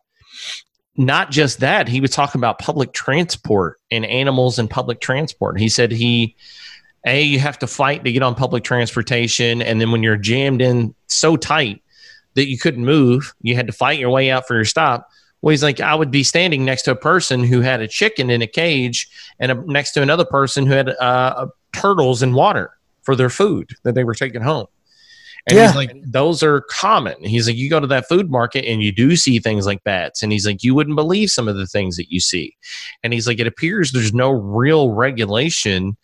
not 0.96 1.30
just 1.30 1.60
that, 1.60 1.88
he 1.88 2.00
was 2.00 2.10
talking 2.10 2.38
about 2.38 2.58
public 2.58 2.92
transport 2.92 3.80
and 3.90 4.04
animals 4.04 4.58
and 4.58 4.68
public 4.68 5.00
transport. 5.00 5.58
He 5.58 5.68
said 5.68 5.90
he, 5.90 6.36
A, 7.06 7.22
you 7.22 7.38
have 7.38 7.58
to 7.60 7.66
fight 7.66 8.04
to 8.04 8.12
get 8.12 8.22
on 8.22 8.34
public 8.34 8.62
transportation. 8.62 9.62
And 9.62 9.80
then 9.80 9.90
when 9.90 10.02
you're 10.02 10.16
jammed 10.16 10.60
in 10.60 10.94
so 11.08 11.36
tight 11.36 11.82
that 12.34 12.48
you 12.48 12.58
couldn't 12.58 12.84
move, 12.84 13.32
you 13.40 13.54
had 13.54 13.66
to 13.66 13.72
fight 13.72 13.98
your 13.98 14.10
way 14.10 14.30
out 14.30 14.46
for 14.46 14.54
your 14.54 14.64
stop. 14.64 15.08
Well, 15.40 15.50
he's 15.50 15.62
like, 15.62 15.80
I 15.80 15.94
would 15.94 16.10
be 16.10 16.22
standing 16.22 16.64
next 16.64 16.82
to 16.82 16.92
a 16.92 16.96
person 16.96 17.42
who 17.42 17.62
had 17.62 17.80
a 17.80 17.88
chicken 17.88 18.30
in 18.30 18.42
a 18.42 18.46
cage 18.46 19.08
and 19.40 19.50
a, 19.50 19.54
next 19.66 19.92
to 19.92 20.02
another 20.02 20.24
person 20.24 20.66
who 20.66 20.72
had 20.72 20.90
uh, 20.90 21.46
turtles 21.72 22.22
in 22.22 22.32
water 22.32 22.70
for 23.02 23.16
their 23.16 23.30
food 23.30 23.70
that 23.82 23.94
they 23.94 24.04
were 24.04 24.14
taking 24.14 24.42
home. 24.42 24.66
And 25.48 25.56
yeah. 25.56 25.66
he's 25.66 25.76
like, 25.76 25.92
those 26.06 26.42
are 26.42 26.60
common. 26.70 27.16
He's 27.24 27.48
like, 27.48 27.56
you 27.56 27.68
go 27.68 27.80
to 27.80 27.86
that 27.88 28.08
food 28.08 28.30
market 28.30 28.64
and 28.64 28.80
you 28.80 28.92
do 28.92 29.16
see 29.16 29.40
things 29.40 29.66
like 29.66 29.82
bats. 29.82 30.22
And 30.22 30.30
he's 30.30 30.46
like, 30.46 30.62
you 30.62 30.74
wouldn't 30.74 30.94
believe 30.94 31.30
some 31.30 31.48
of 31.48 31.56
the 31.56 31.66
things 31.66 31.96
that 31.96 32.12
you 32.12 32.20
see. 32.20 32.56
And 33.02 33.12
he's 33.12 33.26
like, 33.26 33.40
it 33.40 33.48
appears 33.48 33.90
there's 33.90 34.14
no 34.14 34.30
real 34.30 34.90
regulation 34.90 35.96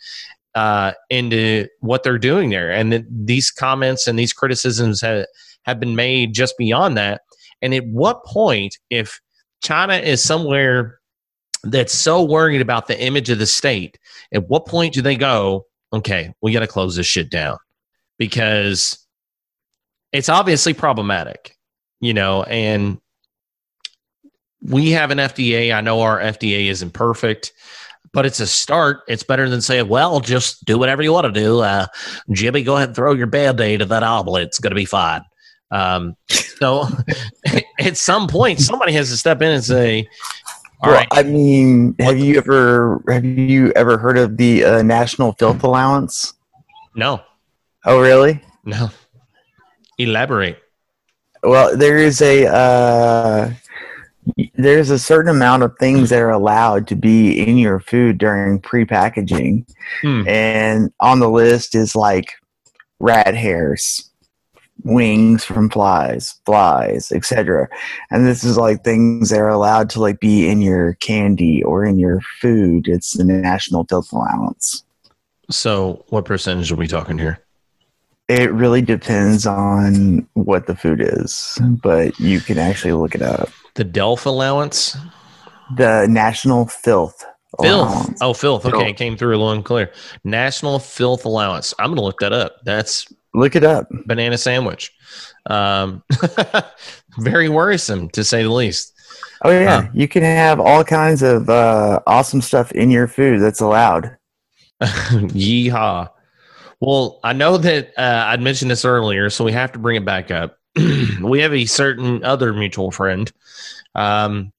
uh, 0.56 0.92
into 1.08 1.68
what 1.80 2.02
they're 2.02 2.18
doing 2.18 2.50
there. 2.50 2.72
And 2.72 2.92
that 2.92 3.04
these 3.08 3.52
comments 3.52 4.08
and 4.08 4.18
these 4.18 4.32
criticisms 4.32 5.00
have, 5.02 5.26
have 5.62 5.78
been 5.78 5.94
made 5.94 6.34
just 6.34 6.58
beyond 6.58 6.96
that. 6.96 7.20
And 7.62 7.72
at 7.74 7.86
what 7.86 8.24
point, 8.24 8.76
if 8.90 9.20
China 9.62 9.94
is 9.94 10.20
somewhere 10.22 10.98
that's 11.62 11.92
so 11.92 12.24
worried 12.24 12.60
about 12.60 12.88
the 12.88 13.00
image 13.00 13.30
of 13.30 13.38
the 13.38 13.46
state, 13.46 13.98
at 14.32 14.48
what 14.48 14.66
point 14.66 14.94
do 14.94 15.02
they 15.02 15.16
go, 15.16 15.66
okay, 15.92 16.32
we 16.42 16.52
got 16.52 16.60
to 16.60 16.66
close 16.66 16.96
this 16.96 17.06
shit 17.06 17.30
down? 17.30 17.56
Because 18.18 18.98
it's 20.12 20.28
obviously 20.28 20.74
problematic, 20.74 21.56
you 22.00 22.14
know, 22.14 22.42
and 22.44 22.98
we 24.62 24.90
have 24.92 25.10
an 25.10 25.18
FDA. 25.18 25.74
I 25.74 25.80
know 25.80 26.00
our 26.00 26.18
FDA 26.18 26.66
isn't 26.66 26.92
perfect, 26.92 27.52
but 28.12 28.26
it's 28.26 28.40
a 28.40 28.46
start. 28.46 29.00
It's 29.08 29.22
better 29.22 29.48
than 29.48 29.60
saying, 29.60 29.88
well, 29.88 30.20
just 30.20 30.64
do 30.64 30.78
whatever 30.78 31.02
you 31.02 31.12
want 31.12 31.32
to 31.32 31.40
do. 31.40 31.60
Uh, 31.60 31.86
Jimmy, 32.32 32.62
go 32.62 32.76
ahead 32.76 32.90
and 32.90 32.96
throw 32.96 33.12
your 33.12 33.26
band 33.26 33.60
aid 33.60 33.82
at 33.82 33.88
that 33.88 34.02
omelet. 34.02 34.48
It's 34.48 34.58
going 34.58 34.70
to 34.70 34.76
be 34.76 34.84
fine. 34.84 35.22
Um, 35.70 36.16
so 36.28 36.86
at 37.78 37.96
some 37.96 38.26
point, 38.26 38.60
somebody 38.60 38.92
has 38.92 39.10
to 39.10 39.16
step 39.16 39.42
in 39.42 39.52
and 39.52 39.64
say, 39.64 40.08
all 40.80 40.90
well, 40.90 40.98
right. 41.00 41.08
I 41.10 41.24
mean, 41.24 41.96
have 41.98 42.18
you 42.18 42.36
ever 42.36 43.02
have 43.08 43.24
you 43.24 43.72
ever 43.74 43.98
heard 43.98 44.16
of 44.16 44.36
the 44.36 44.64
uh, 44.64 44.82
National 44.82 45.32
Filth 45.32 45.64
Allowance? 45.64 46.34
No. 46.94 47.20
Oh, 47.84 48.00
really? 48.00 48.42
No. 48.64 48.90
Elaborate. 49.98 50.58
Well, 51.42 51.76
there 51.76 51.98
is 51.98 52.20
a 52.20 52.46
uh, 52.46 53.52
there's 54.54 54.90
a 54.90 54.98
certain 54.98 55.30
amount 55.30 55.62
of 55.62 55.76
things 55.78 56.10
that 56.10 56.20
are 56.20 56.30
allowed 56.30 56.86
to 56.88 56.96
be 56.96 57.38
in 57.38 57.58
your 57.58 57.80
food 57.80 58.18
during 58.18 58.60
pre-packaging, 58.60 59.66
hmm. 60.02 60.26
and 60.26 60.92
on 61.00 61.20
the 61.20 61.30
list 61.30 61.74
is 61.74 61.94
like 61.94 62.32
rat 63.00 63.34
hairs, 63.34 64.10
wings 64.84 65.44
from 65.44 65.70
flies, 65.70 66.40
flies, 66.44 67.12
etc. 67.12 67.68
And 68.10 68.26
this 68.26 68.44
is 68.44 68.56
like 68.56 68.84
things 68.84 69.30
that 69.30 69.40
are 69.40 69.48
allowed 69.48 69.90
to 69.90 70.00
like 70.00 70.20
be 70.20 70.48
in 70.48 70.60
your 70.60 70.94
candy 70.94 71.62
or 71.62 71.84
in 71.84 71.98
your 71.98 72.20
food. 72.40 72.88
It's 72.88 73.16
the 73.16 73.24
national 73.24 73.84
filth 73.84 74.12
allowance. 74.12 74.84
So, 75.50 76.04
what 76.08 76.24
percentage 76.24 76.70
are 76.70 76.76
we 76.76 76.86
talking 76.86 77.18
here? 77.18 77.42
It 78.28 78.52
really 78.52 78.82
depends 78.82 79.46
on 79.46 80.26
what 80.34 80.66
the 80.66 80.76
food 80.76 81.00
is, 81.00 81.58
but 81.82 82.18
you 82.20 82.40
can 82.40 82.58
actually 82.58 82.92
look 82.92 83.14
it 83.14 83.22
up. 83.22 83.48
The 83.74 83.84
DELF 83.84 84.26
allowance? 84.26 84.96
The 85.76 86.06
national 86.08 86.66
filth. 86.66 87.24
Filth. 87.62 87.90
allowance. 87.90 88.18
Oh, 88.20 88.34
filth. 88.34 88.66
Okay, 88.66 88.72
Filth. 88.78 88.86
it 88.88 88.96
came 88.96 89.16
through 89.16 89.30
a 89.30 89.38
little 89.38 89.52
unclear. 89.52 89.90
National 90.24 90.78
filth 90.78 91.24
allowance. 91.24 91.72
I'm 91.78 91.86
going 91.86 91.96
to 91.96 92.02
look 92.04 92.18
that 92.20 92.32
up. 92.34 92.56
That's 92.64 93.06
Look 93.34 93.56
it 93.56 93.64
up. 93.64 93.88
banana 94.06 94.36
sandwich. 94.36 94.92
Um, 95.46 96.02
very 97.18 97.48
worrisome 97.48 98.10
to 98.10 98.24
say 98.24 98.42
the 98.42 98.50
least. 98.50 98.92
Oh 99.44 99.50
yeah, 99.50 99.88
you 99.94 100.08
can 100.08 100.22
have 100.22 100.60
all 100.60 100.82
kinds 100.84 101.22
of 101.22 101.48
uh, 101.48 102.00
awesome 102.06 102.40
stuff 102.42 102.72
in 102.72 102.90
your 102.90 103.06
food 103.06 103.40
that's 103.40 103.60
allowed. 103.60 104.16
Yeehaw. 104.82 106.08
Well, 106.80 107.18
I 107.24 107.32
know 107.32 107.56
that 107.58 107.92
uh, 107.98 108.24
I'd 108.28 108.40
mentioned 108.40 108.70
this 108.70 108.84
earlier, 108.84 109.30
so 109.30 109.44
we 109.44 109.52
have 109.52 109.72
to 109.72 109.78
bring 109.78 109.96
it 109.96 110.04
back 110.04 110.30
up. 110.30 110.58
we 111.22 111.40
have 111.40 111.52
a 111.52 111.66
certain 111.66 112.22
other 112.24 112.52
mutual 112.52 112.90
friend 112.90 113.30
um, 113.96 114.52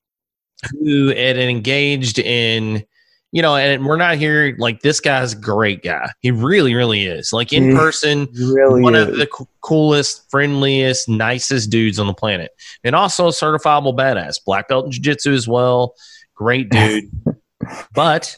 who 0.82 1.08
had 1.10 1.38
engaged 1.38 2.20
in, 2.20 2.84
you 3.32 3.42
know, 3.42 3.56
and 3.56 3.86
we're 3.86 3.96
not 3.96 4.18
here 4.18 4.54
like 4.60 4.82
this 4.82 5.00
guy's 5.00 5.32
a 5.32 5.38
great 5.38 5.82
guy. 5.82 6.10
He 6.20 6.32
really, 6.32 6.76
really 6.76 7.06
is. 7.06 7.32
Like 7.32 7.54
in 7.54 7.74
person, 7.74 8.28
Really, 8.34 8.82
one 8.82 8.96
is. 8.96 9.08
of 9.08 9.16
the 9.18 9.28
co- 9.28 9.48
coolest, 9.62 10.30
friendliest, 10.30 11.08
nicest 11.08 11.70
dudes 11.70 12.00
on 12.00 12.08
the 12.08 12.14
planet, 12.14 12.52
and 12.84 12.96
also 12.96 13.28
a 13.28 13.32
certifiable 13.32 13.96
badass, 13.96 14.44
black 14.44 14.68
belt 14.68 14.86
in 14.86 14.92
jiu-jitsu 14.92 15.32
as 15.32 15.48
well. 15.48 15.94
Great 16.36 16.70
dude, 16.70 17.06
but 17.94 18.36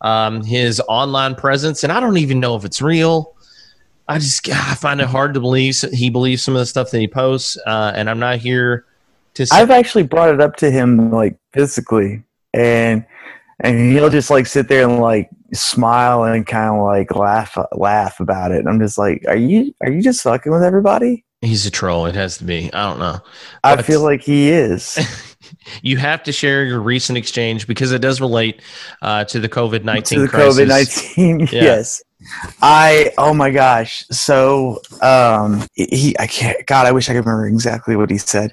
um, 0.00 0.42
his 0.42 0.80
online 0.88 1.34
presence, 1.34 1.84
and 1.84 1.92
I 1.92 2.00
don't 2.00 2.18
even 2.18 2.40
know 2.40 2.56
if 2.56 2.64
it's 2.64 2.80
real. 2.80 3.34
I 4.08 4.18
just 4.18 4.48
I 4.48 4.74
find 4.74 5.00
it 5.00 5.06
hard 5.06 5.34
to 5.34 5.40
believe 5.40 5.78
he 5.92 6.10
believes 6.10 6.42
some 6.42 6.54
of 6.54 6.60
the 6.60 6.66
stuff 6.66 6.90
that 6.90 6.98
he 6.98 7.08
posts, 7.08 7.58
uh, 7.66 7.92
and 7.94 8.08
I'm 8.08 8.18
not 8.18 8.38
here 8.38 8.86
to. 9.34 9.46
Say, 9.46 9.56
I've 9.56 9.70
actually 9.70 10.04
brought 10.04 10.32
it 10.32 10.40
up 10.40 10.56
to 10.56 10.70
him 10.70 11.10
like 11.10 11.36
physically, 11.52 12.22
and 12.54 13.04
and 13.60 13.92
he'll 13.92 14.10
just 14.10 14.30
like 14.30 14.46
sit 14.46 14.68
there 14.68 14.88
and 14.88 15.00
like 15.00 15.28
smile 15.52 16.24
and 16.24 16.46
kind 16.46 16.74
of 16.74 16.82
like 16.82 17.14
laugh 17.14 17.56
laugh 17.72 18.20
about 18.20 18.52
it. 18.52 18.60
And 18.60 18.68
I'm 18.68 18.80
just 18.80 18.98
like, 18.98 19.24
are 19.28 19.36
you 19.36 19.74
are 19.82 19.90
you 19.90 20.02
just 20.02 20.22
fucking 20.22 20.52
with 20.52 20.62
everybody? 20.62 21.24
he's 21.40 21.66
a 21.66 21.70
troll. 21.70 22.06
It 22.06 22.14
has 22.14 22.38
to 22.38 22.44
be. 22.44 22.72
I 22.72 22.88
don't 22.88 22.98
know. 22.98 23.20
I 23.62 23.82
feel 23.82 24.02
like 24.02 24.22
he 24.22 24.50
is. 24.50 24.98
You 25.82 25.96
have 25.98 26.22
to 26.24 26.32
share 26.32 26.64
your 26.64 26.80
recent 26.80 27.16
exchange 27.18 27.66
because 27.66 27.92
it 27.92 28.00
does 28.00 28.20
relate 28.20 28.62
uh, 29.02 29.24
to 29.24 29.40
the 29.40 29.48
COVID 29.48 29.80
to 29.80 29.84
nineteen 29.84 30.22
the. 30.22 30.28
COVID 30.28 30.68
nineteen. 30.68 31.40
Yeah. 31.52 31.62
Yes. 31.62 32.02
I 32.60 33.12
oh 33.16 33.32
my 33.32 33.50
gosh. 33.50 34.04
So 34.10 34.80
um 35.00 35.66
he 35.74 36.18
I 36.18 36.26
can't 36.26 36.66
God, 36.66 36.86
I 36.86 36.92
wish 36.92 37.08
I 37.08 37.12
could 37.12 37.24
remember 37.24 37.46
exactly 37.46 37.96
what 37.96 38.10
he 38.10 38.18
said. 38.18 38.52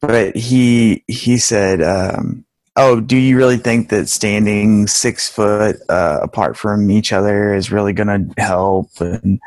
But 0.00 0.36
he 0.36 1.04
he 1.06 1.38
said, 1.38 1.80
um, 1.82 2.44
oh, 2.76 3.00
do 3.00 3.16
you 3.16 3.36
really 3.36 3.56
think 3.56 3.88
that 3.90 4.08
standing 4.08 4.86
six 4.86 5.30
foot 5.30 5.76
uh, 5.88 6.18
apart 6.22 6.56
from 6.56 6.90
each 6.90 7.12
other 7.12 7.54
is 7.54 7.72
really 7.72 7.92
gonna 7.92 8.26
help 8.36 8.90
and 9.00 9.40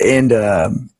and 0.00 0.32
um 0.32 0.90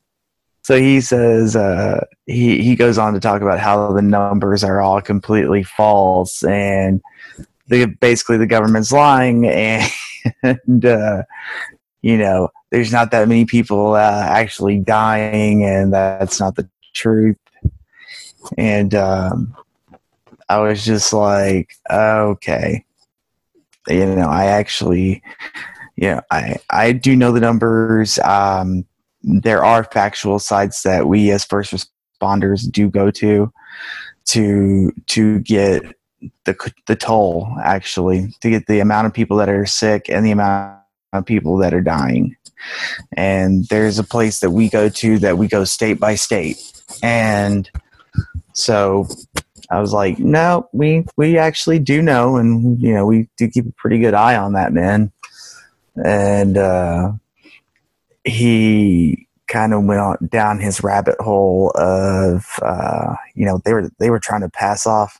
so 0.71 0.77
he 0.77 1.01
says 1.01 1.57
uh, 1.57 2.05
he 2.27 2.63
he 2.63 2.77
goes 2.77 2.97
on 2.97 3.13
to 3.13 3.19
talk 3.19 3.41
about 3.41 3.59
how 3.59 3.91
the 3.91 4.01
numbers 4.01 4.63
are 4.63 4.79
all 4.79 5.01
completely 5.01 5.63
false 5.63 6.45
and 6.45 7.01
the 7.67 7.87
basically 7.99 8.37
the 8.37 8.47
government's 8.47 8.93
lying 8.93 9.45
and 10.43 10.85
uh, 10.85 11.23
you 12.01 12.17
know 12.17 12.47
there's 12.69 12.89
not 12.89 13.11
that 13.11 13.27
many 13.27 13.43
people 13.43 13.95
uh, 13.95 14.25
actually 14.29 14.79
dying 14.79 15.65
and 15.65 15.93
that's 15.93 16.39
not 16.39 16.55
the 16.55 16.69
truth. 16.93 17.35
And 18.57 18.95
um, 18.95 19.53
I 20.47 20.59
was 20.59 20.85
just 20.85 21.11
like 21.11 21.73
okay. 21.91 22.85
You 23.89 24.05
know 24.05 24.29
I 24.29 24.45
actually 24.45 25.21
yeah 25.97 26.21
I 26.31 26.59
I 26.69 26.93
do 26.93 27.17
know 27.17 27.33
the 27.33 27.41
numbers. 27.41 28.19
Um, 28.19 28.85
there 29.23 29.63
are 29.63 29.83
factual 29.83 30.39
sites 30.39 30.83
that 30.83 31.07
we 31.07 31.31
as 31.31 31.45
first 31.45 31.73
responders 31.73 32.69
do 32.69 32.89
go 32.89 33.11
to 33.11 33.51
to 34.25 34.91
to 35.07 35.39
get 35.39 35.83
the 36.45 36.73
the 36.87 36.95
toll 36.95 37.47
actually 37.63 38.33
to 38.41 38.49
get 38.49 38.67
the 38.67 38.79
amount 38.79 39.07
of 39.07 39.13
people 39.13 39.37
that 39.37 39.49
are 39.49 39.65
sick 39.65 40.09
and 40.09 40.25
the 40.25 40.31
amount 40.31 40.77
of 41.13 41.25
people 41.25 41.57
that 41.57 41.73
are 41.73 41.81
dying. 41.81 42.35
And 43.17 43.65
there's 43.65 43.97
a 43.97 44.03
place 44.03 44.39
that 44.39 44.51
we 44.51 44.69
go 44.69 44.87
to 44.87 45.19
that 45.19 45.37
we 45.37 45.47
go 45.47 45.63
state 45.63 45.99
by 45.99 46.15
state. 46.15 46.57
And 47.01 47.69
so 48.53 49.07
i 49.69 49.79
was 49.79 49.93
like 49.93 50.19
no 50.19 50.67
we 50.73 51.05
we 51.15 51.37
actually 51.37 51.79
do 51.79 52.01
know 52.01 52.35
and 52.35 52.81
you 52.81 52.93
know 52.93 53.05
we 53.05 53.29
do 53.37 53.47
keep 53.47 53.65
a 53.65 53.71
pretty 53.77 53.97
good 53.97 54.13
eye 54.13 54.35
on 54.35 54.53
that 54.53 54.73
man. 54.73 55.11
And 56.03 56.57
uh 56.57 57.13
he 58.23 59.27
kind 59.47 59.73
of 59.73 59.83
went 59.83 59.99
on 59.99 60.17
down 60.31 60.59
his 60.59 60.81
rabbit 60.81 61.15
hole 61.19 61.71
of 61.75 62.45
uh, 62.61 63.15
you 63.35 63.45
know 63.45 63.59
they 63.65 63.73
were 63.73 63.89
they 63.99 64.09
were 64.09 64.19
trying 64.19 64.41
to 64.41 64.49
pass 64.49 64.87
off 64.87 65.19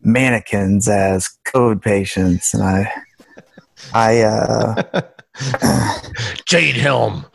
mannequins 0.00 0.88
as 0.88 1.28
COVID 1.46 1.82
patients, 1.82 2.54
and 2.54 2.62
I 2.62 2.92
I 3.92 4.22
uh, 4.22 5.02
Jade 6.46 6.76
Helm. 6.76 7.26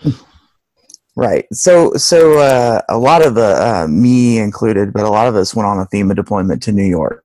right 1.16 1.46
so 1.54 1.94
so 1.94 2.40
uh, 2.40 2.82
a 2.90 2.98
lot 2.98 3.26
of 3.26 3.36
the 3.36 3.84
uh, 3.84 3.88
me 3.88 4.40
included, 4.40 4.94
but 4.94 5.04
a 5.04 5.10
lot 5.10 5.28
of 5.28 5.36
us 5.36 5.56
went 5.56 5.68
on 5.68 5.80
a 5.80 5.86
FEMA 5.86 6.16
deployment 6.16 6.64
to 6.64 6.72
New 6.72 6.84
York 6.86 7.24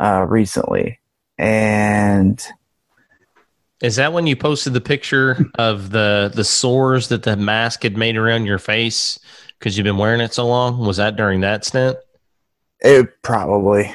uh, 0.00 0.26
recently, 0.28 0.98
and 1.38 2.46
Is 3.80 3.96
that 3.96 4.12
when 4.12 4.26
you 4.26 4.34
posted 4.34 4.72
the 4.72 4.80
picture 4.80 5.46
of 5.58 5.90
the 5.90 6.32
the 6.34 6.44
sores 6.44 7.08
that 7.08 7.22
the 7.22 7.36
mask 7.36 7.84
had 7.84 7.96
made 7.96 8.16
around 8.16 8.46
your 8.46 8.58
face 8.58 9.18
because 9.58 9.76
you've 9.76 9.84
been 9.84 9.98
wearing 9.98 10.20
it 10.20 10.34
so 10.34 10.46
long? 10.46 10.78
Was 10.78 10.96
that 10.96 11.16
during 11.16 11.40
that 11.40 11.64
stint? 11.64 11.96
it 12.80 13.22
probably 13.22 13.92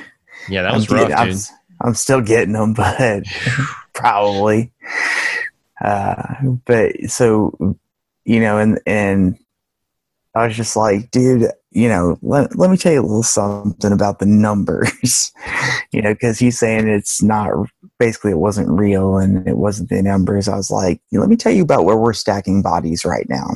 Yeah, 0.49 0.63
that 0.63 0.71
I'm 0.71 0.75
was 0.75 0.89
rough, 0.89 1.11
I'm, 1.15 1.31
dude. 1.31 1.41
I'm 1.81 1.93
still 1.93 2.21
getting 2.21 2.53
them, 2.53 2.73
but 2.73 3.23
probably. 3.93 4.71
Uh, 5.81 6.35
but 6.65 6.93
so, 7.07 7.77
you 8.25 8.39
know, 8.39 8.57
and 8.57 8.79
and 8.85 9.37
I 10.35 10.47
was 10.47 10.55
just 10.55 10.75
like, 10.75 11.11
dude, 11.11 11.51
you 11.71 11.89
know, 11.89 12.17
let, 12.21 12.57
let 12.57 12.71
me 12.71 12.77
tell 12.77 12.93
you 12.93 13.01
a 13.01 13.03
little 13.03 13.23
something 13.23 13.91
about 13.91 14.19
the 14.19 14.25
numbers, 14.25 15.31
you 15.91 16.01
know, 16.01 16.13
because 16.13 16.39
he's 16.39 16.57
saying 16.57 16.87
it's 16.87 17.21
not 17.21 17.51
basically 18.03 18.31
it 18.31 18.37
wasn't 18.37 18.67
real 18.67 19.17
and 19.17 19.47
it 19.47 19.55
wasn't 19.55 19.87
the 19.87 20.01
numbers. 20.01 20.49
I 20.49 20.57
was 20.57 20.69
like, 20.69 20.99
let 21.13 21.29
me 21.29 21.37
tell 21.37 21.53
you 21.53 21.63
about 21.63 21.85
where 21.85 21.95
we're 21.95 22.11
stacking 22.11 22.61
bodies 22.61 23.05
right 23.05 23.25
now. 23.29 23.51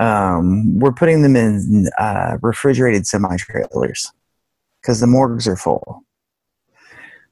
Um, 0.00 0.80
we're 0.80 0.92
putting 0.92 1.22
them 1.22 1.36
in 1.36 1.88
uh, 1.96 2.38
refrigerated 2.42 3.06
semi 3.06 3.36
trailers 3.36 4.12
because 4.80 4.98
the 4.98 5.06
morgues 5.06 5.46
are 5.46 5.56
full. 5.56 6.02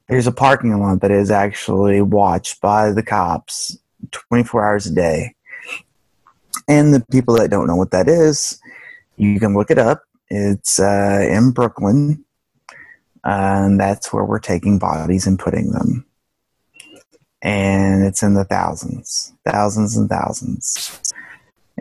There's 0.07 0.27
a 0.27 0.31
parking 0.31 0.77
lot 0.79 1.01
that 1.01 1.11
is 1.11 1.31
actually 1.31 2.01
watched 2.01 2.61
by 2.61 2.91
the 2.91 3.03
cops 3.03 3.77
24 4.11 4.65
hours 4.65 4.85
a 4.85 4.95
day. 4.95 5.35
And 6.69 6.93
the 6.93 7.05
people 7.11 7.35
that 7.35 7.49
don't 7.49 7.67
know 7.67 7.75
what 7.75 7.91
that 7.91 8.07
is, 8.07 8.57
you 9.17 9.37
can 9.37 9.53
look 9.53 9.69
it 9.69 9.77
up. 9.77 10.03
It's 10.29 10.79
uh, 10.79 11.27
in 11.29 11.51
Brooklyn, 11.51 12.23
and 13.23 13.79
that's 13.79 14.11
where 14.13 14.25
we're 14.25 14.39
taking 14.39 14.79
bodies 14.79 15.27
and 15.27 15.39
putting 15.39 15.71
them. 15.71 16.05
And 17.41 18.05
it's 18.05 18.23
in 18.23 18.33
the 18.33 18.45
thousands, 18.45 19.33
thousands 19.45 19.95
and 19.95 20.09
thousands. 20.09 21.13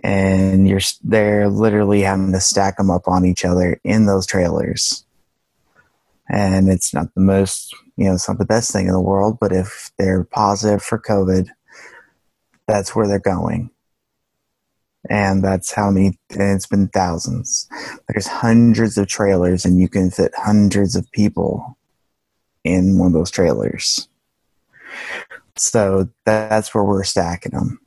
And 0.03 0.69
you're 0.69 0.81
they're 1.03 1.49
literally 1.49 2.03
having 2.03 2.33
to 2.33 2.41
stack 2.41 2.77
them 2.77 2.91
up 2.91 3.09
on 3.09 3.25
each 3.25 3.45
other 3.45 3.81
in 3.83 4.07
those 4.07 4.27
trailers 4.27 5.07
and 6.29 6.69
it's 6.69 6.93
not 6.93 7.13
the 7.15 7.21
most 7.21 7.75
you 7.97 8.07
know 8.07 8.15
it's 8.15 8.29
not 8.29 8.39
the 8.39 8.45
best 8.45 8.73
thing 8.73 8.87
in 8.87 8.93
the 8.93 9.01
world 9.01 9.39
but 9.41 9.53
if 9.53 9.91
they're 9.99 10.25
positive 10.25 10.83
for 10.83 10.99
covid 10.99 11.49
that's 12.67 12.95
where 12.95 13.07
they're 13.07 13.19
going 13.19 13.71
and 15.11 15.43
that's 15.43 15.73
how 15.73 15.91
many 15.91 16.19
it's 16.31 16.67
been 16.67 16.89
thousands 16.89 17.69
there's 18.09 18.27
hundreds 18.27 18.99
of 18.99 19.07
trailers 19.07 19.65
and 19.65 19.79
you 19.79 19.89
can 19.89 20.11
fit 20.11 20.33
hundreds 20.37 20.97
of 20.97 21.11
people 21.13 21.77
in 22.65 22.99
one 22.99 23.09
of 23.09 23.13
those 23.13 23.31
trailers 23.31 24.09
so 25.57 26.09
that's 26.25 26.75
where 26.75 26.85
we're 26.85 27.05
stacking 27.05 27.53
them 27.53 27.81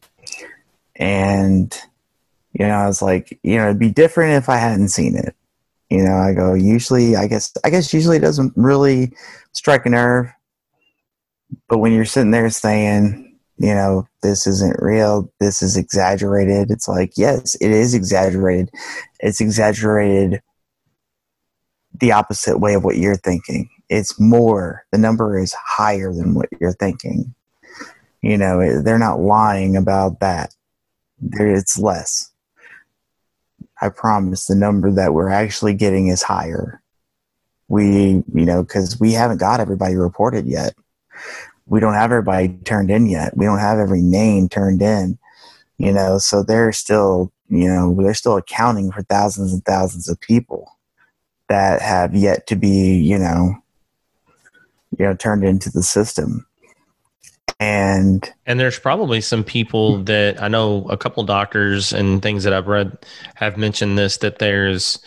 and 0.95 1.81
You 2.53 2.65
know, 2.65 2.73
I 2.73 2.87
was 2.87 3.01
like, 3.01 3.39
you 3.43 3.57
know, 3.57 3.65
it'd 3.65 3.79
be 3.79 3.91
different 3.91 4.33
if 4.41 4.49
I 4.49 4.57
hadn't 4.57 4.89
seen 4.89 5.15
it. 5.15 5.35
You 5.89 6.03
know, 6.03 6.17
I 6.17 6.33
go, 6.33 6.55
usually, 6.55 7.15
I 7.15 7.27
guess, 7.27 7.53
I 7.63 7.69
guess 7.69 7.93
usually 7.93 8.17
it 8.17 8.21
doesn't 8.21 8.53
really 8.55 9.13
strike 9.53 9.85
a 9.85 9.89
nerve. 9.89 10.31
But 11.67 11.77
when 11.77 11.93
you're 11.93 12.05
sitting 12.05 12.31
there 12.31 12.49
saying, 12.49 13.28
you 13.59 13.73
know, 13.73 14.07
this 14.23 14.47
isn't 14.47 14.81
real, 14.81 15.29
this 15.41 15.61
is 15.61 15.75
exaggerated, 15.75 16.71
it's 16.71 16.87
like, 16.87 17.11
yes, 17.17 17.55
it 17.55 17.71
is 17.71 17.93
exaggerated. 17.93 18.71
It's 19.19 19.41
exaggerated 19.41 20.41
the 21.99 22.13
opposite 22.13 22.59
way 22.59 22.73
of 22.73 22.85
what 22.85 22.95
you're 22.95 23.17
thinking. 23.17 23.69
It's 23.89 24.17
more, 24.17 24.85
the 24.91 24.97
number 24.97 25.37
is 25.37 25.53
higher 25.53 26.13
than 26.13 26.35
what 26.35 26.47
you're 26.61 26.71
thinking. 26.71 27.35
You 28.21 28.37
know, 28.37 28.81
they're 28.81 28.97
not 28.97 29.19
lying 29.19 29.75
about 29.75 30.21
that. 30.21 30.55
It's 31.33 31.77
less. 31.77 32.31
I 33.81 33.89
promise 33.89 34.45
the 34.45 34.55
number 34.55 34.89
that 34.91 35.13
we're 35.13 35.29
actually 35.29 35.73
getting 35.73 36.07
is 36.07 36.23
higher. 36.23 36.81
We, 37.67 38.23
you 38.33 38.45
know, 38.45 38.63
because 38.63 38.99
we 38.99 39.11
haven't 39.13 39.39
got 39.39 39.59
everybody 39.59 39.95
reported 39.95 40.45
yet. 40.45 40.73
We 41.69 41.79
don't 41.79 41.93
have 41.93 42.11
everybody 42.11 42.49
turned 42.65 42.91
in 42.91 43.07
yet. 43.07 43.37
We 43.37 43.45
don't 43.45 43.59
have 43.59 43.79
every 43.79 44.01
name 44.01 44.49
turned 44.49 44.81
in, 44.81 45.17
you 45.77 45.93
know, 45.93 46.17
so 46.17 46.43
they're 46.43 46.71
still, 46.71 47.31
you 47.49 47.67
know, 47.67 47.95
they're 47.95 48.13
still 48.13 48.37
accounting 48.37 48.91
for 48.91 49.03
thousands 49.03 49.53
and 49.53 49.63
thousands 49.63 50.09
of 50.09 50.19
people 50.19 50.77
that 51.47 51.81
have 51.81 52.15
yet 52.15 52.47
to 52.47 52.55
be, 52.55 52.95
you 52.95 53.17
know, 53.17 53.55
you 54.97 55.05
know, 55.05 55.15
turned 55.15 55.43
into 55.43 55.69
the 55.69 55.83
system 55.83 56.45
and 57.59 58.31
and 58.45 58.59
there's 58.59 58.79
probably 58.79 59.21
some 59.21 59.43
people 59.43 60.03
that 60.03 60.41
I 60.41 60.47
know 60.47 60.85
a 60.89 60.97
couple 60.97 61.23
doctors 61.23 61.93
and 61.93 62.21
things 62.21 62.43
that 62.43 62.53
I've 62.53 62.67
read 62.67 62.97
have 63.35 63.57
mentioned 63.57 63.97
this 63.97 64.17
that 64.17 64.39
there's 64.39 64.99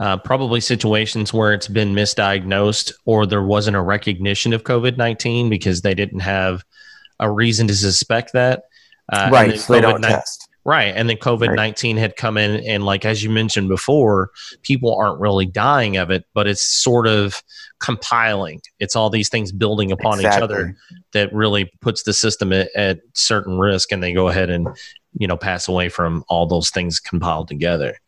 uh, 0.00 0.16
probably 0.18 0.60
situations 0.60 1.32
where 1.32 1.52
it's 1.52 1.68
been 1.68 1.94
misdiagnosed 1.94 2.92
or 3.04 3.26
there 3.26 3.42
wasn't 3.42 3.76
a 3.76 3.82
recognition 3.82 4.52
of 4.52 4.64
COVID 4.64 4.96
nineteen 4.96 5.48
because 5.48 5.82
they 5.82 5.94
didn't 5.94 6.20
have 6.20 6.64
a 7.20 7.30
reason 7.30 7.68
to 7.68 7.74
suspect 7.74 8.32
that. 8.32 8.64
Uh, 9.12 9.28
right, 9.32 9.58
so 9.58 9.72
they 9.72 9.80
don't 9.80 10.02
test. 10.02 10.48
Right. 10.64 10.94
And 10.94 11.08
then 11.08 11.16
COVID 11.16 11.56
19 11.56 11.96
right. 11.96 12.02
had 12.02 12.16
come 12.16 12.36
in. 12.36 12.64
And, 12.66 12.84
like, 12.84 13.04
as 13.04 13.22
you 13.22 13.30
mentioned 13.30 13.68
before, 13.68 14.30
people 14.62 14.94
aren't 14.94 15.20
really 15.20 15.46
dying 15.46 15.96
of 15.96 16.10
it, 16.10 16.24
but 16.34 16.46
it's 16.46 16.62
sort 16.62 17.06
of 17.08 17.42
compiling. 17.80 18.60
It's 18.78 18.94
all 18.94 19.10
these 19.10 19.28
things 19.28 19.50
building 19.50 19.90
upon 19.90 20.20
exactly. 20.20 20.38
each 20.38 20.42
other 20.42 20.76
that 21.12 21.32
really 21.32 21.70
puts 21.80 22.04
the 22.04 22.12
system 22.12 22.52
at, 22.52 22.68
at, 22.76 23.00
certain 23.14 23.58
risk. 23.58 23.90
And 23.90 24.02
they 24.02 24.12
go 24.12 24.28
ahead 24.28 24.50
and, 24.50 24.68
you 25.18 25.26
know, 25.26 25.36
pass 25.36 25.66
away 25.66 25.88
from 25.88 26.24
all 26.28 26.46
those 26.46 26.70
things 26.70 27.00
compiled 27.00 27.48
together. 27.48 27.98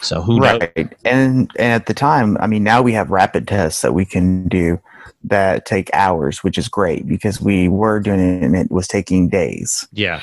So 0.00 0.20
who 0.20 0.40
right. 0.40 0.60
Knows? 0.76 0.88
And, 1.04 1.50
and 1.56 1.72
at 1.72 1.86
the 1.86 1.94
time, 1.94 2.36
I 2.40 2.48
mean, 2.48 2.64
now 2.64 2.82
we 2.82 2.92
have 2.92 3.10
rapid 3.10 3.46
tests 3.46 3.82
that 3.82 3.94
we 3.94 4.04
can 4.04 4.48
do 4.48 4.80
that 5.24 5.66
take 5.66 5.90
hours, 5.92 6.42
which 6.42 6.58
is 6.58 6.68
great 6.68 7.06
because 7.06 7.40
we 7.40 7.68
were 7.68 8.00
doing 8.00 8.20
it 8.20 8.42
and 8.42 8.56
it 8.56 8.70
was 8.70 8.88
taking 8.88 9.28
days. 9.28 9.86
Yeah. 9.92 10.22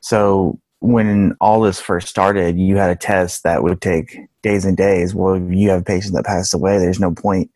So 0.00 0.58
when 0.80 1.36
all 1.40 1.60
this 1.60 1.80
first 1.80 2.08
started, 2.08 2.58
you 2.58 2.76
had 2.76 2.90
a 2.90 2.96
test 2.96 3.42
that 3.42 3.62
would 3.62 3.80
take 3.80 4.18
days 4.42 4.64
and 4.64 4.76
days. 4.76 5.14
Well, 5.14 5.34
if 5.34 5.52
you 5.52 5.70
have 5.70 5.80
a 5.80 5.84
patient 5.84 6.14
that 6.14 6.24
passed 6.24 6.54
away, 6.54 6.78
there's 6.78 7.00
no 7.00 7.12
point 7.12 7.50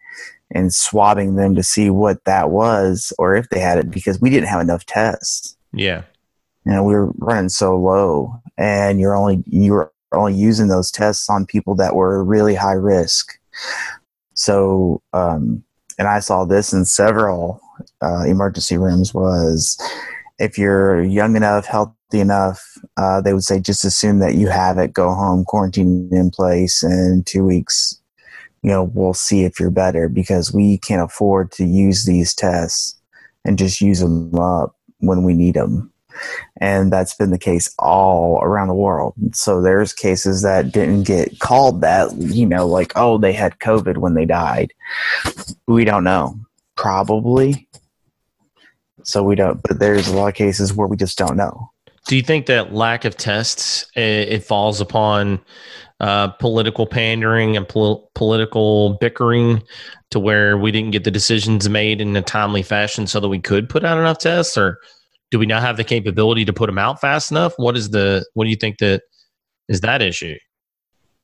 in 0.51 0.71
swabbing 0.71 1.37
them 1.37 1.55
to 1.55 1.63
see 1.63 1.89
what 1.91 2.25
that 2.25 2.51
was 2.51 3.13
or 3.19 3.35
if 3.35 3.49
they 3.49 3.61
had 3.61 3.79
it 3.79 3.91
because 3.91 4.21
we 4.21 4.31
didn't 4.31 4.49
have 4.49 4.61
enough 4.61 4.85
tests. 4.85 5.57
Yeah. 5.73 6.03
You 6.67 6.73
know, 6.73 6.85
we 6.85 6.95
were 6.95 7.13
running 7.17 7.49
so 7.49 7.77
low 7.77 8.41
and 8.59 9.01
you're 9.01 9.17
only 9.17 9.43
you 9.47 9.73
were 9.73 9.93
only 10.13 10.35
using 10.35 10.69
those 10.69 10.91
tests 10.91 11.31
on 11.31 11.47
people 11.47 11.75
that 11.77 11.97
were 11.97 12.23
really 12.23 12.55
high 12.55 12.73
risk. 12.73 13.39
So 14.35 15.03
um 15.13 15.65
and 15.99 16.07
I 16.07 16.21
saw 16.21 16.45
this 16.45 16.73
in 16.73 16.85
several 16.85 17.61
uh, 18.03 18.25
emergency 18.25 18.77
rooms 18.77 19.15
was 19.15 19.79
if 20.43 20.59
you're 20.59 21.03
young 21.05 21.37
enough, 21.37 21.67
healthy 21.67 22.19
enough, 22.19 22.61
uh, 22.97 23.21
they 23.21 23.33
would 23.33 23.45
say 23.45 23.61
just 23.61 23.85
assume 23.85 24.19
that 24.19 24.35
you 24.35 24.49
have 24.49 24.77
it, 24.77 24.93
go 24.93 25.15
home, 25.15 25.45
quarantine 25.45 26.09
in 26.11 26.31
place, 26.31 26.83
and 26.83 27.25
two 27.25 27.45
weeks, 27.45 28.01
you 28.63 28.71
know, 28.71 28.91
we'll 28.93 29.15
see 29.15 29.45
if 29.45 29.61
you're 29.61 29.71
better 29.71 30.09
because 30.09 30.53
we 30.53 30.79
can't 30.79 31.03
afford 31.03 31.53
to 31.53 31.65
use 31.65 32.07
these 32.07 32.35
tests 32.35 33.01
and 33.45 33.57
just 33.57 33.81
use 33.81 34.01
them 34.01 34.35
up 34.35 34.75
when 34.99 35.23
we 35.23 35.33
need 35.33 35.55
them. 35.55 35.93
And 36.61 36.93
that's 36.93 37.15
been 37.15 37.31
the 37.31 37.39
case 37.39 37.73
all 37.79 38.41
around 38.43 38.67
the 38.67 38.75
world. 38.75 39.15
So 39.33 39.63
there's 39.63 39.93
cases 39.93 40.43
that 40.43 40.73
didn't 40.73 41.05
get 41.05 41.39
called 41.39 41.83
that, 41.83 42.13
you 42.17 42.47
know, 42.47 42.67
like, 42.67 42.93
oh, 42.97 43.17
they 43.17 43.33
had 43.33 43.61
COVID 43.61 43.99
when 43.99 44.15
they 44.15 44.27
died. 44.27 44.73
We 45.69 45.85
don't 45.85 46.05
know. 46.05 46.39
Probably. 46.77 47.69
So 49.05 49.23
we 49.23 49.35
don't, 49.35 49.63
but 49.63 49.79
there's 49.79 50.09
a 50.09 50.17
lot 50.17 50.29
of 50.29 50.35
cases 50.35 50.73
where 50.73 50.87
we 50.87 50.97
just 50.97 51.19
don't 51.19 51.37
know. 51.37 51.71
Do 52.07 52.17
you 52.17 52.23
think 52.23 52.47
that 52.47 52.75
lack 52.75 53.05
of 53.05 53.17
tests 53.17 53.87
it, 53.95 54.43
falls 54.43 54.81
upon 54.81 55.41
uh, 56.01 56.29
political 56.29 56.87
pandering 56.87 57.57
and 57.57 57.69
pol- 57.69 58.11
political 58.15 58.99
bickering 59.01 59.63
to 60.11 60.19
where 60.19 60.59
we 60.59 60.73
didn't 60.73 60.91
get 60.91 61.05
the 61.05 61.11
decisions 61.11 61.69
made 61.69 62.01
in 62.01 62.17
a 62.17 62.23
timely 62.23 62.63
fashion 62.63 63.07
so 63.07 63.21
that 63.21 63.29
we 63.29 63.39
could 63.39 63.69
put 63.69 63.85
out 63.85 63.99
enough 63.99 64.19
tests, 64.19 64.59
or 64.59 64.79
do 65.31 65.39
we 65.39 65.47
not 65.47 65.63
have 65.63 65.77
the 65.77 65.85
capability 65.85 66.45
to 66.45 66.53
put 66.53 66.67
them 66.67 66.79
out 66.79 67.01
fast 67.01 67.31
enough? 67.31 67.53
What 67.57 67.77
is 67.77 67.91
the 67.91 68.27
what 68.35 68.45
do 68.45 68.51
you 68.51 68.57
think 68.57 68.79
that 68.79 69.03
is 69.69 69.81
that 69.83 70.03
issue? 70.03 70.37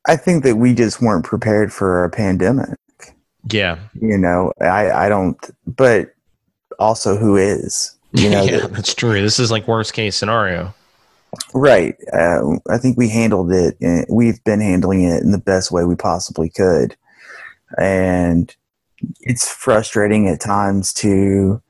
I 0.07 0.15
think 0.15 0.43
that 0.43 0.55
we 0.55 0.73
just 0.73 1.01
weren't 1.01 1.25
prepared 1.25 1.73
for 1.73 2.05
a 2.05 2.09
pandemic. 2.09 2.77
Yeah, 3.51 3.79
you 4.01 4.17
know, 4.17 4.53
I 4.61 4.91
I 4.91 5.09
don't, 5.09 5.37
but 5.67 6.13
also 6.79 7.17
who 7.17 7.35
is? 7.35 7.95
You 8.13 8.29
know, 8.29 8.43
yeah, 8.45 8.67
that's 8.67 8.95
true. 8.95 9.21
This 9.21 9.39
is 9.39 9.51
like 9.51 9.67
worst 9.67 9.93
case 9.93 10.15
scenario. 10.15 10.73
Right. 11.53 11.95
Uh, 12.11 12.57
I 12.69 12.77
think 12.79 12.97
we 12.97 13.07
handled 13.07 13.51
it. 13.51 13.77
we've 14.09 14.43
been 14.43 14.61
handling 14.61 15.03
it 15.03 15.21
in 15.21 15.31
the 15.31 15.37
best 15.37 15.71
way 15.71 15.83
we 15.85 15.95
possibly 15.95 16.49
could, 16.49 16.95
and 17.77 18.55
it's 19.21 19.49
frustrating 19.49 20.27
at 20.27 20.41
times 20.41 20.91
to 20.93 21.61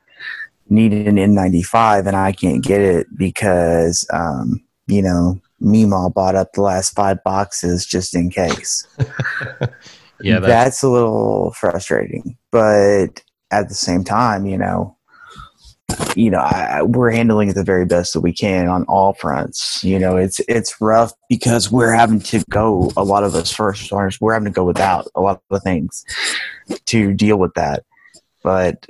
need 0.70 0.94
an 0.94 1.16
N95 1.16 2.08
and 2.08 2.16
I 2.16 2.32
can't 2.32 2.64
get 2.64 2.82
it 2.82 3.08
because, 3.18 4.08
um, 4.14 4.62
you 4.88 5.02
know, 5.02 5.40
Meemaw 5.62 6.14
bought 6.14 6.36
up 6.36 6.54
the 6.54 6.62
last 6.62 6.96
five 6.96 7.24
boxes 7.24 7.86
just 7.86 8.16
in 8.16 8.30
case. 8.30 8.88
yeah, 10.22 10.40
that's, 10.40 10.48
that's 10.48 10.84
a 10.84 10.90
little 10.90 11.52
frustrating, 11.52 12.38
but 12.52 13.22
at 13.52 13.68
the 13.68 13.76
same 13.76 14.04
time, 14.04 14.46
you 14.46 14.58
know, 14.58 14.96
you 16.16 16.30
know, 16.30 16.40
I, 16.40 16.84
we're 16.84 17.12
handling 17.12 17.50
it 17.50 17.54
the 17.54 17.64
very 17.64 17.86
best 17.86 18.14
that 18.14 18.22
we 18.22 18.34
can 18.34 18.68
on 18.68 18.84
all 18.86 19.14
fronts. 19.14 19.84
You 19.84 20.00
know, 20.00 20.18
it's 20.18 20.40
it's 20.48 20.80
rough 20.82 21.14
because 21.30 21.72
we're 21.72 21.94
having 21.94 22.20
to 22.22 22.44
go. 22.50 22.92
A 22.98 23.04
lot 23.04 23.24
of 23.24 23.36
us 23.36 23.52
first 23.52 23.90
responders, 23.90 24.20
we're 24.20 24.34
having 24.34 24.52
to 24.52 24.56
go 24.56 24.66
without 24.66 25.08
a 25.16 25.22
lot 25.22 25.42
of 25.50 25.64
things 25.64 26.04
to 26.86 27.14
deal 27.14 27.38
with 27.38 27.54
that. 27.56 27.84
But 28.44 28.88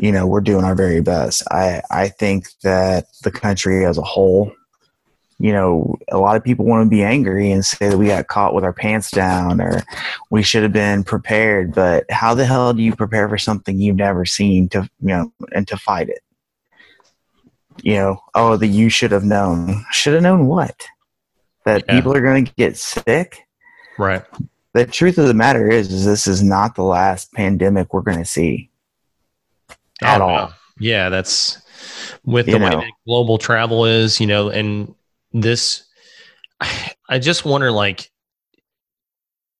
you 0.00 0.12
know, 0.12 0.26
we're 0.26 0.40
doing 0.40 0.64
our 0.64 0.74
very 0.74 1.00
best. 1.00 1.42
I 1.50 1.82
I 1.90 2.08
think 2.08 2.48
that 2.62 3.06
the 3.22 3.30
country 3.30 3.84
as 3.84 3.98
a 3.98 4.02
whole, 4.02 4.52
you 5.42 5.52
know, 5.52 5.98
a 6.08 6.18
lot 6.18 6.36
of 6.36 6.44
people 6.44 6.64
want 6.64 6.86
to 6.86 6.88
be 6.88 7.02
angry 7.02 7.50
and 7.50 7.64
say 7.64 7.88
that 7.88 7.98
we 7.98 8.06
got 8.06 8.28
caught 8.28 8.54
with 8.54 8.62
our 8.62 8.72
pants 8.72 9.10
down 9.10 9.60
or 9.60 9.82
we 10.30 10.40
should 10.40 10.62
have 10.62 10.72
been 10.72 11.02
prepared. 11.02 11.74
But 11.74 12.08
how 12.12 12.32
the 12.34 12.46
hell 12.46 12.72
do 12.72 12.80
you 12.80 12.94
prepare 12.94 13.28
for 13.28 13.36
something 13.36 13.76
you've 13.76 13.96
never 13.96 14.24
seen 14.24 14.68
to, 14.68 14.88
you 15.00 15.08
know, 15.08 15.32
and 15.52 15.66
to 15.66 15.76
fight 15.76 16.10
it? 16.10 16.20
You 17.82 17.94
know, 17.94 18.22
oh, 18.36 18.56
that 18.56 18.68
you 18.68 18.88
should 18.88 19.10
have 19.10 19.24
known. 19.24 19.84
Should 19.90 20.14
have 20.14 20.22
known 20.22 20.46
what? 20.46 20.80
That 21.64 21.82
yeah. 21.88 21.96
people 21.96 22.16
are 22.16 22.22
going 22.22 22.44
to 22.44 22.54
get 22.54 22.76
sick? 22.76 23.44
Right. 23.98 24.22
The 24.74 24.86
truth 24.86 25.18
of 25.18 25.26
the 25.26 25.34
matter 25.34 25.68
is, 25.68 25.92
is 25.92 26.04
this 26.04 26.28
is 26.28 26.40
not 26.40 26.76
the 26.76 26.84
last 26.84 27.32
pandemic 27.32 27.92
we're 27.92 28.02
going 28.02 28.18
to 28.18 28.24
see 28.24 28.70
at 30.00 30.20
oh, 30.20 30.24
all. 30.24 30.54
Yeah, 30.78 31.08
that's 31.08 31.60
with 32.24 32.46
the 32.46 32.52
you 32.52 32.58
way 32.58 32.70
that 32.70 32.92
global 33.04 33.38
travel 33.38 33.86
is, 33.86 34.20
you 34.20 34.28
know, 34.28 34.48
and 34.48 34.94
this 35.32 35.84
I 37.08 37.18
just 37.18 37.44
wonder 37.44 37.70
like 37.70 38.10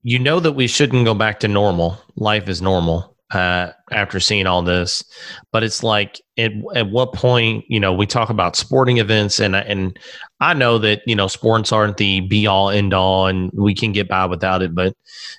you 0.02 0.18
know 0.18 0.40
that 0.40 0.52
we 0.52 0.66
shouldn't 0.66 1.04
go 1.04 1.14
back 1.14 1.40
to 1.40 1.48
normal. 1.48 2.00
Life 2.16 2.48
is 2.48 2.60
normal 2.60 3.16
uh, 3.32 3.70
after 3.90 4.18
seeing 4.20 4.46
all 4.46 4.62
this, 4.62 5.04
but 5.52 5.62
it's 5.62 5.82
like 5.82 6.20
at, 6.38 6.52
at 6.74 6.90
what 6.90 7.12
point 7.12 7.64
you 7.68 7.78
know 7.78 7.92
we 7.92 8.06
talk 8.06 8.30
about 8.30 8.56
sporting 8.56 8.98
events 8.98 9.38
and 9.38 9.54
and 9.54 9.98
I 10.40 10.54
know 10.54 10.78
that 10.78 11.02
you 11.06 11.14
know 11.14 11.28
sports 11.28 11.72
aren't 11.72 11.98
the 11.98 12.20
be 12.20 12.46
all 12.46 12.70
end 12.70 12.94
all 12.94 13.26
and 13.26 13.50
we 13.52 13.74
can 13.74 13.92
get 13.92 14.08
by 14.08 14.26
without 14.26 14.62
it, 14.62 14.74
but 14.74 14.94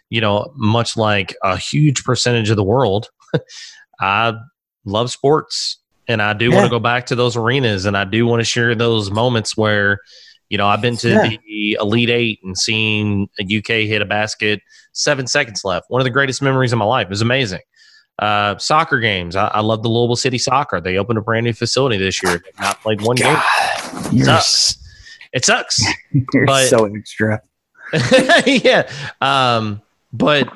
you 0.10 0.22
know 0.22 0.52
much 0.56 0.98
like 0.98 1.36
a 1.44 1.58
huge 1.58 2.04
percentage 2.04 2.50
of 2.50 2.56
the 2.56 2.64
world, 2.64 3.10
I 4.00 4.34
love 4.86 5.12
sports 5.12 5.80
and 6.08 6.22
I 6.22 6.34
do 6.34 6.50
yeah. 6.50 6.56
want 6.56 6.66
to 6.66 6.70
go 6.70 6.80
back 6.80 7.06
to 7.08 7.16
those 7.16 7.36
arenas 7.38 7.86
and 7.86 7.96
I 7.98 8.04
do 8.04 8.26
want 8.28 8.40
to 8.42 8.46
share 8.46 8.76
those 8.76 9.10
moments 9.12 9.56
where 9.58 10.00
You 10.50 10.58
know, 10.60 10.68
I've 10.68 10.82
been 10.82 10.98
to 10.98 11.10
Yeah. 11.10 11.38
the 11.48 11.78
Elite 11.80 12.10
Eight 12.12 12.40
and 12.44 12.56
seen 12.56 13.28
a 13.40 13.44
UK 13.58 13.88
hit 13.88 14.02
a 14.02 14.06
basket, 14.06 14.62
seven 14.92 15.26
seconds 15.26 15.64
left. 15.66 15.86
One 15.90 16.00
of 16.00 16.06
the 16.06 16.12
greatest 16.12 16.42
memories 16.44 16.72
of 16.74 16.78
my 16.80 16.86
life. 16.86 17.06
It 17.08 17.10
was 17.10 17.22
amazing. 17.22 17.62
Uh, 18.20 18.56
soccer 18.60 19.00
games. 19.00 19.36
I, 19.36 19.48
I 19.48 19.62
love 19.62 19.82
the 19.82 19.90
Louisville 19.90 20.16
City 20.16 20.38
Soccer. 20.38 20.80
They 20.80 20.98
opened 20.98 21.18
a 21.18 21.22
brand 21.24 21.46
new 21.46 21.54
facility 21.54 21.98
this 21.98 22.22
year. 22.22 22.34
They've 22.44 22.60
not 22.60 22.80
played 22.82 23.02
one 23.02 23.16
game. 23.16 23.34
God, 23.34 24.14
you're, 24.14 24.26
Sucks. 24.26 24.78
It 25.34 25.44
sucks. 25.46 25.82
you're 26.12 26.46
But- 26.46 26.68
so 26.68 26.86
extra. 26.86 27.42
yeah. 28.46 28.88
Um, 29.22 29.82
but 30.12 30.48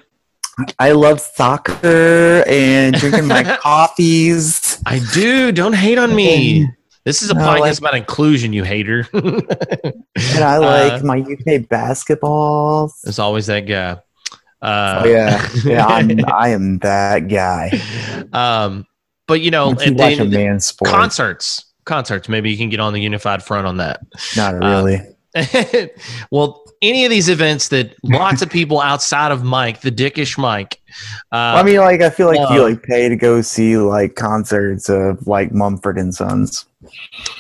I 0.80 0.92
love 0.94 1.20
soccer 1.22 2.44
and 2.48 2.96
drinking 2.96 3.28
my 3.28 3.44
coffees. 3.62 4.82
I 4.86 5.00
do. 5.14 5.52
Don't 5.52 5.74
hate 5.74 5.98
on 5.98 6.16
me. 6.16 6.68
This 7.06 7.22
is 7.22 7.30
a 7.30 7.34
No, 7.36 7.42
podcast 7.42 7.60
like- 7.60 7.78
about 7.80 7.96
inclusion, 7.96 8.54
you 8.54 8.64
hater. 8.64 9.08
And 9.14 10.44
I 10.44 10.58
like 10.58 10.94
Uh, 11.02 11.06
my 11.06 11.20
UK 11.20 11.62
basketballs. 11.70 13.02
There's 13.04 13.20
always 13.20 13.46
that 13.48 13.62
guy. 13.62 13.98
Uh, 14.62 15.02
Oh, 15.04 15.08
yeah. 15.08 15.48
Yeah, 15.64 15.86
I'm, 15.86 16.20
I 16.34 16.50
am 16.50 16.80
that 16.80 17.28
guy. 17.28 17.80
um, 18.34 18.86
but 19.28 19.42
you 19.42 19.52
know, 19.52 19.72
at 19.72 19.78
the 19.80 20.26
man 20.26 20.60
sport, 20.60 20.90
concerts, 20.90 21.66
concerts. 21.86 22.28
Maybe 22.28 22.50
you 22.50 22.58
can 22.58 22.70
get 22.70 22.80
on 22.80 22.94
the 22.94 23.00
unified 23.02 23.44
front 23.44 23.68
on 23.68 23.78
that. 23.78 24.00
not 24.36 24.56
uh, 24.56 24.68
really. 24.68 25.02
well, 26.32 26.64
any 26.82 27.06
of 27.06 27.12
these 27.12 27.30
events 27.30 27.70
that 27.70 27.96
lots 28.04 28.42
of 28.42 28.50
people 28.50 28.80
outside 28.80 29.32
of 29.32 29.44
Mike, 29.44 29.82
the 29.82 29.92
dickish 29.92 30.38
Mike. 30.38 30.80
Uh, 31.32 31.36
I 31.36 31.64
mean, 31.64 31.78
like, 31.78 32.02
I 32.02 32.10
feel 32.10 32.28
like 32.28 32.40
no. 32.40 32.56
you 32.56 32.64
like 32.64 32.84
pay 32.84 33.10
to 33.10 33.16
go 33.16 33.42
see 33.42 33.78
like 33.78 34.16
concerts 34.16 34.90
of 34.90 35.26
like 35.28 35.52
Mumford 35.52 35.98
and 35.98 36.14
Sons. 36.14 36.66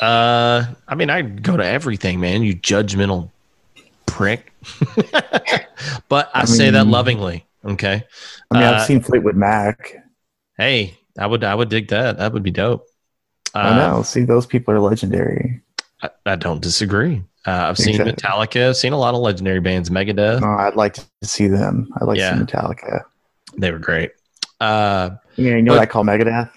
uh, 0.01 0.65
I 0.87 0.95
mean, 0.95 1.09
I 1.09 1.21
go 1.21 1.57
to 1.57 1.65
everything, 1.65 2.19
man. 2.19 2.43
You 2.43 2.55
judgmental 2.55 3.29
prick. 4.05 4.53
but 6.09 6.29
I, 6.33 6.41
I 6.41 6.45
say 6.45 6.69
that 6.71 6.87
lovingly. 6.87 7.45
Okay. 7.63 8.03
I 8.51 8.53
mean, 8.53 8.63
Uh, 8.63 8.71
I've 8.73 8.85
seen 8.85 9.01
Fleetwood 9.01 9.35
Mac. 9.35 9.95
Hey, 10.57 10.97
I 11.19 11.27
would, 11.27 11.43
I 11.43 11.53
would 11.53 11.69
dig 11.69 11.89
that. 11.89 12.17
That 12.17 12.33
would 12.33 12.43
be 12.43 12.51
dope. 12.51 12.85
Uh, 13.53 13.59
I 13.59 13.77
know. 13.77 14.01
See, 14.03 14.23
those 14.23 14.45
people 14.45 14.73
are 14.73 14.79
legendary. 14.79 15.61
I, 16.01 16.09
I 16.25 16.35
don't 16.35 16.61
disagree. 16.61 17.23
Uh, 17.47 17.67
I've 17.69 17.77
seen 17.77 17.95
Exactly. 17.95 18.13
Metallica. 18.13 18.69
I've 18.69 18.77
seen 18.77 18.91
a 18.93 18.97
lot 18.97 19.13
of 19.15 19.21
legendary 19.21 19.61
bands. 19.61 19.89
Megadeth. 19.89 20.41
Oh, 20.43 20.61
I'd 20.67 20.75
like 20.75 20.95
to 20.95 21.05
see 21.23 21.47
them. 21.47 21.87
I'd 21.99 22.05
like 22.05 22.17
Yeah. 22.19 22.31
to 22.31 22.37
see 22.39 22.43
Metallica. 22.43 23.01
They 23.57 23.71
were 23.71 23.79
great. 23.79 24.11
Uh, 24.59 25.11
Yeah, 25.37 25.55
you 25.55 25.61
know 25.61 25.71
But- 25.71 25.77
what 25.79 25.81
I 25.83 25.85
call 25.85 26.03
Megadeth? 26.03 26.49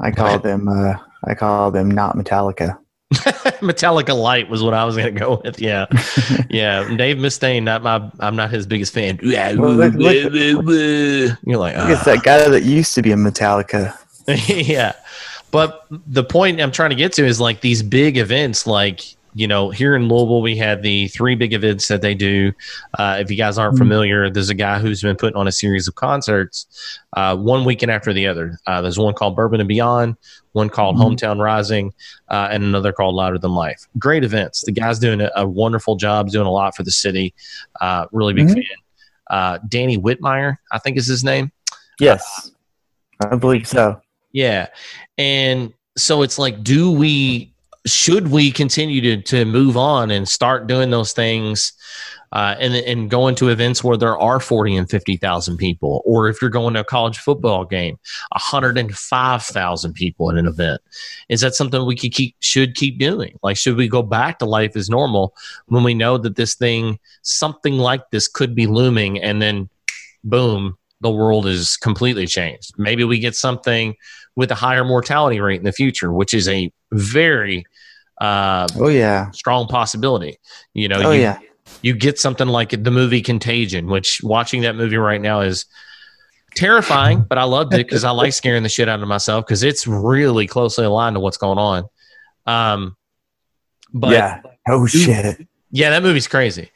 I 0.00 0.10
call 0.10 0.38
them. 0.40 0.66
Uh, 0.68 0.94
I 1.24 1.34
call 1.34 1.70
them 1.70 1.90
not 1.90 2.16
Metallica. 2.16 2.78
Metallica 3.60 4.14
Light 4.14 4.48
was 4.50 4.62
what 4.62 4.74
I 4.74 4.84
was 4.84 4.96
going 4.96 5.12
to 5.14 5.18
go 5.20 5.40
with. 5.44 5.60
Yeah, 5.60 5.86
yeah. 6.50 6.82
Dave 6.96 7.16
Mustaine, 7.16 7.62
not 7.62 7.82
my. 7.82 8.08
I'm 8.20 8.36
not 8.36 8.50
his 8.50 8.66
biggest 8.66 8.92
fan. 8.92 9.18
Well, 9.22 9.72
look- 9.72 9.94
look- 9.94 11.36
You're 11.42 11.58
like, 11.58 11.74
it's 11.76 12.00
"Ah." 12.02 12.04
that 12.04 12.22
guy 12.22 12.48
that 12.48 12.62
used 12.64 12.94
to 12.96 13.02
be 13.02 13.10
in 13.12 13.20
Metallica. 13.20 13.96
yeah. 14.48 14.92
But 15.50 15.86
the 15.90 16.22
point 16.24 16.60
I'm 16.60 16.70
trying 16.72 16.90
to 16.90 16.96
get 16.96 17.12
to 17.14 17.24
is 17.24 17.40
like 17.40 17.60
these 17.62 17.82
big 17.82 18.18
events, 18.18 18.66
like 18.66 19.00
you 19.34 19.46
know, 19.46 19.70
here 19.70 19.94
in 19.94 20.08
Louisville, 20.08 20.42
we 20.42 20.56
had 20.56 20.82
the 20.82 21.08
three 21.08 21.34
big 21.34 21.52
events 21.52 21.88
that 21.88 22.00
they 22.02 22.14
do. 22.14 22.52
Uh, 22.98 23.18
if 23.20 23.30
you 23.30 23.36
guys 23.36 23.58
aren't 23.58 23.74
Mhm. 23.74 23.78
familiar, 23.78 24.30
there's 24.30 24.48
a 24.48 24.54
guy 24.54 24.78
who's 24.78 25.02
been 25.02 25.16
putting 25.16 25.36
on 25.36 25.46
a 25.46 25.52
series 25.52 25.86
of 25.86 25.94
concerts, 25.94 26.66
uh, 27.16 27.36
one 27.36 27.64
weekend 27.64 27.92
after 27.92 28.12
the 28.12 28.26
other. 28.26 28.58
Uh, 28.66 28.80
there's 28.80 28.98
one 28.98 29.14
called 29.14 29.36
Bourbon 29.36 29.60
and 29.60 29.68
Beyond, 29.68 30.16
one 30.52 30.68
called 30.68 30.96
Mhm. 30.96 31.16
Hometown 31.16 31.38
Rising, 31.38 31.92
uh, 32.28 32.48
and 32.50 32.64
another 32.64 32.92
called 32.92 33.14
Louder 33.14 33.38
Than 33.38 33.52
Life. 33.52 33.86
Great 33.98 34.24
events. 34.24 34.62
The 34.62 34.72
guy's 34.72 34.98
doing 34.98 35.20
a, 35.20 35.30
a 35.36 35.46
wonderful 35.46 35.96
job, 35.96 36.30
doing 36.30 36.46
a 36.46 36.50
lot 36.50 36.74
for 36.74 36.82
the 36.82 36.90
city. 36.90 37.34
Uh, 37.80 38.06
really 38.12 38.32
big 38.34 38.48
Mhm. 38.48 38.54
fan. 38.54 38.64
Uh, 39.30 39.58
Danny 39.68 39.98
Whitmire, 39.98 40.56
I 40.72 40.78
think 40.78 40.96
is 40.96 41.06
his 41.06 41.22
name. 41.22 41.52
Yes, 42.00 42.50
I 43.20 43.36
believe 43.36 43.66
so. 43.68 44.00
Yeah. 44.32 44.68
And 45.18 45.72
so 45.96 46.22
it's 46.22 46.38
like, 46.38 46.62
do 46.62 46.90
we, 46.90 47.52
should 47.90 48.28
we 48.28 48.50
continue 48.50 49.00
to, 49.00 49.22
to 49.22 49.44
move 49.44 49.76
on 49.76 50.10
and 50.10 50.28
start 50.28 50.66
doing 50.66 50.90
those 50.90 51.12
things 51.12 51.72
uh, 52.32 52.54
and, 52.58 52.74
and 52.74 53.10
going 53.10 53.34
to 53.36 53.48
events 53.48 53.82
where 53.82 53.96
there 53.96 54.18
are 54.18 54.40
40 54.40 54.76
and 54.76 54.90
50,000 54.90 55.56
people? 55.56 56.02
Or 56.04 56.28
if 56.28 56.40
you're 56.40 56.50
going 56.50 56.74
to 56.74 56.80
a 56.80 56.84
college 56.84 57.18
football 57.18 57.64
game, 57.64 57.98
105,000 58.32 59.92
people 59.92 60.30
at 60.30 60.38
an 60.38 60.46
event. 60.46 60.80
Is 61.28 61.40
that 61.40 61.54
something 61.54 61.84
we 61.84 61.96
could 61.96 62.12
keep, 62.12 62.36
should 62.40 62.74
keep 62.74 62.98
doing? 62.98 63.38
Like, 63.42 63.56
should 63.56 63.76
we 63.76 63.88
go 63.88 64.02
back 64.02 64.38
to 64.38 64.44
life 64.44 64.76
as 64.76 64.90
normal 64.90 65.34
when 65.66 65.84
we 65.84 65.94
know 65.94 66.18
that 66.18 66.36
this 66.36 66.54
thing, 66.54 66.98
something 67.22 67.78
like 67.78 68.10
this 68.10 68.28
could 68.28 68.54
be 68.54 68.66
looming 68.66 69.22
and 69.22 69.40
then 69.40 69.68
boom, 70.24 70.76
the 71.00 71.10
world 71.10 71.46
is 71.46 71.76
completely 71.76 72.26
changed. 72.26 72.72
Maybe 72.76 73.04
we 73.04 73.18
get 73.18 73.36
something 73.36 73.94
with 74.36 74.50
a 74.50 74.56
higher 74.56 74.84
mortality 74.84 75.40
rate 75.40 75.60
in 75.60 75.64
the 75.64 75.72
future, 75.72 76.12
which 76.12 76.34
is 76.34 76.48
a 76.48 76.72
very 76.92 77.64
uh, 78.20 78.66
Oh 78.76 78.88
yeah. 78.88 79.30
strong 79.30 79.66
possibility. 79.68 80.38
You 80.74 80.88
know, 80.88 81.00
Oh 81.02 81.12
you, 81.12 81.22
yeah. 81.22 81.38
you 81.82 81.94
get 81.94 82.18
something 82.18 82.48
like 82.48 82.70
the 82.70 82.90
movie 82.90 83.22
Contagion, 83.22 83.86
which 83.86 84.20
watching 84.22 84.62
that 84.62 84.76
movie 84.76 84.96
right 84.96 85.20
now 85.20 85.40
is 85.40 85.66
terrifying, 86.54 87.24
but 87.28 87.38
I 87.38 87.44
loved 87.44 87.74
it 87.74 87.78
because 87.86 88.04
I 88.04 88.10
like 88.10 88.32
scaring 88.42 88.62
the 88.62 88.68
shit 88.68 88.88
out 88.88 89.00
of 89.00 89.08
myself 89.08 89.46
because 89.46 89.62
it's 89.62 89.86
really 89.86 90.46
closely 90.46 90.84
aligned 90.84 91.14
to 91.16 91.20
what's 91.20 91.36
going 91.36 91.58
on. 91.58 91.84
Um, 92.46 92.96
but 93.92 94.10
yeah. 94.10 94.42
Oh 94.68 94.86
shit. 94.86 95.46
yeah, 95.70 95.90
that 95.90 96.02
movie's 96.02 96.28
crazy. 96.28 96.70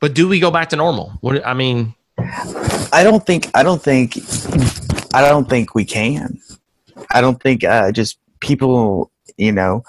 But 0.00 0.14
do 0.14 0.28
we 0.28 0.40
go 0.40 0.50
back 0.50 0.68
to 0.70 0.76
normal? 0.76 1.12
What 1.20 1.44
I 1.46 1.54
mean, 1.54 1.94
I 2.18 3.02
don't 3.02 3.24
think. 3.24 3.50
I 3.54 3.62
don't 3.62 3.82
think. 3.82 4.16
I 5.14 5.28
don't 5.28 5.48
think 5.48 5.74
we 5.74 5.84
can. 5.84 6.40
I 7.10 7.20
don't 7.20 7.40
think 7.42 7.64
uh, 7.64 7.92
just 7.92 8.18
people. 8.40 9.10
You 9.36 9.52
know. 9.52 9.82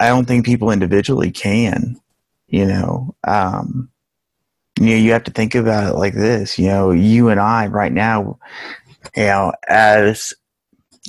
I 0.00 0.08
don't 0.08 0.26
think 0.26 0.44
people 0.44 0.70
individually 0.70 1.30
can. 1.30 2.00
You 2.48 2.66
know. 2.66 3.14
Um, 3.26 3.90
you 4.78 4.90
know, 4.90 4.96
you 4.96 5.12
have 5.12 5.24
to 5.24 5.30
think 5.30 5.54
about 5.54 5.94
it 5.94 5.96
like 5.96 6.14
this. 6.14 6.58
You 6.58 6.66
know, 6.66 6.90
you 6.90 7.28
and 7.28 7.40
I 7.40 7.66
right 7.66 7.92
now. 7.92 8.38
You 9.16 9.24
know, 9.24 9.52
as 9.68 10.34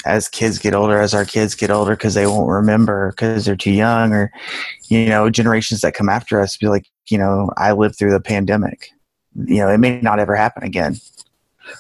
as 0.06 0.30
kids 0.30 0.60
get 0.60 0.74
older, 0.74 1.00
as 1.00 1.14
our 1.14 1.26
kids 1.26 1.56
get 1.56 1.72
older, 1.72 1.96
because 1.96 2.14
they 2.14 2.28
won't 2.28 2.50
remember 2.50 3.12
because 3.12 3.46
they're 3.46 3.56
too 3.56 3.72
young, 3.72 4.14
or 4.14 4.32
you 4.90 5.08
know, 5.08 5.30
generations 5.30 5.82
that 5.82 5.96
come 5.96 6.10
after 6.10 6.40
us 6.40 6.58
be 6.58 6.68
like, 6.68 6.88
you 7.10 7.18
know, 7.18 7.50
I 7.58 7.74
lived 7.74 7.98
through 7.98 8.12
the 8.12 8.22
pandemic. 8.22 8.90
You 9.36 9.58
know, 9.58 9.70
it 9.70 9.80
may 9.80 10.00
not 10.02 10.20
ever 10.20 10.36
happen 10.36 10.64
again. 10.64 10.98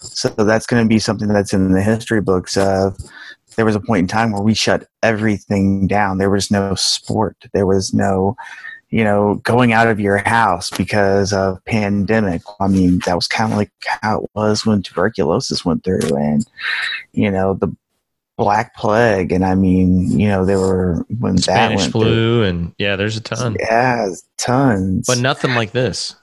So 0.01 0.30
that's 0.30 0.66
going 0.66 0.84
to 0.84 0.89
be 0.89 0.99
something 0.99 1.30
that's 1.30 1.53
in 1.53 1.72
the 1.72 1.82
history 1.82 2.22
books 2.22 2.58
of 2.58 2.97
there 3.58 3.66
was 3.66 3.76
a 3.76 3.82
point 3.82 3.99
in 3.99 4.08
time 4.08 4.32
where 4.32 4.41
we 4.41 4.53
shut 4.53 4.88
everything 5.03 5.88
down. 5.88 6.20
There 6.20 6.30
was 6.30 6.49
no 6.49 6.76
sport. 6.76 7.36
There 7.53 7.66
was 7.66 7.93
no, 7.93 8.38
you 8.89 9.03
know, 9.03 9.41
going 9.43 9.74
out 9.74 9.88
of 9.88 9.99
your 9.99 10.20
house 10.20 10.70
because 10.70 11.34
of 11.34 11.64
pandemic. 11.66 12.43
I 12.62 12.68
mean, 12.68 12.99
that 13.05 13.16
was 13.16 13.28
kind 13.28 13.51
of 13.51 13.58
like 13.58 13.72
how 14.01 14.22
it 14.22 14.30
was 14.34 14.66
when 14.66 14.84
tuberculosis 14.84 15.66
went 15.66 15.84
through 15.84 16.16
and, 16.16 16.45
you 17.12 17.30
know, 17.32 17.55
the 17.55 17.76
black 18.38 18.76
plague. 18.76 19.32
And 19.32 19.43
I 19.43 19.55
mean, 19.55 20.18
you 20.18 20.28
know, 20.28 20.45
there 20.45 20.60
were 20.60 21.03
when 21.20 21.36
that 21.38 21.41
Spanish 21.43 21.80
went 21.80 21.91
through. 21.91 22.01
flu, 22.01 22.43
and 22.43 22.74
yeah, 22.78 22.95
there's 22.95 23.18
a 23.18 23.22
ton, 23.22 23.58
Yeah, 23.60 24.08
tons. 24.38 25.08
but 25.08 25.18
nothing 25.18 25.55
like 25.55 25.72
this. 25.72 26.16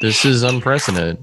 This 0.00 0.24
is 0.24 0.42
unprecedented. 0.42 1.22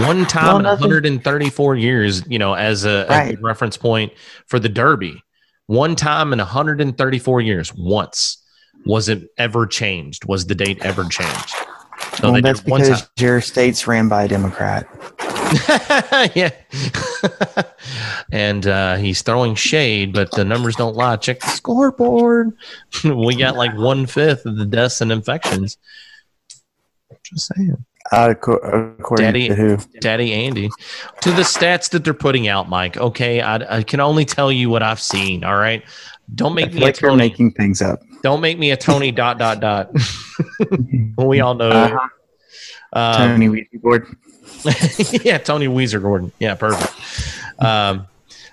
One 0.00 0.24
time 0.26 0.46
Well, 0.46 0.58
in 0.58 0.64
134 0.64 1.76
years, 1.76 2.22
you 2.26 2.38
know, 2.38 2.54
as 2.54 2.84
a, 2.84 3.06
as 3.10 3.34
a 3.34 3.36
reference 3.38 3.76
point 3.76 4.12
for 4.46 4.58
the 4.58 4.68
Derby. 4.68 5.22
One 5.66 5.94
time 5.94 6.32
in 6.32 6.38
134 6.38 7.40
years, 7.42 7.74
once 7.74 8.42
was 8.86 9.10
it 9.10 9.28
ever 9.36 9.66
changed? 9.66 10.24
Was 10.24 10.46
the 10.46 10.54
date 10.54 10.84
ever 10.84 11.04
changed? 11.04 11.54
So 12.14 12.32
well, 12.32 12.40
that's 12.40 12.60
because 12.60 13.02
time. 13.02 13.08
your 13.18 13.40
state's 13.40 13.86
ran 13.86 14.08
by 14.08 14.24
a 14.24 14.28
Democrat. 14.28 14.88
yeah. 16.34 16.50
and 18.32 18.66
uh, 18.66 18.96
he's 18.96 19.22
throwing 19.22 19.54
shade, 19.54 20.12
but 20.12 20.30
the 20.32 20.44
numbers 20.44 20.76
don't 20.76 20.96
lie. 20.96 21.16
Check 21.16 21.40
the 21.40 21.48
scoreboard. 21.48 22.56
we 23.04 23.36
got 23.36 23.56
like 23.56 23.76
one 23.76 24.06
fifth 24.06 24.46
of 24.46 24.56
the 24.56 24.66
deaths 24.66 25.00
and 25.00 25.12
infections. 25.12 25.76
Just 27.24 27.52
saying. 27.54 27.84
Uh, 28.10 28.30
according 28.30 29.24
Daddy- 29.26 29.48
to 29.48 29.54
who? 29.54 29.76
Daddy 30.00 30.32
Andy. 30.32 30.70
To 31.22 31.30
the 31.30 31.42
stats 31.42 31.90
that 31.90 32.04
they're 32.04 32.14
putting 32.14 32.48
out, 32.48 32.68
Mike. 32.68 32.96
Okay, 32.96 33.40
I, 33.40 33.78
I 33.78 33.82
can 33.82 34.00
only 34.00 34.24
tell 34.24 34.50
you 34.50 34.70
what 34.70 34.82
I've 34.82 35.00
seen. 35.00 35.44
All 35.44 35.56
right. 35.56 35.82
Don't 36.34 36.54
make 36.54 36.72
me 36.72 36.80
a 36.80 36.84
like 36.84 37.00
you're 37.00 37.10
Tony. 37.10 37.28
making 37.28 37.52
things 37.52 37.80
up. 37.82 38.00
Don't 38.22 38.40
make 38.40 38.58
me 38.58 38.70
a 38.70 38.76
Tony 38.76 39.10
dot 39.22 39.38
dot 39.38 39.60
dot. 39.60 39.90
we 41.18 41.40
all 41.40 41.54
know. 41.54 41.70
Uh-huh. 41.70 42.08
Um, 42.92 43.16
Tony 43.16 43.48
Ouija 43.48 43.78
board. 43.80 44.06
yeah, 45.24 45.38
Tony 45.38 45.68
Weezer 45.68 46.00
Gordon. 46.00 46.32
Yeah, 46.38 46.54
perfect. 46.54 46.92
Um, 47.62 48.06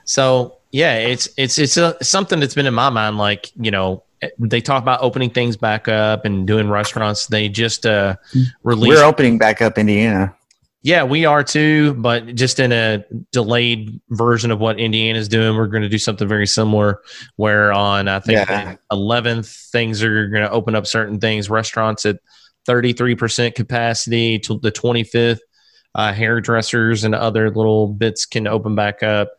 so 0.03 0.57
yeah, 0.71 0.97
it's 0.97 1.29
it's 1.37 1.57
it's 1.57 1.77
a, 1.77 2.01
something 2.03 2.39
that's 2.39 2.53
been 2.53 2.65
in 2.65 2.73
my 2.73 2.89
mind. 2.89 3.17
Like 3.17 3.51
you 3.55 3.71
know, 3.71 4.03
they 4.39 4.61
talk 4.61 4.81
about 4.81 5.01
opening 5.01 5.29
things 5.29 5.57
back 5.57 5.87
up 5.87 6.25
and 6.25 6.45
doing 6.47 6.69
restaurants. 6.69 7.27
They 7.27 7.49
just 7.49 7.85
uh, 7.85 8.15
released. 8.63 8.97
We're 8.97 9.05
opening 9.05 9.37
back 9.37 9.61
up 9.61 9.77
Indiana. 9.77 10.35
Yeah, 10.81 11.03
we 11.03 11.25
are 11.25 11.43
too, 11.43 11.95
but 11.95 12.35
just 12.35 12.59
in 12.59 12.71
a 12.71 13.03
delayed 13.31 13.99
version 14.11 14.51
of 14.51 14.59
what 14.59 14.79
Indiana's 14.79 15.27
doing. 15.27 15.55
We're 15.57 15.65
going 15.65 15.81
to 15.81 15.89
do 15.89 15.97
something 15.97 16.27
very 16.27 16.45
similar. 16.45 17.01
Where 17.37 17.73
on 17.73 18.07
I 18.07 18.19
think 18.19 18.47
Yeah. 18.47 18.75
the 18.91 18.95
11th, 18.95 19.71
things 19.71 20.03
are 20.03 20.27
going 20.27 20.43
to 20.43 20.51
open 20.51 20.75
up 20.75 20.85
certain 20.85 21.19
things. 21.19 21.49
Restaurants 21.49 22.05
at 22.05 22.19
33% 22.67 23.55
capacity 23.55 24.37
till 24.37 24.59
the 24.59 24.71
25th. 24.71 25.39
Uh, 25.95 26.11
hairdressers 26.13 27.03
and 27.03 27.15
other 27.15 27.49
little 27.49 27.87
bits 27.87 28.25
can 28.25 28.45
open 28.47 28.75
back 28.75 29.01
up. 29.01 29.29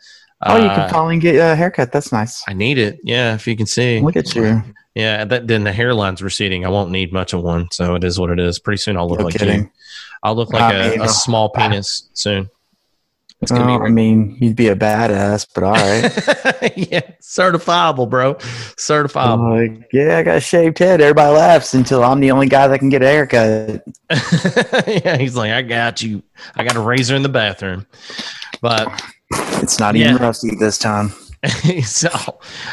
Oh, 0.49 0.57
you 0.57 0.65
Uh, 0.69 0.75
can 0.75 0.91
finally 0.91 1.19
get 1.19 1.37
a 1.37 1.55
haircut. 1.57 1.93
That's 1.93 2.13
nice. 2.13 2.43
I 2.49 2.53
need 2.53 2.79
it. 2.79 2.99
Yeah, 3.03 3.35
if 3.35 3.47
you 3.47 3.57
can 3.57 3.67
see. 3.67 4.01
Look 4.01 4.17
at 4.17 4.35
you. 4.35 4.63
Yeah, 4.95 5.25
that 5.27 5.47
then 5.47 5.65
the 5.65 5.73
hairline's 5.73 6.23
receding. 6.23 6.65
I 6.65 6.69
won't 6.69 6.91
need 6.91 7.13
much 7.13 7.33
of 7.35 7.43
one, 7.43 7.69
so 7.71 7.95
it 7.97 8.05
is 8.05 8.19
what 8.19 8.31
it 8.31 8.41
is. 8.41 8.59
Pretty 8.59 8.79
soon 8.79 8.97
I'll 8.97 9.09
look 9.09 9.19
No 9.19 9.27
like 9.27 9.35
kidding. 9.39 9.65
you. 9.65 9.71
I'll 10.23 10.35
look 10.35 10.53
like 10.53 10.63
I 10.63 10.73
a, 10.75 10.91
mean, 10.91 11.01
a 11.03 11.09
small 11.09 11.51
penis 11.51 12.09
soon. 12.15 12.49
It's 13.43 13.53
gonna 13.53 13.75
Oh, 13.75 13.79
be 13.81 13.85
I 13.85 13.89
mean, 13.91 14.39
you'd 14.41 14.57
be 14.57 14.69
a 14.69 14.75
badass, 14.75 15.47
but 15.55 15.63
all 15.65 15.75
right. 15.75 16.73
yeah, 16.91 17.03
certifiable, 17.21 18.09
bro. 18.09 18.37
Certifiable. 18.77 19.69
Like, 19.79 19.89
yeah, 19.93 20.17
I 20.17 20.23
got 20.23 20.37
a 20.39 20.41
shaved 20.41 20.79
head. 20.79 21.03
Everybody 21.03 21.37
laughs 21.37 21.75
until 21.75 22.03
I'm 22.03 22.21
the 22.21 22.31
only 22.31 22.49
guy 22.49 22.67
that 22.67 22.79
can 22.79 22.89
get 22.89 23.03
a 23.03 23.07
haircut. 23.07 23.83
yeah, 25.05 25.19
he's 25.19 25.37
like, 25.37 25.51
I 25.51 25.61
got 25.61 26.03
you. 26.03 26.23
I 26.55 26.65
got 26.65 26.77
a 26.77 26.81
razor 26.81 27.15
in 27.15 27.23
the 27.23 27.29
bathroom. 27.29 27.85
But 28.61 28.89
It's 29.63 29.79
not 29.79 29.97
even 29.97 30.17
Yeah. 30.17 30.23
rusty 30.23 30.55
this 30.57 30.79
time. 30.79 31.13
so 31.85 32.09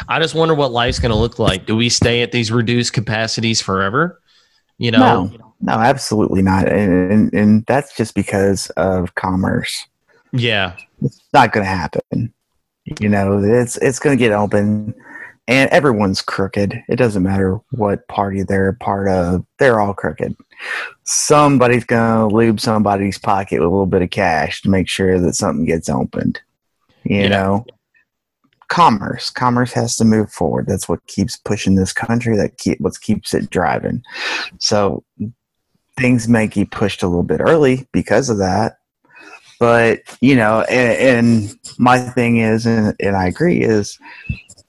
I 0.08 0.18
just 0.20 0.34
wonder 0.34 0.54
what 0.54 0.72
life's 0.72 0.98
gonna 0.98 1.16
look 1.16 1.38
like. 1.38 1.66
Do 1.66 1.76
we 1.76 1.88
stay 1.88 2.22
at 2.22 2.32
these 2.32 2.50
reduced 2.52 2.92
capacities 2.92 3.60
forever? 3.60 4.20
You 4.78 4.90
know, 4.90 5.26
No, 5.26 5.54
no, 5.60 5.72
absolutely 5.74 6.42
not. 6.42 6.66
And, 6.68 7.12
and 7.12 7.34
and 7.34 7.66
that's 7.66 7.96
just 7.96 8.14
because 8.14 8.70
of 8.70 9.14
commerce. 9.14 9.86
yeah. 10.32 10.76
It's 11.02 11.20
not 11.32 11.52
going 11.52 11.64
to 11.66 11.70
happen. 11.70 12.32
You 13.00 13.08
know, 13.08 13.40
it's 13.42 13.76
it's 13.78 13.98
going 13.98 14.16
to 14.16 14.22
get 14.22 14.32
open, 14.32 14.94
and 15.46 15.68
everyone's 15.70 16.22
crooked. 16.22 16.82
It 16.88 16.96
doesn't 16.96 17.22
matter 17.22 17.60
what 17.70 18.08
party 18.08 18.42
they're 18.42 18.68
a 18.68 18.74
part 18.74 19.08
of; 19.08 19.44
they're 19.58 19.80
all 19.80 19.94
crooked. 19.94 20.34
Somebody's 21.04 21.84
going 21.84 22.30
to 22.30 22.34
lube 22.34 22.60
somebody's 22.60 23.18
pocket 23.18 23.58
with 23.58 23.66
a 23.66 23.70
little 23.70 23.86
bit 23.86 24.02
of 24.02 24.10
cash 24.10 24.62
to 24.62 24.70
make 24.70 24.88
sure 24.88 25.18
that 25.20 25.34
something 25.34 25.66
gets 25.66 25.88
opened. 25.88 26.40
You 27.04 27.22
Yeah. 27.22 27.28
know, 27.28 27.66
commerce, 28.68 29.28
commerce 29.30 29.72
has 29.72 29.96
to 29.96 30.04
move 30.04 30.32
forward. 30.32 30.66
That's 30.66 30.88
what 30.88 31.06
keeps 31.06 31.36
pushing 31.36 31.74
this 31.74 31.92
country. 31.92 32.36
That 32.36 32.56
keep 32.58 32.80
what 32.80 32.98
keeps 33.00 33.34
it 33.34 33.50
driving. 33.50 34.02
So 34.58 35.04
things 35.98 36.26
may 36.26 36.46
get 36.46 36.70
pushed 36.70 37.02
a 37.02 37.06
little 37.06 37.22
bit 37.22 37.40
early 37.40 37.86
because 37.92 38.28
of 38.30 38.38
that 38.38 38.78
but 39.60 40.00
you 40.20 40.34
know 40.34 40.62
and, 40.62 41.18
and 41.48 41.58
my 41.78 42.00
thing 42.00 42.38
is 42.38 42.66
and, 42.66 42.96
and 42.98 43.14
i 43.16 43.26
agree 43.28 43.60
is 43.62 43.96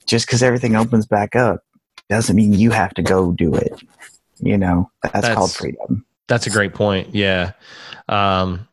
just 0.05 0.25
because 0.27 0.43
everything 0.43 0.75
opens 0.75 1.05
back 1.05 1.35
up 1.35 1.61
doesn't 2.09 2.35
mean 2.35 2.53
you 2.53 2.71
have 2.71 2.93
to 2.93 3.01
go 3.01 3.31
do 3.31 3.53
it 3.55 3.73
you 4.39 4.57
know 4.57 4.89
that's, 5.01 5.13
That's- 5.13 5.35
called 5.35 5.53
freedom 5.53 6.05
That's 6.27 6.47
a 6.47 6.49
great 6.49 6.73
point. 6.73 7.13
Yeah. 7.13 7.51
Um, 8.09 8.67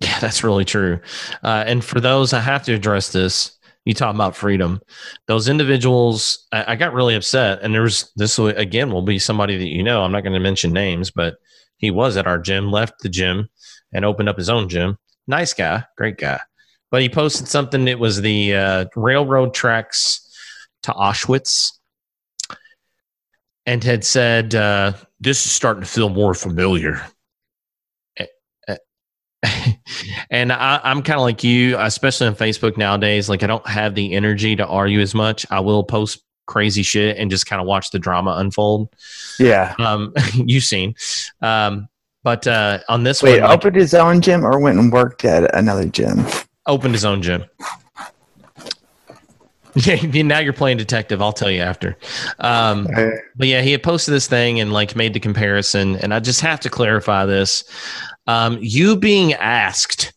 yeah, 0.00 0.18
that's 0.18 0.42
really 0.42 0.64
true. 0.64 0.98
Uh, 1.42 1.62
and 1.66 1.84
for 1.84 2.00
those, 2.00 2.32
I 2.32 2.40
have 2.40 2.62
to 2.64 2.72
address 2.74 3.12
this. 3.12 3.52
You 3.84 3.92
talk 3.92 4.14
about 4.14 4.34
freedom. 4.34 4.80
Those 5.26 5.46
individuals, 5.48 6.46
I, 6.52 6.72
I 6.72 6.76
got 6.76 6.94
really 6.94 7.14
upset. 7.16 7.60
And 7.62 7.74
there's 7.74 8.10
this, 8.16 8.38
will- 8.38 8.56
again, 8.56 8.90
will 8.90 9.02
be 9.02 9.18
somebody 9.18 9.58
that 9.58 9.68
you 9.68 9.82
know. 9.82 10.02
I'm 10.02 10.12
not 10.12 10.22
going 10.22 10.32
to 10.32 10.40
mention 10.40 10.72
names, 10.72 11.10
but 11.10 11.34
he 11.76 11.90
was 11.90 12.16
at 12.16 12.26
our 12.26 12.38
gym, 12.38 12.70
left 12.72 13.00
the 13.00 13.10
gym, 13.10 13.50
and 13.92 14.04
opened 14.06 14.30
up 14.30 14.38
his 14.38 14.48
own 14.48 14.70
gym. 14.70 14.96
Nice 15.26 15.52
guy, 15.52 15.84
great 15.98 16.16
guy. 16.16 16.40
But 16.90 17.02
he 17.02 17.10
posted 17.10 17.46
something. 17.46 17.86
It 17.88 17.98
was 17.98 18.22
the 18.22 18.54
uh, 18.54 18.84
railroad 18.96 19.52
tracks 19.52 20.23
to 20.84 20.92
Auschwitz 20.92 21.72
and 23.66 23.82
had 23.82 24.04
said, 24.04 24.54
uh, 24.54 24.92
This 25.20 25.44
is 25.44 25.52
starting 25.52 25.82
to 25.82 25.88
feel 25.88 26.08
more 26.08 26.34
familiar. 26.34 27.04
And 30.30 30.50
I, 30.50 30.80
I'm 30.82 31.02
kind 31.02 31.18
of 31.18 31.22
like 31.22 31.44
you, 31.44 31.76
especially 31.78 32.26
on 32.26 32.34
Facebook 32.34 32.76
nowadays. 32.76 33.28
Like, 33.28 33.42
I 33.42 33.46
don't 33.46 33.66
have 33.66 33.94
the 33.94 34.14
energy 34.14 34.56
to 34.56 34.66
argue 34.66 35.00
as 35.00 35.14
much. 35.14 35.44
I 35.50 35.60
will 35.60 35.84
post 35.84 36.24
crazy 36.46 36.82
shit 36.82 37.18
and 37.18 37.30
just 37.30 37.46
kind 37.46 37.60
of 37.60 37.66
watch 37.66 37.90
the 37.90 37.98
drama 37.98 38.36
unfold. 38.38 38.88
yeah 39.38 39.74
Um, 39.78 40.14
you've 40.34 40.64
seen. 40.64 40.94
Um, 41.42 41.88
but 42.22 42.46
uh, 42.46 42.80
on 42.88 43.04
this 43.04 43.22
wait 43.22 43.40
one, 43.42 43.50
like, 43.50 43.58
opened 43.58 43.76
his 43.76 43.92
own 43.94 44.22
gym 44.22 44.44
or 44.44 44.58
went 44.58 44.78
and 44.78 44.90
worked 44.90 45.24
at 45.24 45.54
another 45.54 45.86
gym 45.86 46.24
opened 46.66 46.94
his 46.94 47.04
own 47.04 47.22
gym. 47.22 47.44
Yeah, 49.84 50.22
now 50.22 50.38
you're 50.38 50.52
playing 50.52 50.76
detective. 50.76 51.20
I'll 51.20 51.32
tell 51.32 51.50
you 51.50 51.60
after. 51.60 51.96
Um, 52.38 52.86
but 53.34 53.48
yeah, 53.48 53.60
he 53.60 53.72
had 53.72 53.82
posted 53.82 54.14
this 54.14 54.28
thing 54.28 54.60
and 54.60 54.72
like 54.72 54.94
made 54.94 55.14
the 55.14 55.20
comparison, 55.20 55.96
and 55.96 56.14
I 56.14 56.20
just 56.20 56.40
have 56.42 56.60
to 56.60 56.70
clarify 56.70 57.26
this: 57.26 57.64
um, 58.28 58.58
you 58.60 58.96
being 58.96 59.32
asked 59.34 60.12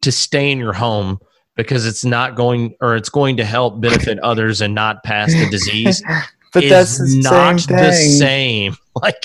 to 0.00 0.10
stay 0.10 0.50
in 0.50 0.58
your 0.58 0.72
home 0.72 1.18
because 1.54 1.86
it's 1.86 2.04
not 2.04 2.34
going 2.34 2.76
or 2.80 2.96
it's 2.96 3.10
going 3.10 3.36
to 3.36 3.44
help 3.44 3.80
benefit 3.80 4.18
others 4.22 4.62
and 4.62 4.74
not 4.74 5.02
pass 5.04 5.32
the 5.32 5.48
disease 5.50 6.02
but 6.54 6.68
that's 6.68 6.98
the 6.98 7.20
not 7.20 7.60
same 7.60 7.76
the 7.76 7.92
same. 7.92 8.76
Like, 8.94 9.24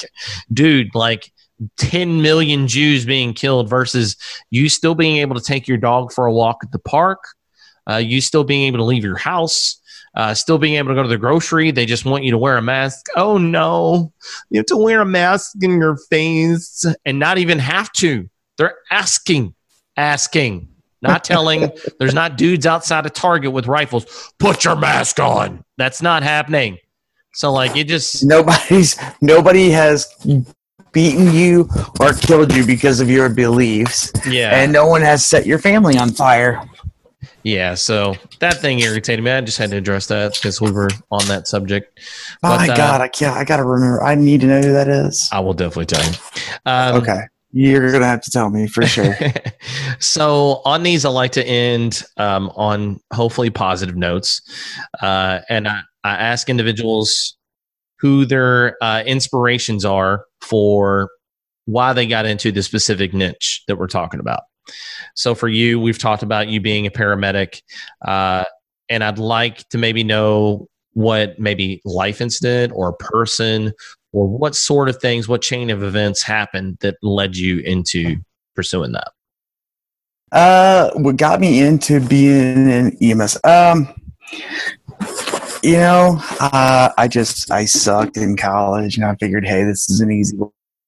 dude, 0.52 0.94
like 0.96 1.32
10 1.78 2.22
million 2.22 2.68
Jews 2.68 3.06
being 3.06 3.34
killed 3.34 3.70
versus 3.70 4.18
you 4.50 4.68
still 4.68 4.96
being 4.96 5.18
able 5.18 5.36
to 5.36 5.42
take 5.42 5.68
your 5.68 5.78
dog 5.78 6.12
for 6.12 6.26
a 6.26 6.34
walk 6.34 6.58
at 6.64 6.72
the 6.72 6.80
park, 6.80 7.24
uh, 7.90 7.98
you 7.98 8.22
still 8.22 8.44
being 8.44 8.64
able 8.64 8.78
to 8.78 8.84
leave 8.84 9.04
your 9.04 9.18
house, 9.18 9.82
uh, 10.16 10.34
still 10.34 10.58
being 10.58 10.76
able 10.76 10.90
to 10.90 10.96
go 10.96 11.04
to 11.04 11.10
the 11.10 11.18
grocery. 11.18 11.72
They 11.72 11.86
just 11.86 12.06
want 12.06 12.24
you 12.24 12.32
to 12.32 12.38
wear 12.38 12.58
a 12.58 12.62
mask. 12.62 13.06
Oh 13.16 13.38
no, 13.38 14.12
you 14.50 14.60
have 14.60 14.66
to 14.68 14.78
wear 14.78 15.02
a 15.02 15.06
mask 15.06 15.56
in 15.62 15.80
your 15.80 15.98
face 16.10 16.86
and 17.06 17.20
not 17.20 17.38
even 17.38 17.60
have 17.60 17.92
to. 17.94 18.30
They're 18.58 18.78
asking, 18.92 19.56
asking, 19.96 20.68
not 21.02 21.24
telling. 21.24 21.72
There's 22.00 22.14
not 22.14 22.38
dudes 22.38 22.66
outside 22.66 23.06
of 23.06 23.14
Target 23.14 23.52
with 23.52 23.68
rifles. 23.68 24.34
Put 24.40 24.66
your 24.66 24.76
mask 24.76 25.20
on. 25.20 25.64
That's 25.78 26.02
not 26.02 26.24
happening. 26.24 26.78
So 27.34 27.54
like 27.54 27.76
it 27.78 27.88
just 27.88 28.26
nobody's 28.26 29.00
nobody 29.22 29.70
has 29.70 30.08
beaten 30.92 31.32
you 31.32 31.70
or 32.00 32.14
killed 32.14 32.54
you 32.54 32.66
because 32.66 33.00
of 33.00 33.10
your 33.10 33.30
beliefs 33.30 34.12
yeah 34.28 34.60
and 34.60 34.74
no 34.74 34.88
one 34.88 35.02
has 35.02 35.24
set 35.24 35.46
your 35.46 35.60
family 35.60 35.98
on 35.98 36.10
fire 36.10 36.68
yeah. 37.44 37.74
So 37.74 38.16
that 38.40 38.62
thing 38.62 38.80
irritated 38.80 39.24
me. 39.24 39.32
I 39.32 39.42
just 39.42 39.58
had 39.58 39.72
to 39.72 39.78
address 39.78 40.08
that 40.08 40.34
because 40.34 40.62
we 40.62 40.72
were 40.72 40.90
on 41.12 41.26
that 41.28 41.48
subject. 41.48 42.00
But, 42.42 42.58
my 42.68 42.74
uh, 42.74 42.78
god 42.78 43.02
i 43.02 43.08
can't 43.08 43.36
i 43.36 43.44
gotta 43.44 43.64
remember 43.64 44.02
i 44.04 44.16
need 44.16 44.42
to 44.42 44.48
know 44.48 44.62
who 44.62 44.72
that 44.72 44.88
is 44.88 45.30
I 45.32 45.40
will 45.40 45.54
definitely 45.54 45.88
tell 45.88 46.04
you. 46.04 46.18
Um, 46.66 47.02
okay 47.02 47.22
you're 47.52 47.92
gonna 47.92 48.06
have 48.06 48.22
to 48.22 48.32
tell 48.32 48.50
me 48.50 48.68
for 48.68 48.86
sure 48.86 49.16
so 50.00 50.62
on 50.66 50.84
these, 50.84 51.06
I 51.06 51.10
like 51.10 51.32
to 51.34 51.46
end 51.46 52.04
um, 52.18 52.50
on 52.56 53.00
hopefully 53.14 53.50
positive 53.50 53.96
notes, 53.96 54.42
uh, 55.02 55.40
and 55.50 55.68
I, 55.68 55.82
I 56.04 56.16
ask 56.16 56.50
individuals 56.50 57.38
who 58.00 58.26
their 58.26 58.82
uh, 58.84 59.04
inspirations 59.06 59.84
are 59.84 60.26
for 60.42 61.10
why 61.66 61.94
they 61.94 62.08
got 62.08 62.26
into 62.26 62.52
the 62.52 62.64
specific 62.64 63.14
niche 63.14 63.64
that 63.68 63.78
we're 63.78 63.88
talking 63.88 64.20
about. 64.20 64.42
So 65.16 65.36
for 65.36 65.48
you, 65.48 65.80
we've 65.80 65.98
talked 65.98 66.24
about 66.24 66.48
you 66.48 66.62
being 66.62 66.86
a 66.88 66.92
paramedic, 66.92 67.62
uh, 68.06 68.46
and 68.90 69.04
I'd 69.04 69.20
like 69.20 69.68
to 69.70 69.78
maybe 69.78 70.04
know 70.04 70.68
what 70.94 71.40
maybe 71.40 71.82
life 71.86 72.22
incident 72.22 72.74
or 72.76 72.94
person 72.94 73.74
or 74.12 74.28
what 74.28 74.56
sort 74.56 74.90
of 74.90 75.00
things, 75.00 75.28
what 75.28 75.42
chain 75.42 75.70
of 75.70 75.84
events 75.84 76.24
happened 76.24 76.78
that 76.82 76.96
led 77.02 77.36
you 77.36 77.60
into 77.60 78.18
pursuing 78.56 78.92
that. 78.94 79.12
Uh, 80.32 80.92
what 80.96 81.18
got 81.18 81.40
me 81.40 81.60
into 81.60 82.00
being 82.00 82.72
an 82.72 82.98
EMS? 83.02 83.38
Um, 83.44 83.88
you 85.64 85.74
know, 85.74 86.22
uh, 86.40 86.90
I 86.98 87.08
just 87.08 87.52
I 87.52 87.66
sucked 87.66 88.18
in 88.18 88.38
college, 88.38 88.98
and 88.98 89.06
I 89.06 89.16
figured, 89.16 89.46
hey, 89.46 89.64
this 89.64 89.90
is 89.90 90.02
an 90.02 90.12
easy 90.12 90.38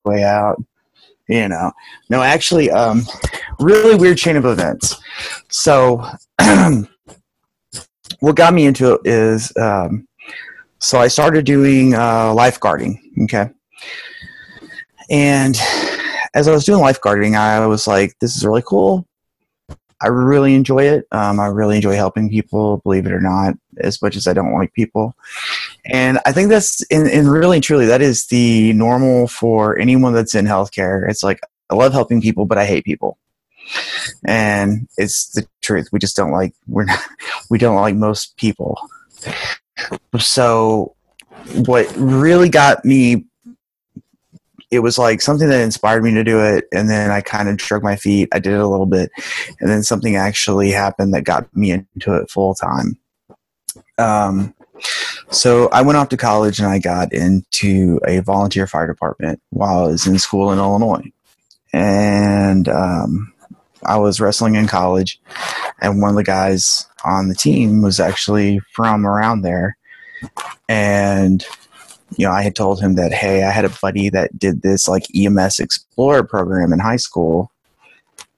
way 0.06 0.24
out. 0.24 0.62
You 1.32 1.48
know, 1.48 1.72
no, 2.10 2.22
actually, 2.22 2.70
um, 2.72 3.04
really 3.58 3.96
weird 3.96 4.18
chain 4.18 4.36
of 4.36 4.44
events. 4.44 5.02
So, 5.48 6.06
what 8.20 8.36
got 8.36 8.54
me 8.54 8.66
into 8.66 8.96
it 8.96 9.02
is, 9.06 9.54
um, 9.56 10.10
so 10.80 11.00
I 11.00 11.08
started 11.08 11.46
doing 11.46 11.94
uh, 11.94 12.34
lifeguarding. 12.34 13.00
Okay, 13.24 13.50
and 15.10 15.56
as 16.34 16.50
I 16.50 16.52
was 16.52 16.66
doing 16.66 16.84
lifeguarding, 16.84 17.38
I 17.38 17.66
was 17.66 17.88
like, 17.88 18.14
this 18.20 18.36
is 18.36 18.46
really 18.46 18.64
cool. 18.66 19.08
I 20.02 20.08
really 20.08 20.54
enjoy 20.54 20.84
it. 20.84 21.06
Um, 21.14 21.40
I 21.40 21.48
really 21.48 21.78
enjoy 21.78 21.96
helping 21.96 22.30
people, 22.30 22.82
believe 22.84 23.06
it 23.06 23.14
or 23.14 23.22
not, 23.22 23.54
as 23.80 24.02
much 24.02 24.18
as 24.18 24.28
I 24.28 24.34
don't 24.34 24.54
like 24.54 24.74
people. 24.74 25.16
And 25.86 26.20
I 26.26 26.32
think 26.32 26.50
that's, 26.50 26.84
and, 26.92 27.08
and 27.08 27.32
really 27.32 27.60
truly, 27.60 27.86
that 27.88 28.02
is 28.02 28.28
the 28.28 28.74
normal 28.74 29.28
for 29.28 29.78
anyone 29.80 30.14
that's 30.14 30.36
in 30.36 30.46
healthcare. 30.46 31.10
It's 31.10 31.24
like, 31.24 31.40
I 31.70 31.76
love 31.76 31.94
helping 31.94 32.22
people, 32.22 32.46
but 32.46 32.58
I 32.58 32.66
hate 32.66 32.86
people. 32.86 33.18
And 34.26 34.88
it's 34.98 35.32
the 35.32 35.48
truth. 35.62 35.90
We 35.92 36.00
just 36.00 36.16
don't 36.16 36.32
like, 36.32 36.54
we're 36.68 36.86
not, 36.86 37.00
we 37.50 37.58
don't 37.58 37.76
like 37.76 37.96
most 37.96 38.38
people. 38.38 38.78
So, 40.20 40.96
what 41.66 41.92
really 41.96 42.50
got 42.50 42.86
me 42.86 43.26
it 44.70 44.80
was 44.80 44.98
like 44.98 45.22
something 45.22 45.50
that 45.50 45.62
inspired 45.62 46.04
me 46.04 46.14
to 46.14 46.24
do 46.24 46.40
it 46.40 46.66
and 46.72 46.90
then 46.90 47.10
i 47.10 47.20
kind 47.20 47.50
of 47.50 47.58
drug 47.58 47.84
my 47.84 47.96
feet 47.96 48.30
i 48.32 48.40
did 48.40 48.54
it 48.54 48.60
a 48.60 48.68
little 48.68 48.86
bit 48.86 49.12
and 49.60 49.70
then 49.70 49.82
something 49.82 50.16
actually 50.16 50.72
happened 50.72 51.14
that 51.14 51.24
got 51.24 51.54
me 51.56 51.72
into 51.72 52.14
it 52.14 52.30
full 52.30 52.54
time 52.54 52.98
um, 53.98 54.54
so 55.32 55.68
i 55.70 55.82
went 55.82 55.98
off 55.98 56.10
to 56.10 56.18
college 56.18 56.60
and 56.60 56.68
i 56.68 56.78
got 56.78 57.12
into 57.14 58.00
a 58.08 58.20
volunteer 58.20 58.68
fire 58.68 58.88
department 58.88 59.42
while 59.50 59.86
i 59.86 59.88
was 59.88 60.06
in 60.06 60.18
school 60.20 60.52
in 60.52 60.60
illinois 60.60 61.12
and 61.74 62.68
um, 62.70 63.34
i 63.86 63.98
was 63.98 64.20
wrestling 64.20 64.56
in 64.56 64.68
college 64.68 65.20
and 65.82 66.02
one 66.02 66.10
of 66.10 66.16
the 66.16 66.24
guys 66.24 66.86
on 67.06 67.28
the 67.28 67.36
team 67.36 67.82
was 67.82 68.00
actually 68.00 68.60
from 68.74 69.06
around 69.06 69.42
there 69.42 69.78
and 70.70 71.46
you 72.18 72.26
know, 72.26 72.32
I 72.32 72.42
had 72.42 72.56
told 72.56 72.82
him 72.82 72.96
that, 72.96 73.14
hey, 73.14 73.44
I 73.44 73.52
had 73.52 73.66
a 73.66 73.74
buddy 73.82 74.10
that 74.10 74.38
did 74.38 74.62
this 74.62 74.88
like 74.88 75.06
EMS 75.16 75.60
Explorer 75.60 76.24
program 76.24 76.74
in 76.74 76.80
high 76.80 76.98
school. 76.98 77.51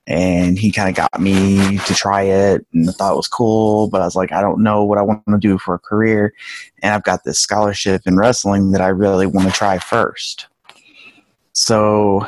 And 0.06 0.58
he 0.58 0.70
kind 0.70 0.88
of 0.88 0.94
got 0.94 1.20
me 1.20 1.78
to 1.78 1.94
try 1.94 2.22
it 2.22 2.66
and 2.74 2.88
I 2.88 2.92
thought 2.92 3.14
it 3.14 3.16
was 3.16 3.28
cool, 3.28 3.88
but 3.88 4.02
I 4.02 4.04
was 4.04 4.14
like, 4.14 4.32
I 4.32 4.42
don't 4.42 4.62
know 4.62 4.84
what 4.84 4.98
I 4.98 5.02
want 5.02 5.22
to 5.26 5.38
do 5.38 5.56
for 5.56 5.74
a 5.74 5.78
career. 5.78 6.34
And 6.82 6.92
I've 6.92 7.04
got 7.04 7.24
this 7.24 7.38
scholarship 7.38 8.02
in 8.04 8.16
wrestling 8.16 8.72
that 8.72 8.82
I 8.82 8.88
really 8.88 9.26
want 9.26 9.48
to 9.48 9.54
try 9.54 9.78
first. 9.78 10.46
So 11.52 12.26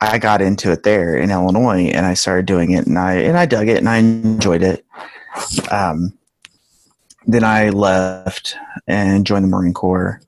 I 0.00 0.18
got 0.18 0.40
into 0.40 0.72
it 0.72 0.82
there 0.82 1.16
in 1.16 1.30
Illinois 1.30 1.88
and 1.88 2.06
I 2.06 2.14
started 2.14 2.46
doing 2.46 2.70
it 2.70 2.86
and 2.86 2.98
I 2.98 3.14
and 3.14 3.36
I 3.36 3.44
dug 3.44 3.68
it 3.68 3.78
and 3.78 3.88
I 3.88 3.98
enjoyed 3.98 4.62
it. 4.62 4.86
Um, 5.70 6.16
then 7.26 7.44
I 7.44 7.68
left 7.68 8.56
and 8.86 9.26
joined 9.26 9.44
the 9.44 9.48
Marine 9.48 9.74
Corps 9.74 10.22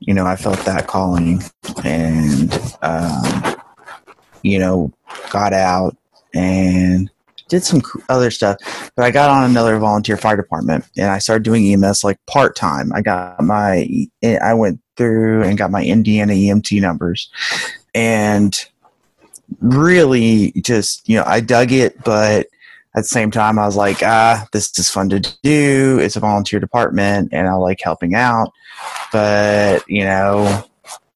you 0.00 0.14
know, 0.14 0.26
I 0.26 0.36
felt 0.36 0.58
that 0.60 0.86
calling 0.86 1.42
and, 1.84 2.52
um, 2.82 3.55
you 4.46 4.58
know, 4.58 4.92
got 5.30 5.52
out 5.52 5.96
and 6.34 7.10
did 7.48 7.64
some 7.64 7.82
other 8.08 8.30
stuff. 8.30 8.56
But 8.96 9.04
I 9.04 9.10
got 9.10 9.30
on 9.30 9.50
another 9.50 9.78
volunteer 9.78 10.16
fire 10.16 10.36
department 10.36 10.84
and 10.96 11.10
I 11.10 11.18
started 11.18 11.44
doing 11.44 11.72
EMS 11.72 12.04
like 12.04 12.24
part 12.26 12.56
time. 12.56 12.92
I 12.92 13.02
got 13.02 13.40
my, 13.42 13.88
I 14.24 14.54
went 14.54 14.80
through 14.96 15.42
and 15.42 15.58
got 15.58 15.70
my 15.70 15.84
Indiana 15.84 16.32
EMT 16.32 16.80
numbers 16.80 17.30
and 17.94 18.56
really 19.60 20.52
just, 20.62 21.08
you 21.08 21.16
know, 21.16 21.24
I 21.26 21.40
dug 21.40 21.72
it, 21.72 22.02
but 22.04 22.46
at 22.94 23.02
the 23.02 23.08
same 23.08 23.30
time, 23.30 23.58
I 23.58 23.66
was 23.66 23.76
like, 23.76 24.02
ah, 24.02 24.46
this 24.52 24.76
is 24.78 24.88
fun 24.88 25.10
to 25.10 25.20
do. 25.42 25.98
It's 26.00 26.16
a 26.16 26.20
volunteer 26.20 26.60
department 26.60 27.28
and 27.32 27.46
I 27.46 27.52
like 27.54 27.80
helping 27.82 28.14
out 28.14 28.52
but 29.12 29.88
you 29.88 30.04
know, 30.04 30.64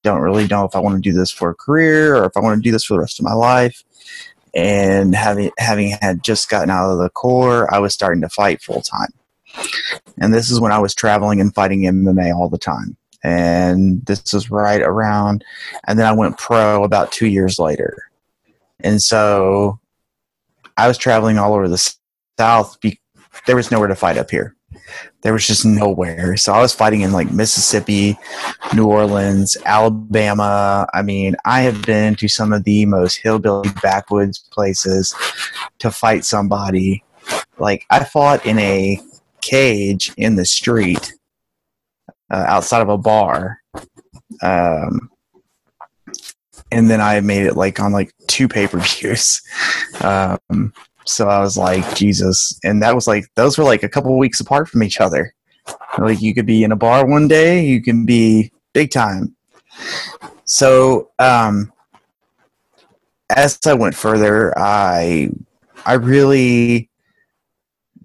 don't 0.03 0.21
really 0.21 0.47
know 0.47 0.65
if 0.65 0.75
I 0.75 0.79
want 0.79 1.03
to 1.03 1.11
do 1.11 1.17
this 1.17 1.31
for 1.31 1.51
a 1.51 1.55
career 1.55 2.17
or 2.17 2.25
if 2.25 2.37
I 2.37 2.41
want 2.41 2.63
to 2.63 2.67
do 2.67 2.73
this 2.73 2.85
for 2.85 2.95
the 2.95 3.01
rest 3.01 3.19
of 3.19 3.25
my 3.25 3.33
life. 3.33 3.83
And 4.55 5.15
having 5.15 5.51
having 5.59 5.91
had 6.01 6.25
just 6.25 6.49
gotten 6.49 6.71
out 6.71 6.91
of 6.91 6.99
the 6.99 7.11
Corps, 7.11 7.73
I 7.73 7.79
was 7.79 7.95
starting 7.95 8.23
to 8.23 8.29
fight 8.29 8.63
full 8.63 8.83
time. 8.83 9.13
And 10.19 10.35
this 10.35 10.51
is 10.51 10.61
when 10.61 10.73
I 10.73 10.79
was 10.79 10.95
traveling 10.95 11.41
and 11.41 11.55
fighting 11.55 11.83
MMA 11.83 12.35
all 12.35 12.49
the 12.49 12.59
time. 12.59 12.97
And 13.23 14.05
this 14.07 14.33
was 14.33 14.51
right 14.51 14.81
around, 14.81 15.45
and 15.87 15.99
then 15.99 16.07
I 16.07 16.13
went 16.13 16.39
pro 16.39 16.83
about 16.85 17.13
two 17.13 17.27
years 17.27 17.59
later. 17.59 18.11
And 18.81 19.03
so 19.03 19.79
I 20.79 20.89
was 20.89 20.97
traveling 20.97 21.37
all 21.37 21.53
over 21.53 21.69
the 21.69 21.95
South. 22.39 22.81
Be- 22.81 22.99
there 23.47 23.57
was 23.57 23.71
nowhere 23.71 23.89
to 23.89 23.95
fight 23.95 24.17
up 24.17 24.31
here 24.31 24.57
there 25.23 25.33
was 25.33 25.47
just 25.47 25.65
nowhere. 25.65 26.37
So 26.37 26.53
I 26.53 26.61
was 26.61 26.73
fighting 26.73 27.03
in 27.03 27.13
like 27.13 27.31
Mississippi, 27.31 28.19
New 28.75 28.87
Orleans, 28.87 29.57
Alabama. 29.65 30.87
I 30.95 31.03
mean, 31.03 31.37
I 31.45 31.63
have 31.63 31.85
been 31.85 32.15
to 32.17 32.29
some 32.29 32.53
of 32.53 32.65
the 32.65 32.87
most 32.87 33.17
hillbilly 33.17 33.71
backwoods 33.83 34.39
places 34.51 35.15
to 35.79 35.91
fight 35.91 36.25
somebody. 36.25 37.05
Like 37.59 37.85
I 37.91 38.05
fought 38.05 38.47
in 38.47 38.59
a 38.59 39.01
cage 39.43 40.13
in 40.17 40.37
the 40.37 40.47
street 40.47 41.15
uh, 42.31 42.45
outside 42.47 42.83
of 42.83 42.89
a 42.89 42.99
bar. 42.99 43.59
Um, 44.43 45.11
and 46.73 46.89
then 46.89 47.01
I 47.01 47.21
made 47.21 47.47
it 47.47 47.57
like 47.57 47.81
on 47.81 47.93
like 47.93 48.13
two 48.27 48.49
pay 48.49 48.67
per 48.67 48.79
views. 48.79 49.43
Um, 50.03 50.73
so 51.11 51.29
I 51.29 51.41
was 51.41 51.57
like, 51.57 51.95
Jesus. 51.95 52.59
And 52.65 52.83
that 52.83 52.95
was 52.95 53.07
like, 53.07 53.27
those 53.35 53.59
were 53.59 53.65
like 53.65 53.83
a 53.83 53.89
couple 53.89 54.17
weeks 54.17 54.41
apart 54.41 54.69
from 54.69 54.83
each 54.83 55.01
other. 55.01 55.35
Like 55.99 56.23
you 56.23 56.35
could 56.35 56.47
be 56.47 56.63
in 56.63 56.73
a 56.73 56.77
bar 56.77 57.07
one 57.07 57.29
day, 57.29 57.65
you 57.65 57.83
can 57.83 58.07
be 58.07 58.53
big 58.73 58.91
time. 58.91 59.35
So, 60.45 61.11
um, 61.19 61.73
as 63.29 63.59
I 63.67 63.75
went 63.75 63.95
further, 63.95 64.57
I, 64.59 65.31
I 65.87 65.95
really 65.95 66.91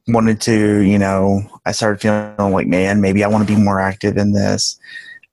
wanted 0.08 0.42
to, 0.42 0.80
you 0.80 1.00
know, 1.00 1.42
I 1.66 1.72
started 1.72 2.02
feeling 2.02 2.54
like, 2.54 2.68
man, 2.68 3.02
maybe 3.02 3.24
I 3.24 3.28
want 3.28 3.48
to 3.48 3.56
be 3.56 3.60
more 3.60 3.80
active 3.80 4.18
in 4.18 4.34
this. 4.34 4.80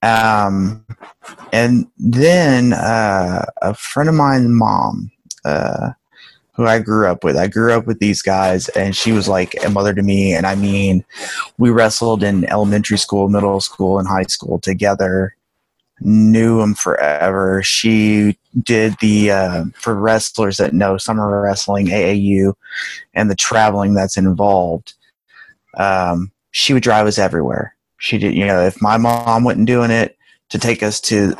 Um, 0.03 0.85
and 1.53 1.86
then 1.99 2.73
uh, 2.73 3.44
a 3.61 3.74
friend 3.74 4.09
of 4.09 4.15
mine's 4.15 4.49
mom, 4.49 5.11
uh, 5.44 5.90
who 6.55 6.66
I 6.66 6.79
grew 6.81 7.07
up 7.07 7.24
with. 7.24 7.37
I 7.37 7.47
grew 7.47 7.73
up 7.73 7.87
with 7.87 7.99
these 7.99 8.23
guys, 8.23 8.69
and 8.70 8.95
she 8.95 9.12
was 9.12 9.29
like 9.29 9.55
a 9.65 9.70
mother 9.70 9.95
to 9.95 10.03
me. 10.03 10.35
And 10.35 10.47
I 10.47 10.55
mean, 10.55 11.05
we 11.59 11.70
wrestled 11.70 12.23
in 12.23 12.51
elementary 12.51 12.99
school, 12.99 13.29
middle 13.29 13.61
school, 13.61 13.99
and 13.99 14.07
high 14.07 14.24
school 14.24 14.59
together. 14.59 15.35
Knew 16.01 16.61
them 16.61 16.74
forever. 16.74 17.62
She 17.62 18.37
did 18.62 18.97
the 19.01 19.31
uh, 19.31 19.65
for 19.74 19.95
wrestlers 19.95 20.57
that 20.57 20.74
know 20.74 20.99
summer 20.99 21.41
wrestling, 21.41 21.87
AAU, 21.87 22.55
and 23.15 23.31
the 23.31 23.37
traveling 23.37 23.95
that's 23.95 24.16
involved. 24.16 24.95
Um, 25.79 26.33
she 26.51 26.74
would 26.74 26.83
drive 26.83 27.07
us 27.07 27.19
everywhere. 27.19 27.74
She 27.99 28.19
did, 28.19 28.35
you 28.35 28.45
know, 28.47 28.61
if 28.61 28.83
my 28.83 28.99
mom 28.99 29.45
wasn't 29.45 29.69
doing 29.69 29.91
it 29.91 30.19
to 30.51 30.59
take 30.59 30.83
us 30.83 31.01
to 31.03 31.35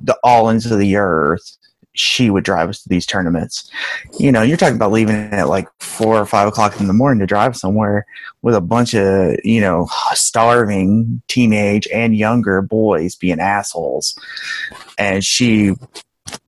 the 0.00 0.16
all 0.22 0.50
ends 0.50 0.70
of 0.70 0.78
the 0.78 0.96
earth, 0.96 1.56
she 1.94 2.30
would 2.30 2.44
drive 2.44 2.68
us 2.68 2.82
to 2.82 2.88
these 2.88 3.06
tournaments. 3.06 3.70
You 4.18 4.32
know, 4.32 4.42
you're 4.42 4.56
talking 4.56 4.76
about 4.76 4.92
leaving 4.92 5.16
at 5.16 5.48
like 5.48 5.68
four 5.80 6.16
or 6.16 6.26
five 6.26 6.48
o'clock 6.48 6.80
in 6.80 6.86
the 6.86 6.92
morning 6.92 7.20
to 7.20 7.26
drive 7.26 7.56
somewhere 7.56 8.06
with 8.40 8.54
a 8.54 8.60
bunch 8.60 8.94
of, 8.94 9.36
you 9.44 9.60
know, 9.60 9.88
starving 10.12 11.22
teenage 11.28 11.86
and 11.92 12.16
younger 12.16 12.62
boys 12.62 13.14
being 13.14 13.40
assholes. 13.40 14.18
And 14.98 15.24
she 15.24 15.74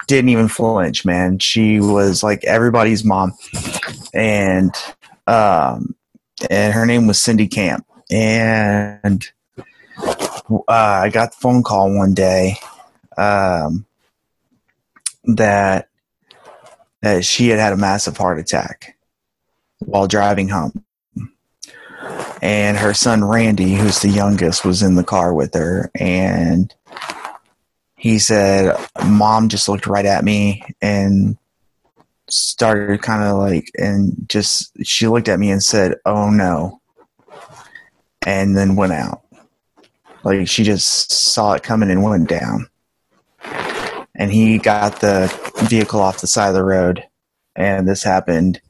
didn't 0.07 0.31
even 0.31 0.49
flinch, 0.49 1.05
man. 1.05 1.39
She 1.39 1.81
was 1.81 2.23
like 2.23 2.45
everybody's 2.45 3.05
mom. 3.05 3.33
And, 4.15 4.75
um, 5.27 5.95
and 6.51 6.73
her 6.73 6.87
name 6.87 7.07
was 7.07 7.19
Cindy 7.19 7.49
Camp. 7.49 7.87
And, 8.11 9.27
uh, 9.99 10.63
I 10.69 11.11
got 11.11 11.33
the 11.33 11.37
phone 11.41 11.63
call 11.63 11.95
one 11.95 12.15
day. 12.15 12.57
Um, 13.17 13.87
that 15.25 15.89
that 17.03 17.25
she 17.25 17.49
had 17.49 17.59
had 17.59 17.73
a 17.73 17.77
massive 17.77 18.17
heart 18.17 18.39
attack 18.39 18.97
while 19.79 20.07
driving 20.07 20.49
home. 20.49 20.85
And 22.41 22.77
her 22.77 22.95
son 22.95 23.25
Randy, 23.25 23.75
who's 23.75 24.01
the 24.01 24.09
youngest, 24.09 24.65
was 24.65 24.83
in 24.83 24.95
the 24.95 25.05
car 25.05 25.35
with 25.35 25.55
her 25.55 25.91
and 25.95 26.75
he 27.97 28.19
said 28.19 28.77
mom 29.07 29.49
just 29.49 29.69
looked 29.69 29.87
right 29.87 30.05
at 30.05 30.25
me 30.25 30.63
and 30.83 31.39
started 32.29 33.01
kind 33.03 33.23
of 33.23 33.39
like 33.39 33.71
and 33.79 34.15
just 34.29 34.73
she 34.85 35.07
looked 35.07 35.29
at 35.29 35.39
me 35.39 35.51
and 35.51 35.63
said, 35.63 35.95
"Oh 36.05 36.31
no." 36.31 36.81
And 38.27 38.57
then 38.57 38.77
went 38.77 38.93
out. 38.93 39.23
Like 40.23 40.49
she 40.49 40.65
just 40.65 41.13
saw 41.13 41.53
it 41.53 41.63
coming 41.63 41.91
and 41.91 42.03
went 42.03 42.29
down 42.29 42.69
and 44.17 44.33
he 44.33 44.59
got 44.59 45.01
the 45.01 45.33
vehicle 45.69 46.01
off 46.01 46.21
the 46.21 46.27
side 46.27 46.49
of 46.49 46.55
the 46.55 46.65
road. 46.65 47.05
And 47.57 47.89
this 47.89 48.03
happened 48.03 48.61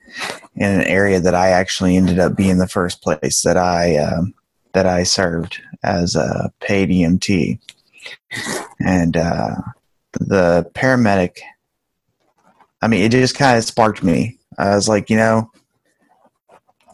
in 0.56 0.70
an 0.70 0.86
area 0.86 1.20
that 1.20 1.34
I 1.34 1.48
actually 1.48 1.96
ended 1.96 2.18
up 2.18 2.36
being 2.36 2.58
the 2.58 2.68
first 2.68 3.02
place 3.02 3.42
that 3.42 3.56
I 3.56 3.96
um, 3.96 4.34
that 4.72 4.86
I 4.86 5.04
served 5.04 5.60
as 5.82 6.14
a 6.14 6.52
paid 6.60 6.90
EMT, 6.90 7.58
and 8.80 9.16
uh, 9.16 9.56
the 10.12 10.70
paramedic. 10.74 11.38
I 12.82 12.88
mean, 12.88 13.02
it 13.02 13.12
just 13.12 13.36
kind 13.36 13.56
of 13.56 13.64
sparked 13.64 14.02
me. 14.02 14.38
I 14.58 14.74
was 14.74 14.88
like, 14.88 15.08
you 15.08 15.16
know, 15.16 15.50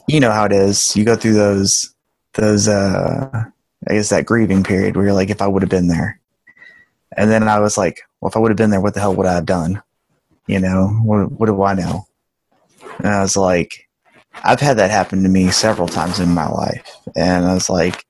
you 0.07 0.21
know 0.21 0.31
how 0.31 0.45
it 0.45 0.53
is. 0.53 0.95
You 0.95 1.05
go 1.05 1.17
through 1.17 1.35
those 1.35 1.93
those 2.35 2.69
uh, 2.69 3.45
I 3.89 3.93
guess 3.93 4.11
that 4.11 4.27
grieving 4.27 4.63
period 4.63 4.97
where 4.97 5.07
you're 5.07 5.15
like, 5.15 5.31
if 5.31 5.43
I 5.43 5.49
would 5.49 5.63
have 5.63 5.71
been 5.71 5.89
there. 5.89 6.20
And 7.17 7.31
then 7.31 7.49
I 7.49 7.59
was 7.59 7.77
like, 7.77 8.01
well, 8.21 8.29
if 8.29 8.37
I 8.37 8.39
would 8.39 8.51
have 8.51 8.57
been 8.57 8.71
there, 8.71 8.81
what 8.81 8.95
the 8.95 9.01
hell 9.01 9.15
would 9.15 9.27
I 9.27 9.35
have 9.35 9.47
done? 9.47 9.83
You 10.47 10.61
know, 10.61 10.89
what, 11.03 11.33
what 11.33 11.47
do 11.47 11.63
I 11.63 11.75
know? 11.75 12.07
And 12.99 13.09
I 13.09 13.23
was 13.23 13.37
like, 13.37 13.89
I've 14.45 14.61
had 14.61 14.79
that 14.79 14.91
happen 14.91 15.23
to 15.23 15.29
me 15.29 15.51
several 15.51 15.89
times 15.89 16.21
in 16.21 16.33
my 16.35 16.49
life. 16.49 16.97
And 17.17 17.45
I 17.45 17.55
was 17.55 17.69
like, 17.69 18.05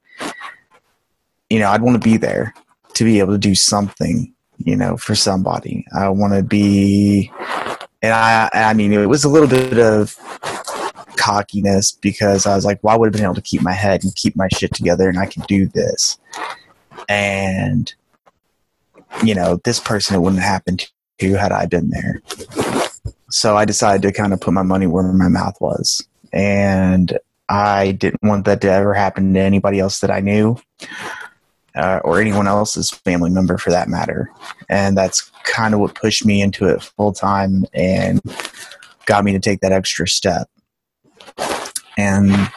you 1.49 1.59
know, 1.59 1.71
I'd 1.71 1.83
want 1.83 2.01
to 2.01 2.09
be 2.09 2.17
there 2.17 2.55
to 2.95 3.05
be 3.05 3.19
able 3.19 3.33
to 3.33 3.39
do 3.39 3.55
something, 3.55 4.33
you 4.59 4.77
know, 4.77 4.97
for 4.97 5.15
somebody. 5.15 5.87
I 5.97 6.09
want 6.11 6.35
to 6.35 6.43
be, 6.43 7.33
and 8.03 8.13
I, 8.13 8.51
I 8.53 8.75
mean, 8.75 8.93
it 8.93 9.09
was 9.09 9.25
a 9.25 9.29
little 9.29 9.49
bit 9.49 9.79
of 9.79 10.17
cockiness 11.17 11.93
because 11.93 12.47
I 12.47 12.55
was 12.55 12.65
like, 12.65 12.83
well, 12.83 12.95
I 12.95 12.99
would 12.99 13.07
have 13.07 13.13
been 13.15 13.25
able 13.25 13.35
to 13.35 13.43
keep 13.43 13.63
my 13.63 13.73
head 13.73 14.05
and 14.05 14.15
keep 14.15 14.37
my 14.37 14.49
shit 14.53 14.75
together 14.75 15.09
and 15.09 15.19
I 15.19 15.27
can 15.27 15.43
do 15.49 15.67
this. 15.67 16.19
And, 17.09 17.93
you 19.25 19.35
know, 19.35 19.61
this 19.65 19.81
person, 19.81 20.17
it 20.17 20.21
wouldn't 20.21 20.43
happen 20.43 20.79
to 21.19 21.35
had 21.35 21.53
I 21.53 21.67
been 21.67 21.91
there. 21.91 22.23
So 23.31 23.57
I 23.57 23.65
decided 23.65 24.03
to 24.03 24.13
kind 24.13 24.33
of 24.33 24.41
put 24.41 24.55
my 24.55 24.63
money 24.63 24.87
where 24.87 25.05
my 25.13 25.29
mouth 25.29 25.57
was. 25.61 26.07
And 26.33 27.19
I 27.49 27.93
didn't 27.93 28.23
want 28.23 28.45
that 28.47 28.61
to 28.63 28.71
ever 28.71 28.95
happen 28.95 29.35
to 29.35 29.41
anybody 29.41 29.81
else 29.81 30.01
that 30.01 30.11
I 30.11 30.21
knew. 30.21 30.57
Uh, 31.77 32.01
or 32.03 32.21
anyone 32.21 32.49
else's 32.49 32.91
family 32.91 33.31
member 33.31 33.57
for 33.57 33.71
that 33.71 33.89
matter. 33.89 34.29
And 34.69 34.99
that's 34.99 35.31
kind 35.45 35.73
of 35.73 35.79
what 35.79 35.95
pushed 35.95 36.27
me 36.27 36.43
into 36.43 36.67
it 36.67 36.83
full 36.83 37.13
time 37.13 37.65
and 37.73 38.21
got 39.07 39.25
me 39.25 39.33
to 39.33 39.39
take 39.39 39.61
that 39.61 39.71
extra 39.71 40.09
step 40.09 40.49
and 42.01 42.51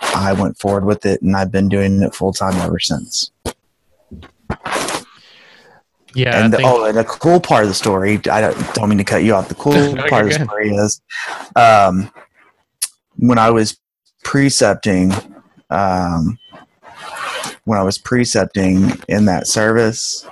I 0.00 0.32
went 0.32 0.58
forward 0.58 0.84
with 0.84 1.06
it, 1.06 1.22
and 1.22 1.36
I've 1.36 1.52
been 1.52 1.68
doing 1.68 2.02
it 2.02 2.14
full 2.14 2.32
time 2.32 2.54
ever 2.54 2.78
since. 2.78 3.30
Yeah, 6.14 6.44
and 6.44 6.52
the, 6.52 6.60
oh, 6.62 6.84
and 6.84 6.96
the 6.96 7.04
cool 7.04 7.40
part 7.40 7.62
of 7.62 7.68
the 7.68 7.74
story, 7.74 8.20
I 8.30 8.40
don't, 8.40 8.74
don't 8.74 8.88
mean 8.88 8.98
to 8.98 9.04
cut 9.04 9.24
you 9.24 9.34
off. 9.34 9.48
The 9.48 9.54
cool 9.54 9.72
No, 9.94 10.06
part 10.08 10.26
of 10.26 10.32
the 10.32 10.38
good. 10.38 10.46
story 10.46 10.70
is, 10.70 11.00
um, 11.56 12.10
when 13.16 13.38
I 13.38 13.50
was 13.50 13.78
precepting, 14.24 15.12
um, 15.70 16.38
when 17.64 17.78
I 17.78 17.82
was 17.82 17.98
precepting 17.98 18.92
in 19.08 19.24
that 19.26 19.46
service, 19.46 20.26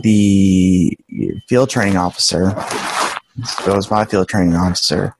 the 0.00 0.96
field 1.48 1.70
training 1.70 1.96
officer, 1.96 2.54
it 3.38 3.66
was 3.66 3.90
my 3.90 4.04
field 4.04 4.28
training 4.28 4.54
officer, 4.54 5.16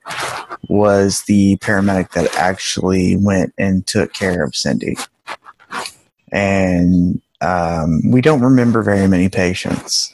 was 0.68 1.22
the 1.22 1.56
paramedic 1.58 2.12
that 2.12 2.34
actually 2.36 3.16
went 3.16 3.52
and 3.58 3.86
took 3.86 4.12
care 4.12 4.44
of 4.44 4.54
Cindy. 4.54 4.96
And 6.32 7.20
um, 7.44 8.00
we 8.10 8.20
don't 8.20 8.40
remember 8.40 8.82
very 8.82 9.06
many 9.06 9.28
patients, 9.28 10.12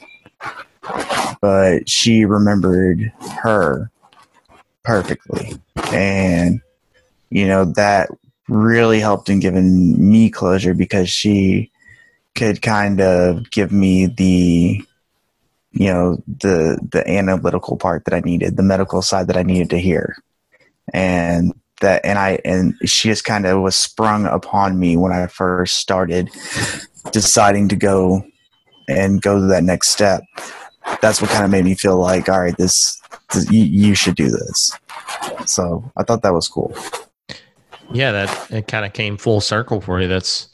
but 1.41 1.89
she 1.89 2.25
remembered 2.25 3.11
her 3.43 3.89
perfectly. 4.83 5.53
And, 5.91 6.61
you 7.29 7.47
know, 7.47 7.65
that 7.65 8.09
really 8.47 8.99
helped 8.99 9.29
in 9.29 9.39
giving 9.39 10.09
me 10.09 10.29
closure 10.29 10.73
because 10.73 11.09
she 11.09 11.71
could 12.35 12.61
kind 12.61 13.01
of 13.01 13.49
give 13.51 13.71
me 13.71 14.05
the 14.05 14.83
you 15.73 15.87
know 15.87 16.21
the 16.27 16.77
the 16.91 17.07
analytical 17.09 17.77
part 17.77 18.03
that 18.05 18.13
I 18.13 18.19
needed, 18.19 18.57
the 18.57 18.63
medical 18.63 19.01
side 19.01 19.27
that 19.27 19.37
I 19.37 19.43
needed 19.43 19.69
to 19.69 19.79
hear, 19.79 20.17
and 20.93 21.53
that 21.79 22.03
and 22.03 22.19
I 22.19 22.39
and 22.43 22.75
she 22.85 23.09
just 23.09 23.23
kind 23.23 23.45
of 23.45 23.61
was 23.61 23.77
sprung 23.77 24.25
upon 24.25 24.79
me 24.79 24.97
when 24.97 25.11
I 25.11 25.27
first 25.27 25.77
started 25.77 26.29
deciding 27.11 27.67
to 27.69 27.75
go 27.75 28.23
and 28.87 29.21
go 29.21 29.39
to 29.39 29.47
that 29.47 29.63
next 29.63 29.89
step. 29.89 30.21
That's 31.01 31.21
what 31.21 31.29
kind 31.29 31.45
of 31.45 31.51
made 31.51 31.65
me 31.65 31.75
feel 31.75 31.97
like, 31.97 32.27
all 32.29 32.39
right, 32.41 32.57
this, 32.57 32.99
this 33.33 33.49
you, 33.51 33.63
you 33.63 33.95
should 33.95 34.15
do 34.15 34.29
this. 34.29 34.71
So 35.45 35.89
I 35.97 36.03
thought 36.03 36.21
that 36.23 36.33
was 36.33 36.47
cool. 36.47 36.75
yeah, 37.93 38.11
that 38.11 38.51
it 38.51 38.67
kind 38.67 38.85
of 38.85 38.93
came 38.93 39.17
full 39.17 39.41
circle 39.41 39.81
for 39.81 40.01
you. 40.01 40.07
That's 40.07 40.49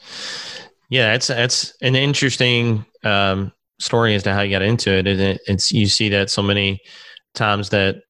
yeah, 0.90 1.14
it's 1.14 1.30
it's 1.30 1.74
an 1.82 1.96
interesting 1.96 2.84
um, 3.04 3.52
story 3.78 4.14
as 4.14 4.22
to 4.24 4.32
how 4.32 4.40
you 4.40 4.50
got 4.50 4.62
into 4.62 4.90
it. 4.90 5.06
And 5.06 5.20
it, 5.20 5.40
it's 5.46 5.70
you 5.72 5.86
see 5.86 6.08
that 6.10 6.30
so 6.30 6.42
many 6.42 6.80
times 7.34 7.70
that 7.70 8.02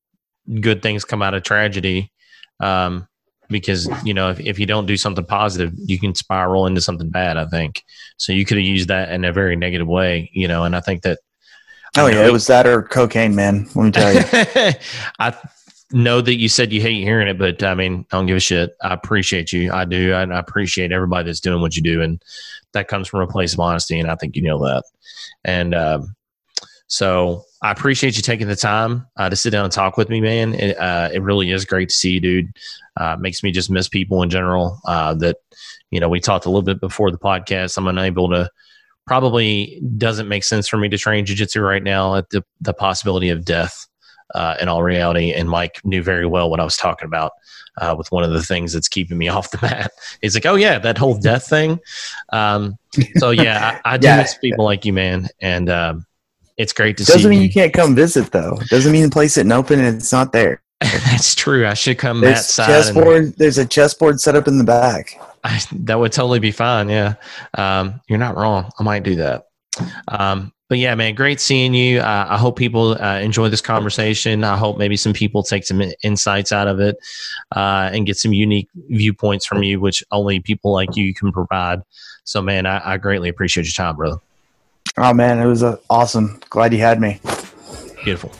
good 0.60 0.82
things 0.82 1.04
come 1.04 1.22
out 1.22 1.34
of 1.34 1.42
tragedy. 1.42 2.12
Um, 2.60 3.06
because 3.48 3.88
you 4.04 4.12
know 4.12 4.30
if, 4.30 4.40
if 4.40 4.58
you 4.58 4.66
don't 4.66 4.86
do 4.86 4.96
something 4.96 5.24
positive 5.24 5.72
you 5.76 5.98
can 5.98 6.14
spiral 6.14 6.66
into 6.66 6.80
something 6.80 7.08
bad 7.08 7.36
i 7.36 7.46
think 7.46 7.82
so 8.16 8.32
you 8.32 8.44
could 8.44 8.56
have 8.56 8.66
used 8.66 8.88
that 8.88 9.10
in 9.10 9.24
a 9.24 9.32
very 9.32 9.56
negative 9.56 9.88
way 9.88 10.30
you 10.32 10.46
know 10.46 10.64
and 10.64 10.76
i 10.76 10.80
think 10.80 11.02
that 11.02 11.18
Oh 11.96 12.06
yeah, 12.06 12.26
it 12.26 12.32
was 12.32 12.46
that 12.48 12.66
or 12.66 12.82
cocaine, 12.82 13.34
man. 13.34 13.66
Let 13.74 13.84
me 13.84 13.90
tell 13.90 14.12
you. 14.12 14.20
I 15.18 15.34
know 15.92 16.20
that 16.20 16.36
you 16.36 16.48
said 16.48 16.72
you 16.72 16.80
hate 16.80 17.02
hearing 17.02 17.28
it, 17.28 17.38
but 17.38 17.62
I 17.62 17.74
mean, 17.74 18.04
I 18.12 18.16
don't 18.16 18.26
give 18.26 18.36
a 18.36 18.40
shit. 18.40 18.76
I 18.82 18.92
appreciate 18.92 19.52
you. 19.52 19.72
I 19.72 19.84
do. 19.84 20.12
I, 20.12 20.22
I 20.22 20.38
appreciate 20.38 20.92
everybody 20.92 21.26
that's 21.26 21.40
doing 21.40 21.60
what 21.60 21.76
you 21.76 21.82
do, 21.82 22.02
and 22.02 22.22
that 22.72 22.88
comes 22.88 23.08
from 23.08 23.20
a 23.20 23.26
place 23.26 23.54
of 23.54 23.60
honesty, 23.60 23.98
and 23.98 24.10
I 24.10 24.16
think 24.16 24.36
you 24.36 24.42
know 24.42 24.58
that. 24.64 24.84
And 25.44 25.74
um, 25.74 26.14
so 26.88 27.44
I 27.62 27.70
appreciate 27.70 28.16
you 28.16 28.22
taking 28.22 28.48
the 28.48 28.56
time 28.56 29.06
uh, 29.16 29.28
to 29.28 29.36
sit 29.36 29.50
down 29.50 29.64
and 29.64 29.72
talk 29.72 29.96
with 29.96 30.08
me, 30.08 30.20
man. 30.20 30.54
It, 30.54 30.76
uh, 30.78 31.10
it 31.12 31.22
really 31.22 31.50
is 31.52 31.64
great 31.64 31.88
to 31.90 31.94
see 31.94 32.12
you, 32.12 32.20
dude. 32.20 32.56
Uh, 32.96 33.16
makes 33.20 33.42
me 33.42 33.50
just 33.52 33.70
miss 33.70 33.88
people 33.88 34.22
in 34.22 34.30
general. 34.30 34.80
Uh, 34.86 35.14
that 35.14 35.36
you 35.90 36.00
know, 36.00 36.08
we 36.08 36.20
talked 36.20 36.44
a 36.46 36.48
little 36.48 36.62
bit 36.62 36.80
before 36.80 37.10
the 37.10 37.18
podcast. 37.18 37.76
I'm 37.78 37.86
unable 37.88 38.28
to. 38.30 38.50
Probably 39.06 39.80
doesn't 39.96 40.28
make 40.28 40.44
sense 40.44 40.68
for 40.68 40.76
me 40.76 40.90
to 40.90 40.98
train 40.98 41.24
jujitsu 41.24 41.66
right 41.66 41.82
now 41.82 42.16
at 42.16 42.28
the 42.28 42.44
the 42.60 42.74
possibility 42.74 43.30
of 43.30 43.42
death 43.44 43.86
uh, 44.34 44.56
in 44.60 44.68
all 44.68 44.82
reality. 44.82 45.32
And 45.32 45.48
Mike 45.48 45.80
knew 45.82 46.02
very 46.02 46.26
well 46.26 46.50
what 46.50 46.60
I 46.60 46.64
was 46.64 46.76
talking 46.76 47.06
about 47.06 47.32
uh, 47.78 47.94
with 47.96 48.12
one 48.12 48.22
of 48.22 48.32
the 48.32 48.42
things 48.42 48.74
that's 48.74 48.88
keeping 48.88 49.16
me 49.16 49.28
off 49.36 49.50
the 49.50 49.58
mat. 49.62 49.92
He's 50.20 50.34
like, 50.34 50.44
oh, 50.44 50.56
yeah, 50.56 50.78
that 50.80 50.98
whole 50.98 51.16
death 51.16 51.48
thing. 51.48 51.78
Um, 52.34 52.76
so, 53.16 53.30
yeah, 53.30 53.80
I, 53.84 53.94
I 53.94 53.96
do 53.96 54.08
Yeah. 54.08 54.18
miss 54.18 54.36
people 54.36 54.66
like 54.66 54.84
you, 54.84 54.92
man. 54.92 55.28
And 55.40 55.70
um, 55.70 56.04
it's 56.58 56.72
great 56.72 56.96
to 56.98 57.04
see. 57.04 57.12
Doesn't 57.12 57.30
mean 57.30 57.40
you 57.40 57.50
can't 57.50 57.72
come 57.72 57.94
visit 57.94 58.30
though. 58.32 58.58
Doesn't 58.68 58.92
mean 58.92 59.04
the 59.04 59.10
place 59.10 59.34
sitting 59.34 59.52
open 59.52 59.80
and 59.80 59.96
it's 59.96 60.12
not 60.12 60.32
there. 60.32 60.60
That's 60.80 61.34
true. 61.34 61.66
I 61.66 61.74
should 61.74 61.98
come 61.98 62.20
There's 62.20 62.38
that 62.38 62.44
side. 62.44 62.70
and- 62.70 62.84
chessboard. 62.84 63.34
There's 63.36 63.58
a 63.58 63.66
chessboard 63.66 64.20
set 64.20 64.36
up 64.36 64.46
in 64.46 64.58
the 64.58 64.64
back. 64.64 65.18
I, 65.44 65.60
that 65.72 65.98
would 65.98 66.12
totally 66.12 66.40
be 66.40 66.50
fine. 66.50 66.88
Yeah. 66.88 67.14
Um, 67.56 68.00
you're 68.08 68.18
not 68.18 68.36
wrong. 68.36 68.70
I 68.78 68.82
might 68.82 69.04
do 69.04 69.16
that. 69.16 69.46
Um, 70.08 70.52
but 70.68 70.78
yeah, 70.78 70.94
man, 70.94 71.14
great 71.14 71.40
seeing 71.40 71.72
you. 71.72 72.00
Uh, 72.00 72.26
I 72.28 72.36
hope 72.36 72.58
people 72.58 73.00
uh, 73.02 73.20
enjoy 73.20 73.48
this 73.48 73.60
conversation. 73.62 74.44
I 74.44 74.56
hope 74.56 74.76
maybe 74.76 74.96
some 74.96 75.14
people 75.14 75.42
take 75.42 75.64
some 75.64 75.80
insights 76.02 76.52
out 76.52 76.68
of 76.68 76.78
it 76.80 76.96
uh, 77.56 77.88
and 77.92 78.04
get 78.04 78.18
some 78.18 78.32
unique 78.34 78.68
viewpoints 78.74 79.46
from 79.46 79.62
you, 79.62 79.80
which 79.80 80.04
only 80.10 80.40
people 80.40 80.72
like 80.72 80.94
you 80.94 81.14
can 81.14 81.32
provide. 81.32 81.80
So, 82.24 82.42
man, 82.42 82.66
I, 82.66 82.82
I 82.84 82.96
greatly 82.98 83.30
appreciate 83.30 83.64
your 83.64 83.72
time, 83.72 83.96
brother. 83.96 84.18
Oh 84.96 85.12
man, 85.12 85.38
it 85.38 85.46
was 85.46 85.62
uh, 85.62 85.76
awesome. 85.90 86.40
Glad 86.50 86.72
you 86.72 86.80
had 86.80 87.00
me. 87.00 87.20
Beautiful. 88.04 88.32